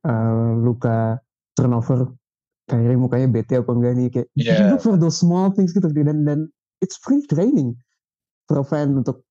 uh, 0.02 0.41
Luka 0.54 1.18
turnover 1.56 2.08
Kyrie 2.70 2.96
mukanya 2.96 3.28
bete 3.28 3.58
apa 3.58 3.70
enggak 3.74 3.92
nih 3.98 4.08
kayak 4.08 4.28
you 4.38 4.44
Yeah. 4.46 4.70
look 4.70 4.80
for 4.84 4.96
those 4.96 5.18
small 5.18 5.50
things 5.52 5.74
gitu 5.74 5.90
dan 5.92 6.24
dan 6.24 6.48
it's 6.80 6.96
pretty 6.96 7.26
training 7.28 7.74
for 8.46 8.62
a 8.62 8.66
fan 8.66 8.96
untuk 8.96 9.26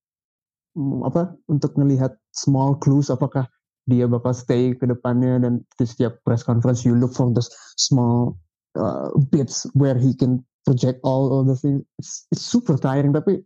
mm, 0.75 1.01
apa 1.07 1.33
untuk 1.47 1.73
melihat 1.79 2.13
small 2.35 2.75
clues 2.77 3.07
apakah 3.07 3.47
dia 3.89 4.05
bakal 4.05 4.35
stay 4.35 4.77
ke 4.77 4.85
depannya 4.85 5.41
dan 5.41 5.65
di 5.79 5.85
setiap 5.87 6.21
press 6.21 6.45
conference 6.45 6.85
you 6.85 6.93
look 6.93 7.15
for 7.15 7.31
those 7.33 7.49
small 7.81 8.37
uh, 8.77 9.09
bits 9.33 9.65
where 9.73 9.97
he 9.97 10.13
can 10.13 10.37
project 10.69 11.01
all 11.01 11.41
of 11.41 11.49
the 11.49 11.57
things 11.57 11.81
it's, 11.97 12.29
it's 12.29 12.45
super 12.45 12.77
tiring 12.77 13.09
tapi 13.09 13.41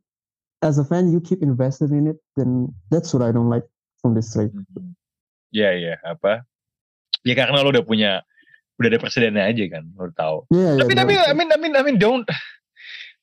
as 0.65 0.75
a 0.75 0.83
fan 0.83 1.07
you 1.07 1.23
keep 1.23 1.39
invested 1.39 1.95
in 1.95 2.11
it 2.11 2.19
then 2.35 2.67
that's 2.91 3.15
what 3.15 3.23
I 3.23 3.31
don't 3.31 3.47
like 3.47 3.63
from 4.03 4.11
this 4.17 4.33
trade 4.35 4.51
Hmm. 4.51 4.91
Iya 5.55 5.71
iya 5.71 5.95
apa? 6.03 6.43
Ya 7.25 7.33
karena 7.33 7.65
lo 7.65 7.73
udah 7.73 7.81
punya 7.81 8.21
udah 8.77 8.87
ada 8.91 8.99
presidennya 9.01 9.49
aja 9.49 9.63
kan, 9.71 9.83
lo 9.97 10.13
tahu. 10.13 10.37
yeah, 10.53 10.77
Tapi 10.77 10.91
yeah, 10.93 10.99
tapi 11.01 11.13
I 11.17 11.33
mean 11.33 11.49
I 11.49 11.57
mean 11.57 11.73
I 11.73 11.81
mean 11.81 11.97
don't 11.97 12.27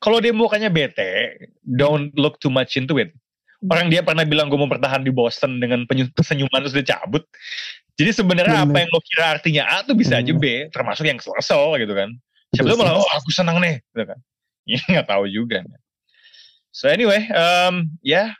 kalau 0.02 0.18
dia 0.18 0.34
mukanya 0.34 0.66
bete, 0.66 1.38
don't 1.62 2.10
look 2.18 2.42
too 2.42 2.50
much 2.50 2.74
into 2.74 2.98
it. 2.98 3.14
Orang 3.62 3.86
dia 3.86 4.02
pernah 4.02 4.26
bilang 4.26 4.50
gue 4.50 4.58
mau 4.58 4.66
bertahan 4.66 5.06
di 5.06 5.14
Boston 5.14 5.62
dengan 5.62 5.86
senyuman 6.18 6.66
terus 6.66 6.74
dia 6.74 6.98
cabut. 6.98 7.22
Jadi 7.94 8.10
sebenarnya 8.10 8.66
apa 8.66 8.82
yang 8.82 8.90
lo 8.90 8.98
kira 9.06 9.38
artinya 9.38 9.62
A 9.70 9.86
tuh 9.86 9.94
bisa 9.94 10.18
aja. 10.18 10.34
B, 10.34 10.66
termasuk 10.74 11.06
yang 11.06 11.22
kesel 11.22 11.78
gitu 11.78 11.94
kan. 11.94 12.10
Siapa 12.50 12.74
tahu 12.74 12.82
malah 12.82 12.98
oh 12.98 13.06
aku 13.14 13.30
senang 13.30 13.62
nih, 13.62 13.78
gitu 13.94 14.04
kan. 14.10 14.18
Ya 14.62 14.78
nggak 14.78 15.06
tahu 15.10 15.30
juga. 15.30 15.62
So 16.74 16.90
anyway, 16.90 17.26
um, 17.30 17.86
ya 18.02 18.34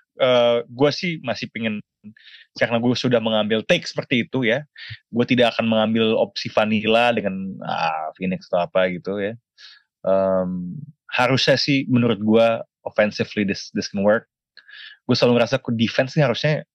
gue 0.66 0.90
sih 0.90 1.22
masih 1.22 1.46
pengen 1.54 1.78
karena 2.53 2.76
gue 2.76 2.92
sudah 2.92 3.20
mengambil 3.20 3.64
take 3.64 3.88
seperti 3.88 4.28
itu 4.28 4.44
ya, 4.44 4.64
gue 5.09 5.24
tidak 5.24 5.57
akan 5.57 5.72
mengambil 5.72 6.20
opsi 6.20 6.53
vanilla 6.53 7.12
dengan 7.16 7.57
ah, 7.64 8.12
Phoenix 8.16 8.48
atau 8.53 8.68
apa 8.68 8.92
gitu 8.92 9.16
ya. 9.20 9.32
Um, 10.03 10.76
harusnya 11.09 11.57
sih 11.57 11.88
menurut 11.88 12.20
gue 12.20 12.46
offensively 12.84 13.48
this 13.48 13.72
this 13.72 13.88
can 13.88 14.05
work. 14.05 14.28
Gue 15.09 15.16
selalu 15.16 15.40
ngerasa 15.40 15.61
ke 15.62 15.70
defense 15.72 16.12
nih 16.14 16.28
harusnya 16.28 16.66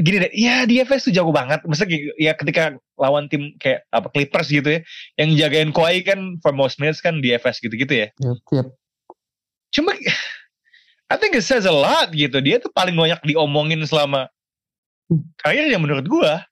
gini 0.00 0.24
deh, 0.24 0.32
ya 0.32 0.64
DFS 0.64 1.12
tuh 1.12 1.12
jago 1.12 1.36
banget. 1.36 1.60
Maksudnya 1.68 2.16
ya 2.16 2.32
ketika 2.32 2.72
lawan 2.96 3.28
tim 3.28 3.52
kayak 3.60 3.84
apa 3.92 4.08
Clippers 4.08 4.48
gitu 4.48 4.80
ya, 4.80 4.80
yang 5.20 5.36
jagain 5.36 5.70
Kawhi 5.76 6.00
kan 6.00 6.40
for 6.40 6.56
most 6.56 6.80
minutes 6.80 7.04
kan 7.04 7.20
DFS 7.20 7.60
gitu-gitu 7.60 7.92
ya. 7.92 8.08
Yep, 8.16 8.40
yep. 8.56 8.66
Cuma 9.72 9.92
I 11.12 11.20
think 11.20 11.36
it 11.36 11.44
says 11.44 11.68
a 11.68 11.74
lot 11.74 12.08
gitu. 12.16 12.40
Dia 12.40 12.56
tuh 12.56 12.72
paling 12.72 12.96
banyak 12.96 13.20
diomongin 13.28 13.84
selama 13.84 14.32
karirnya 15.44 15.76
menurut 15.76 16.08
gua 16.08 16.48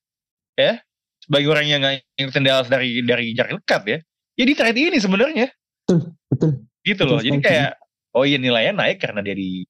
ya. 0.61 0.85
Sebagai 1.25 1.49
orang 1.49 1.65
yang 1.65 1.81
nggak 1.81 2.05
ngikutin 2.21 2.45
Dallas 2.45 2.69
dari 2.69 3.01
dari 3.01 3.33
jarak 3.33 3.65
dekat 3.65 3.83
ya. 3.89 3.99
Ya 4.37 4.45
di 4.45 4.53
trade 4.53 4.77
ini 4.77 5.01
sebenarnya 5.01 5.49
betul 5.89 6.65
gitu 6.85 7.03
loh. 7.09 7.19
Betul 7.21 7.27
Jadi 7.33 7.39
kayak 7.41 7.71
oh 8.13 8.25
iya 8.29 8.37
nilainya 8.37 8.77
naik 8.77 9.01
karena 9.01 9.25
dia 9.25 9.33
di 9.33 9.65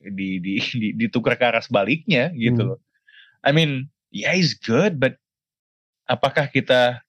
di 0.00 0.40
di, 0.42 0.54
di 0.58 0.88
ditukar 0.96 1.38
ke 1.38 1.44
arah 1.46 1.62
sebaliknya 1.62 2.34
gitu 2.34 2.58
Hmm. 2.58 2.70
loh. 2.74 2.78
I 3.46 3.54
mean, 3.54 3.86
yeah 4.10 4.34
he's 4.34 4.58
good 4.58 4.98
but 4.98 5.14
apakah 6.10 6.50
kita 6.50 7.00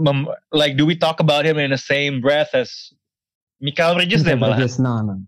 mem- 0.00 0.32
like 0.52 0.76
do 0.76 0.84
we 0.88 0.96
talk 0.96 1.20
about 1.20 1.44
him 1.44 1.60
in 1.60 1.68
the 1.72 1.80
same 1.80 2.20
breath 2.24 2.52
as 2.56 2.92
Mikael 3.60 3.96
Bridges 3.96 4.22
deh 4.22 4.36
malah 4.36 4.60
Yes, 4.60 4.76
no, 4.76 5.00
no. 5.00 5.24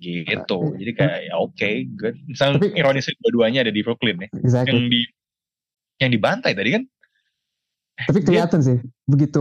gitu. 0.00 0.76
Jadi 0.76 0.92
kayak 0.92 1.18
ya 1.28 1.34
oke, 1.40 1.70
good. 1.96 2.16
Misalnya 2.28 2.60
Tapi- 2.60 2.76
ironisnya 2.76 3.14
dua-duanya 3.24 3.64
ada 3.64 3.72
di 3.72 3.80
Brooklyn 3.80 4.16
ya. 4.20 4.28
Exactly. 4.40 4.72
Yang 4.72 4.82
di 4.92 5.00
yang 5.96 6.10
dibantai 6.12 6.52
tadi 6.52 6.70
kan. 6.76 6.82
Tapi 7.96 8.20
kelihatan 8.28 8.60
sih, 8.60 8.76
begitu 9.08 9.40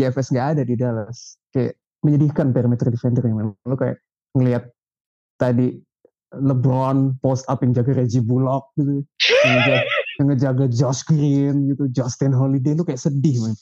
DFS 0.00 0.32
nggak 0.32 0.46
ada 0.56 0.62
di 0.64 0.80
Dallas, 0.80 1.36
kayak 1.52 1.76
menyedihkan 2.00 2.56
perimeter 2.56 2.88
defender 2.88 3.20
yang 3.28 3.36
memang 3.36 3.52
lo 3.68 3.76
kayak 3.76 4.00
ngelihat 4.32 4.72
tadi 5.36 5.76
LeBron 6.32 7.20
post 7.20 7.44
up 7.52 7.60
yang 7.60 7.76
jaga 7.76 7.92
Reggie 7.92 8.24
Bullock 8.24 8.72
gitu, 8.80 9.04
yang 9.44 9.52
ngejaga, 9.60 9.76
yang 10.16 10.26
ngejaga 10.32 10.64
Josh 10.72 11.04
Green 11.04 11.68
gitu, 11.68 11.84
Justin 11.92 12.32
Holiday 12.32 12.72
lu 12.72 12.84
kayak 12.88 13.00
sedih 13.00 13.44
man. 13.44 13.52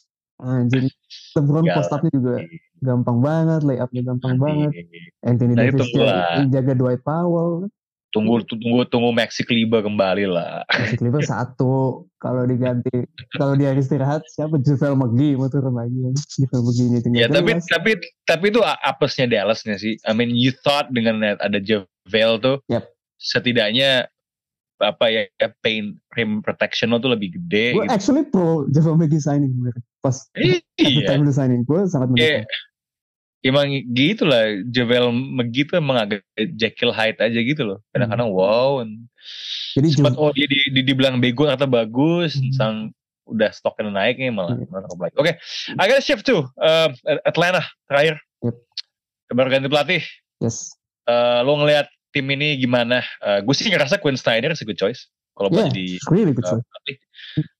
Anjir, 0.42 0.90
LeBron 1.38 1.62
Enggak 1.62 1.76
post 1.78 1.92
upnya 1.94 2.10
juga 2.10 2.34
gampang 2.82 3.18
banget, 3.22 3.60
layupnya 3.62 4.02
gampang 4.02 4.34
banget. 4.36 4.72
Anthony 5.22 5.54
Nah, 5.54 5.70
Davis 5.70 5.88
yang 5.94 6.50
jaga 6.50 6.72
Dwight 6.74 7.02
Powell, 7.02 7.70
Tunggu 8.14 8.46
tunggu 8.46 8.86
tunggu 8.86 9.10
Maxi 9.10 9.42
Kleber 9.42 9.82
kembali 9.82 10.30
lah. 10.30 10.62
Masih 10.70 11.02
Cleaver 11.02 11.26
satu, 11.34 12.06
kalau 12.22 12.46
diganti, 12.46 13.10
kalau 13.34 13.58
dia 13.58 13.74
istirahat 13.74 14.22
siapa 14.30 14.54
JaVale 14.62 14.94
McGee 14.94 15.34
mau 15.34 15.50
turun 15.50 15.74
lagi, 15.74 15.98
JaVale 16.38 16.62
McGee 16.62 16.86
ini 16.94 16.98
tinggal 17.02 17.18
Ya 17.18 17.26
tapi 17.26 17.58
jelas. 17.58 17.66
tapi 17.66 17.90
tapi 18.22 18.44
itu 18.54 18.62
apesnya 18.62 19.26
Dallasnya 19.26 19.82
sih. 19.82 19.98
I 20.06 20.14
mean 20.14 20.30
you 20.30 20.54
thought 20.54 20.94
dengan 20.94 21.26
ada 21.26 21.58
JaVale 21.58 22.38
tuh 22.38 22.56
Yep. 22.70 22.86
setidaknya 23.18 24.06
apa 24.78 25.06
ya 25.10 25.26
ya, 25.34 25.50
paint 25.62 25.98
rim 26.14 26.38
protection 26.38 26.94
lo 26.94 27.02
tuh 27.02 27.10
lebih 27.18 27.34
gede 27.34 27.74
Gue 27.74 27.86
gitu. 27.86 27.94
actually 27.98 28.22
pro 28.30 28.62
JaVale 28.70 28.94
McGee 28.94 29.18
signing 29.18 29.50
sebenarnya. 29.50 29.82
Pas 30.04 30.16
Iya. 30.36 30.60
time 31.08 31.24
lu 31.24 31.32
signing, 31.32 31.64
gue 31.64 31.80
sangat 31.88 32.12
Iya. 32.12 32.44
mendukung. 32.44 32.52
Emang 33.44 33.68
gitu 33.92 34.24
lah, 34.24 34.56
Javel 34.72 35.12
tuh 35.68 35.76
emang 35.76 36.00
agak 36.00 36.24
Jekyll 36.56 36.92
Hyde 36.96 37.20
aja 37.20 37.40
gitu 37.40 37.60
loh. 37.60 37.78
Kadang-kadang 37.92 38.32
wow. 38.32 38.80
Jadi 39.76 39.88
Sempat 39.92 40.16
oh 40.16 40.32
dia 40.32 40.48
di, 40.48 40.56
di, 40.72 40.80
dibilang 40.80 41.20
bego 41.20 41.44
atau 41.48 41.68
bagus, 41.68 42.36
Hmm. 42.40 42.52
sang 42.56 42.74
udah 43.24 43.52
stoknya 43.52 43.88
naik 43.92 44.16
nih 44.16 44.32
malah. 44.32 44.56
Hmm. 44.56 45.12
Oke, 45.16 45.36
I 45.76 45.84
gotta 45.84 46.00
shift 46.00 46.24
tuh. 46.24 46.44
Uh, 46.56 46.88
Atlanta 47.24 47.64
terakhir. 47.88 48.16
Yep. 48.44 48.56
Baru 49.32 49.48
ganti 49.48 49.68
pelatih. 49.68 50.02
yes, 50.40 50.72
Uh, 51.04 51.44
lo 51.44 51.60
ngelihat 51.60 51.84
tim 52.16 52.24
ini 52.32 52.56
gimana? 52.56 53.04
Uh, 53.20 53.44
gue 53.44 53.52
sih 53.52 53.68
ngerasa 53.68 54.00
Quinn 54.00 54.16
Snyder 54.16 54.56
is 54.56 54.60
a 54.60 54.68
good 54.68 54.80
choice. 54.80 55.12
Kalau 55.34 55.50
yeah, 55.50 55.66
jadi 55.66 55.86
really 56.14 56.32
good 56.32 56.46
uh. 56.46 56.62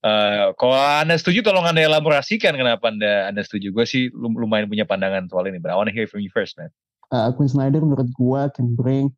Uh, 0.07 0.55
kalau 0.55 0.79
anda 0.79 1.18
setuju 1.18 1.43
tolong 1.43 1.66
anda 1.66 1.83
elaborasikan 1.83 2.55
kenapa 2.55 2.87
anda 2.87 3.27
anda 3.27 3.43
setuju. 3.43 3.75
Gue 3.75 3.83
sih 3.83 4.07
lum- 4.14 4.39
lumayan 4.39 4.70
punya 4.70 4.87
pandangan 4.87 5.27
soal 5.27 5.51
ini. 5.51 5.59
But 5.59 5.75
I 5.75 5.77
wanna 5.77 5.91
hear 5.91 6.07
from 6.07 6.22
you 6.22 6.31
first, 6.31 6.55
man. 6.55 6.70
Uh, 7.11 7.35
Quinn 7.35 7.51
Snyder 7.51 7.83
menurut 7.83 8.07
gue 8.14 8.43
can 8.55 8.79
bring 8.79 9.11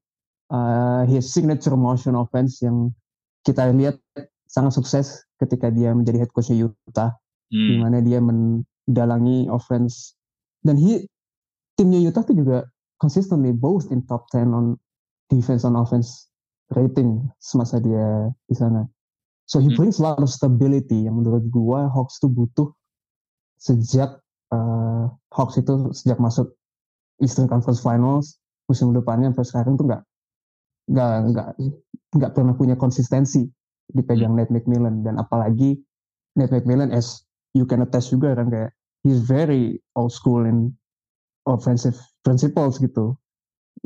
uh, 0.49 1.05
his 1.05 1.29
signature 1.29 1.77
motion 1.77 2.17
offense 2.17 2.65
yang 2.65 2.97
kita 3.45 3.69
lihat 3.77 4.01
sangat 4.49 4.73
sukses 4.75 5.23
ketika 5.37 5.69
dia 5.69 5.93
menjadi 5.93 6.25
head 6.27 6.33
coach 6.33 6.49
Utah. 6.49 7.13
di 7.47 7.79
Hmm. 7.79 7.87
mana 7.87 8.03
dia 8.03 8.19
mendalangi 8.19 9.47
offense 9.47 10.19
dan 10.67 10.75
he 10.75 11.07
timnya 11.79 12.03
Utah 12.03 12.27
tuh 12.27 12.35
juga 12.35 12.67
consistently 12.99 13.55
both 13.55 13.87
in 13.95 14.03
top 14.03 14.27
10 14.35 14.51
on 14.51 14.75
defense 15.31 15.63
on 15.63 15.79
offense 15.79 16.27
rating 16.75 17.23
semasa 17.39 17.79
dia 17.79 18.31
di 18.51 18.55
sana. 18.57 18.87
So 19.47 19.63
he 19.63 19.71
Hmm. 19.71 19.79
brings 19.79 20.03
a 20.03 20.03
lot 20.03 20.19
of 20.19 20.31
stability 20.31 21.07
yang 21.07 21.23
menurut 21.23 21.47
gua 21.55 21.87
Hawks 21.95 22.19
tuh 22.19 22.31
butuh 22.31 22.75
sejak 23.63 24.19
uh, 24.51 25.07
Hawks 25.31 25.57
itu 25.63 25.95
sejak 25.95 26.19
masuk 26.19 26.51
Eastern 27.23 27.47
Conference 27.47 27.81
Finals 27.81 28.43
musim 28.67 28.91
depannya 28.91 29.31
sampai 29.31 29.47
sekarang 29.47 29.75
tuh 29.79 29.87
nggak 29.87 30.03
nggak 30.91 31.15
nggak 31.31 31.49
nggak 32.19 32.33
pernah 32.35 32.55
punya 32.59 32.75
konsistensi 32.75 33.47
dipegang 33.95 34.35
Nate 34.35 34.51
McMillan 34.51 35.07
dan 35.07 35.23
apalagi 35.23 35.79
Nate 36.35 36.51
McMillan 36.51 36.91
as 36.91 37.23
you 37.55 37.63
can 37.63 37.87
attest 37.87 38.11
juga 38.11 38.35
kan 38.35 38.51
kayak 38.51 38.71
he's 39.07 39.23
very 39.23 39.79
old 39.95 40.11
school 40.11 40.43
in 40.43 40.75
offensive 41.47 41.95
principles 42.27 42.83
gitu 42.83 43.15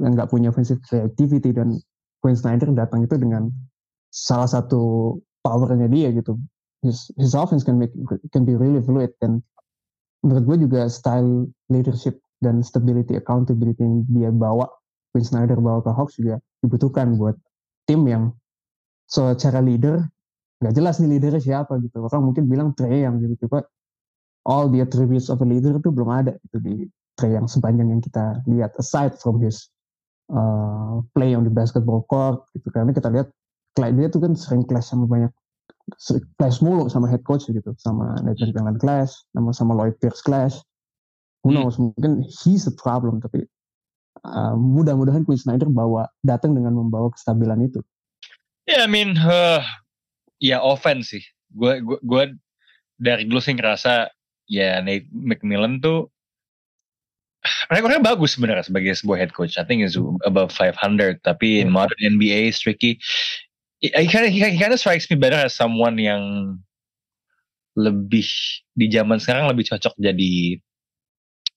dan 0.01 0.17
nggak 0.17 0.33
punya 0.33 0.49
offensive 0.49 0.81
creativity 0.89 1.53
dan 1.53 1.77
Quinn 2.21 2.37
Snyder 2.37 2.69
datang 2.77 3.05
itu 3.05 3.17
dengan 3.17 3.49
salah 4.13 4.49
satu 4.49 5.17
powernya 5.41 5.89
dia 5.89 6.13
gitu. 6.13 6.37
His 6.81 7.13
his 7.21 7.37
offense 7.37 7.65
can 7.65 7.77
make 7.77 7.93
can 8.33 8.49
be 8.49 8.57
really 8.57 8.81
fluid 8.81 9.13
dan 9.21 9.45
menurut 10.25 10.45
gue 10.49 10.57
juga 10.69 10.89
style 10.89 11.49
leadership 11.73 12.21
dan 12.41 12.65
stability 12.65 13.17
accountability 13.17 13.85
yang 13.85 14.05
dia 14.09 14.31
bawa 14.33 14.69
Quinn 15.13 15.25
Snyder 15.25 15.61
bawa 15.61 15.85
ke 15.85 15.93
Hawks 15.93 16.17
juga 16.17 16.41
dibutuhkan 16.65 17.17
buat 17.17 17.37
tim 17.85 18.05
yang 18.09 18.33
secara 19.09 19.61
leader 19.61 20.05
nggak 20.61 20.77
jelas 20.77 21.01
nih 21.01 21.17
leadernya 21.17 21.41
siapa 21.41 21.81
gitu. 21.81 22.05
Orang 22.05 22.33
mungkin 22.33 22.49
bilang 22.49 22.77
Trey 22.77 23.05
yang 23.05 23.21
gitu 23.21 23.49
coba 23.49 23.65
all 24.45 24.69
the 24.69 24.81
attributes 24.85 25.33
of 25.33 25.41
a 25.41 25.47
leader 25.49 25.77
itu 25.77 25.89
belum 25.89 26.09
ada 26.09 26.37
gitu 26.49 26.59
di 26.61 26.75
Trey 27.17 27.37
yang 27.37 27.49
sepanjang 27.49 27.89
yang 27.93 28.01
kita 28.05 28.41
lihat 28.49 28.73
aside 28.77 29.17
from 29.17 29.41
his 29.41 29.73
uh, 30.31 31.03
play 31.13 31.35
on 31.35 31.45
the 31.45 31.53
basketball 31.53 32.07
court 32.07 32.47
gitu. 32.55 32.71
Karena 32.71 32.95
kita 32.95 33.11
lihat 33.11 33.29
dia 33.81 34.09
tuh 34.13 34.21
kan 34.21 34.37
sering 34.37 34.67
clash 34.67 34.93
sama 34.93 35.09
banyak 35.09 35.33
sering 35.97 36.27
clash 36.37 36.61
mulu 36.61 36.87
sama 36.87 37.11
head 37.11 37.23
coach 37.27 37.49
gitu. 37.49 37.75
Sama 37.81 38.19
Nathan 38.23 38.55
McMillan 38.55 38.79
clash 38.79 39.13
sama 39.35 39.51
sama 39.55 39.73
Lloyd 39.75 39.97
Pierce 39.99 40.23
clash. 40.23 40.59
Who 41.43 41.57
Hmm. 41.57 41.65
knows 41.65 41.81
mungkin 41.81 42.23
he's 42.45 42.69
the 42.69 42.75
problem. 42.77 43.25
Tapi 43.25 43.49
uh, 44.29 44.55
mudah-mudahan 44.55 45.25
Quinn 45.25 45.41
Snyder 45.41 45.73
bawa 45.73 46.07
datang 46.21 46.53
dengan 46.53 46.77
membawa 46.77 47.09
kestabilan 47.15 47.65
itu. 47.65 47.81
Ya, 48.69 48.85
I 48.85 48.91
mean, 48.93 49.17
eh, 49.17 49.65
ya 50.39 50.61
offense 50.61 51.11
sih. 51.17 51.25
Gue 51.51 51.81
gue 51.81 51.99
gue 52.05 52.23
dari 53.01 53.25
dulu 53.25 53.41
sih 53.41 53.57
ngerasa 53.57 54.13
ya 54.47 54.85
Nate 54.85 55.09
McMillan 55.11 55.81
tuh 55.81 56.13
rekornya 57.73 58.01
bagus 58.03 58.37
sebenarnya 58.37 58.67
sebagai 58.67 58.93
sebuah 58.97 59.19
head 59.21 59.33
coach. 59.33 59.57
I 59.57 59.65
think 59.65 59.85
is 59.85 59.97
above 60.25 60.53
500. 60.53 61.25
Tapi 61.25 61.65
in 61.65 61.73
modern 61.73 61.97
NBA, 62.01 62.53
is 62.53 62.61
tricky. 62.61 63.01
He 63.81 63.89
kind 64.13 64.29
of, 64.29 64.33
he 64.33 64.41
kind 64.61 64.77
of 64.77 64.81
strikes 64.81 65.09
me 65.09 65.17
better 65.17 65.41
as 65.41 65.57
someone 65.57 65.97
yang 65.97 66.21
lebih 67.79 68.27
di 68.77 68.87
zaman 68.93 69.17
sekarang 69.17 69.49
lebih 69.49 69.65
cocok 69.73 69.95
jadi 69.97 70.61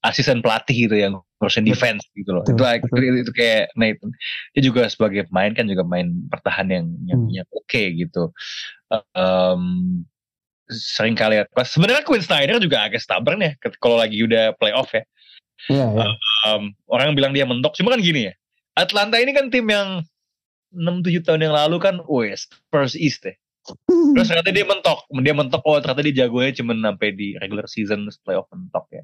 asisten 0.03 0.43
pelatih 0.43 0.87
gitu 0.87 0.95
yang 0.99 1.19
ngurusin 1.39 1.63
defense 1.67 2.03
gitu 2.15 2.31
loh. 2.35 2.43
Itu, 2.43 2.59
betul. 2.59 3.23
itu 3.23 3.31
kayak 3.35 3.71
Nathan. 3.75 4.11
Dia 4.55 4.61
juga 4.63 4.87
sebagai 4.87 5.27
pemain 5.31 5.51
kan 5.55 5.67
juga 5.67 5.83
main 5.83 6.11
bertahan 6.31 6.67
yang 6.71 6.85
yang, 7.07 7.21
Hmm. 7.23 7.31
yang 7.43 7.47
oke 7.51 7.81
gitu. 7.95 8.31
Um, 9.15 10.03
sering 10.71 11.15
kali 11.19 11.43
pas 11.51 11.67
sebenarnya 11.67 12.07
Quinn 12.07 12.23
Snyder 12.23 12.55
juga 12.59 12.87
agak 12.87 13.03
stubborn 13.03 13.43
ya 13.43 13.51
kalau 13.83 13.99
lagi 13.99 14.19
udah 14.23 14.55
playoff 14.55 14.91
ya. 14.95 15.03
Iya, 15.71 15.85
iya. 15.95 16.05
Um, 16.49 16.75
orang 16.91 17.15
bilang 17.15 17.31
dia 17.31 17.47
mentok, 17.47 17.75
cuma 17.79 17.95
kan 17.95 18.03
gini 18.03 18.31
ya. 18.31 18.33
Atlanta 18.75 19.21
ini 19.21 19.31
kan 19.31 19.47
tim 19.53 19.69
yang 19.69 20.03
6-7 20.73 21.23
tahun 21.23 21.41
yang 21.45 21.53
lalu 21.53 21.77
kan 21.77 22.01
West 22.09 22.57
Spurs 22.57 22.97
East 22.97 23.23
ya. 23.23 23.37
Terus 23.87 24.27
ternyata 24.27 24.51
dia 24.51 24.65
mentok, 24.67 25.07
dia 25.23 25.31
mentok 25.31 25.61
oh 25.63 25.79
ternyata 25.79 26.03
dia 26.03 26.25
jagonya 26.25 26.51
cuma 26.51 26.75
sampai 26.75 27.15
di 27.15 27.39
regular 27.39 27.63
season 27.69 28.11
playoff 28.27 28.49
mentok 28.51 28.91
ya. 28.91 29.03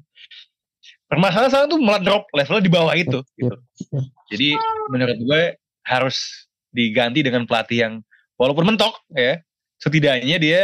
Permasalahan 1.08 1.48
sekarang 1.48 1.68
tuh 1.72 1.80
malah 1.80 2.02
drop 2.04 2.24
levelnya 2.36 2.62
di 2.62 2.72
bawah 2.72 2.94
itu. 2.94 3.18
Yep, 3.24 3.40
Gitu. 3.40 3.56
yep. 3.56 4.04
Jadi 4.30 4.48
menurut 4.92 5.18
gue 5.18 5.42
harus 5.88 6.46
diganti 6.70 7.24
dengan 7.24 7.48
pelatih 7.48 7.78
yang 7.88 7.94
walaupun 8.36 8.68
mentok 8.68 8.94
ya, 9.16 9.40
setidaknya 9.80 10.36
dia 10.36 10.62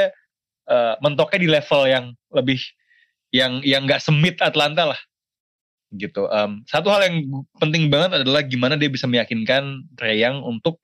eh, 0.68 0.94
mentoknya 1.01 1.38
di 1.40 1.49
level 1.49 1.82
yang 1.88 2.05
lebih 2.30 2.61
yang 3.32 3.64
yang 3.64 3.88
nggak 3.88 3.99
semit 3.99 4.38
Atlanta 4.44 4.92
lah 4.94 5.01
gitu. 5.95 6.26
Em, 6.30 6.66
satu 6.66 6.91
hal 6.91 7.07
yang 7.07 7.16
penting 7.62 7.89
banget 7.93 8.22
adalah 8.22 8.43
gimana 8.43 8.74
dia 8.74 8.91
bisa 8.91 9.07
meyakinkan 9.07 9.87
Trae 9.95 10.18
Young 10.18 10.43
untuk 10.43 10.78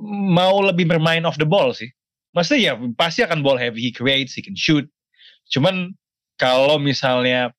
mau 0.00 0.62
lebih 0.62 0.88
bermain 0.88 1.22
off 1.28 1.36
the 1.36 1.48
ball 1.48 1.74
sih. 1.74 1.90
Maksudnya 2.34 2.60
ya 2.60 2.72
pasti 2.98 3.22
akan 3.22 3.44
ball 3.44 3.60
heavy, 3.60 3.78
he 3.78 3.90
creates, 3.94 4.34
he 4.34 4.42
can 4.42 4.58
shoot. 4.58 4.86
Cuman 5.52 5.94
kalau 6.40 6.82
misalnya 6.82 7.54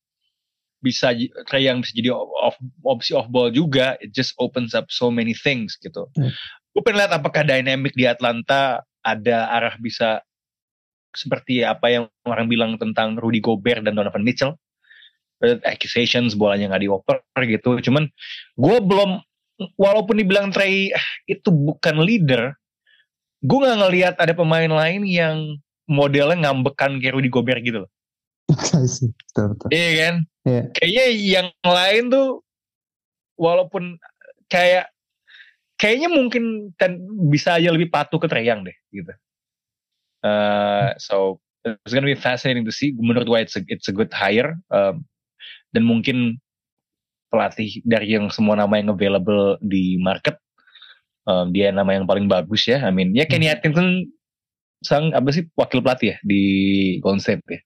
bisa 0.84 1.16
Young 1.56 1.82
bisa 1.82 1.93
jadi 1.96 2.12
off, 2.14 2.60
opsi 2.84 3.16
off 3.16 3.32
ball 3.32 3.50
juga, 3.50 3.96
it 4.04 4.12
just 4.12 4.36
opens 4.38 4.76
up 4.76 4.91
so 4.91 5.10
many 5.10 5.34
things 5.34 5.80
gitu. 5.80 6.06
Hmm. 6.14 6.34
Gue 6.76 6.82
pengen 6.84 7.08
lihat 7.08 7.14
apakah 7.16 7.48
dynamic 7.48 7.96
di 7.96 8.04
Atlanta 8.04 8.84
ada 9.00 9.48
arah 9.54 9.80
bisa 9.80 10.20
seperti 11.16 11.64
apa 11.64 11.88
yang 11.88 12.06
orang 12.28 12.52
bilang 12.52 12.72
tentang 12.76 13.16
Rudy 13.16 13.39
Gobert 13.39 13.88
dan 13.88 13.96
Donovan 13.96 14.28
Mitchell. 14.28 14.60
Accusations 15.67 16.33
bolanya 16.33 16.71
nggak 16.71 16.83
dioper 16.83 17.17
gitu. 17.43 17.79
Cuman 17.83 18.07
gue 18.55 18.77
belum, 18.79 19.19
walaupun 19.75 20.15
dibilang 20.19 20.51
Trey 20.51 20.91
"Ah, 20.95 21.07
itu 21.27 21.51
bukan 21.51 22.01
leader, 22.03 22.55
gue 23.43 23.57
nggak 23.59 23.79
ngelihat 23.83 24.15
ada 24.17 24.33
pemain 24.33 24.69
lain 24.69 25.03
yang 25.05 25.59
modelnya 25.86 26.49
ngambekan 26.49 26.97
kayak 26.97 27.19
Rudy 27.19 27.29
Gobert 27.29 27.61
gitu 27.61 27.86
loh. 27.86 27.91
I 28.77 28.86
see. 28.89 29.09
betul 29.31 29.57
betul 29.57 29.67
Iya 29.73 29.89
kan? 29.97 30.15
Iya. 30.45 30.61
Kayaknya 30.73 31.05
yang 31.13 31.47
lain 31.65 32.03
tuh 32.09 32.27
walaupun 33.36 33.99
kayak 34.47 34.89
kayaknya 35.75 36.07
mungkin 36.07 36.71
dan 36.79 37.03
bisa 37.27 37.59
aja 37.59 37.69
lebih 37.73 37.91
patuh 37.91 38.17
ke 38.17 38.27
Treyang 38.31 38.63
deh 38.63 38.77
gitu. 38.93 39.11
Uh, 40.25 40.95
so 40.97 41.38
it's 41.65 41.93
gonna 41.93 42.07
be 42.07 42.17
fascinating 42.17 42.65
to 42.65 42.73
see. 42.73 42.95
Menurut 42.97 43.29
gue 43.29 43.39
it's 43.41 43.57
a, 43.59 43.61
it's 43.69 43.89
a 43.89 43.93
good 43.93 44.09
hire 44.09 44.57
um, 44.73 45.05
dan 45.76 45.84
mungkin 45.84 46.39
pelatih 47.28 47.84
dari 47.84 48.15
yang 48.15 48.32
semua 48.32 48.55
nama 48.55 48.80
yang 48.80 48.95
available 48.95 49.59
di 49.59 49.99
market 49.99 50.39
um, 51.28 51.51
dia 51.51 51.73
nama 51.76 51.91
yang 51.91 52.07
paling 52.07 52.32
bagus 52.32 52.63
ya. 52.69 52.80
I 52.80 52.95
mean 52.95 53.11
ya 53.11 53.28
Kenny 53.28 53.51
Atkinson 53.51 54.07
sang 54.86 55.11
apa 55.11 55.34
sih 55.34 55.43
wakil 55.57 55.84
pelatih 55.84 56.15
ya 56.15 56.17
di 56.23 56.43
State 57.19 57.43
ya. 57.49 57.59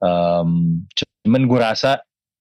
Um, 0.00 0.84
cuman 1.24 1.44
gue 1.48 1.60
rasa 1.60 2.00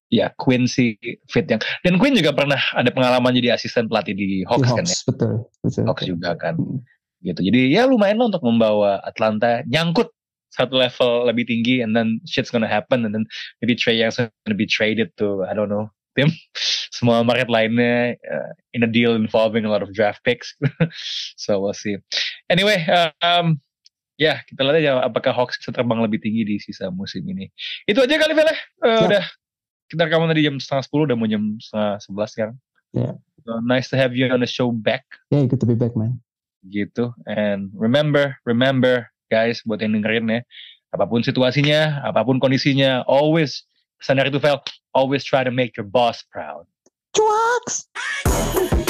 ya 0.10 0.34
Quinn 0.36 0.66
sih 0.66 0.98
fit 1.30 1.46
yang 1.46 1.62
dan 1.86 2.02
Quinn 2.02 2.18
juga 2.18 2.34
pernah 2.34 2.58
ada 2.74 2.90
pengalaman 2.90 3.36
jadi 3.36 3.56
asisten 3.56 3.86
pelatih 3.86 4.18
di 4.18 4.42
Di 4.42 4.48
Hawks, 4.50 4.72
kan 4.74 4.84
ya. 4.84 4.90
Hawks 4.90 5.06
betul 5.06 5.32
betul 5.62 5.84
Hawks 5.86 6.04
juga 6.08 6.32
kan 6.36 6.56
Hmm. 6.58 6.82
gitu. 7.20 7.40
Jadi 7.52 7.76
ya 7.76 7.84
lumayan 7.84 8.18
lah 8.20 8.32
untuk 8.32 8.44
membawa 8.48 9.04
Atlanta 9.04 9.60
nyangkut 9.68 10.08
satu 10.50 10.76
level 10.78 11.30
lebih 11.30 11.46
tinggi 11.46 11.82
and 11.86 11.94
then 11.94 12.18
shit's 12.26 12.50
gonna 12.50 12.70
happen 12.70 13.06
and 13.06 13.14
then 13.14 13.26
maybe 13.62 13.78
Trey 13.78 13.98
Young's 13.98 14.18
gonna 14.18 14.58
be 14.58 14.66
traded 14.66 15.14
to 15.22 15.46
I 15.46 15.54
don't 15.54 15.70
know 15.70 15.90
tim? 16.18 16.34
Semua 16.96 17.22
market 17.24 17.48
lainnya 17.48 18.18
uh, 18.28 18.52
in 18.74 18.84
a 18.84 18.90
deal 18.90 19.14
involving 19.16 19.64
a 19.64 19.72
lot 19.72 19.86
of 19.86 19.94
draft 19.94 20.26
picks. 20.26 20.58
So 21.40 21.62
we'll 21.62 21.78
see. 21.78 21.98
Anyway 22.52 22.84
um, 23.24 23.62
ya 24.20 24.44
kita 24.52 24.66
lihat 24.68 24.78
aja 24.84 24.92
apakah 25.08 25.32
Hawks 25.32 25.62
bisa 25.62 25.72
terbang 25.72 26.04
lebih 26.04 26.20
tinggi 26.20 26.44
di 26.44 26.56
sisa 26.60 26.92
musim 26.92 27.24
ini. 27.30 27.48
Itu 27.88 28.04
aja 28.04 28.20
kali 28.20 28.36
Vel 28.36 28.50
ya. 28.52 28.58
Uh, 28.84 28.90
Ya. 28.90 29.00
udah. 29.08 29.26
Kita 29.90 30.06
rekaman 30.06 30.30
tadi 30.30 30.46
jam 30.46 30.62
setengah 30.62 30.86
sepuluh 30.86 31.10
udah 31.10 31.18
mau 31.18 31.26
jam 31.26 31.58
setengah 31.58 31.98
sebelas 32.04 32.30
sekarang. 32.38 32.56
Ya. 32.94 33.18
so, 33.46 33.58
nice 33.66 33.90
to 33.90 33.98
have 33.98 34.14
you 34.14 34.30
on 34.30 34.42
the 34.42 34.50
show 34.50 34.70
back. 34.70 35.06
Yeah 35.34 35.46
good 35.50 35.62
to 35.62 35.70
be 35.70 35.74
back 35.74 35.96
man. 35.98 36.22
Gitu. 36.68 37.10
And 37.26 37.72
remember 37.74 38.38
remember 38.46 39.10
guys 39.30 39.62
buat 39.64 39.80
yang 39.80 39.96
dengerin 39.96 40.28
ya. 40.28 40.42
Apa 40.90 41.06
pun 41.06 41.22
situasinya 41.22 42.02
apa 42.02 42.26
pun 42.26 42.42
kondisinya 42.42 43.06
always 43.06 43.64
pesan 44.02 44.18
dari 44.18 44.34
itu 44.34 44.42
Vel 44.42 44.58
always 44.98 45.22
try 45.22 45.46
to 45.46 45.54
make 45.54 45.78
your 45.78 45.86
boss 45.86 46.26
proud. 46.34 46.66
Cuaks 47.14 47.86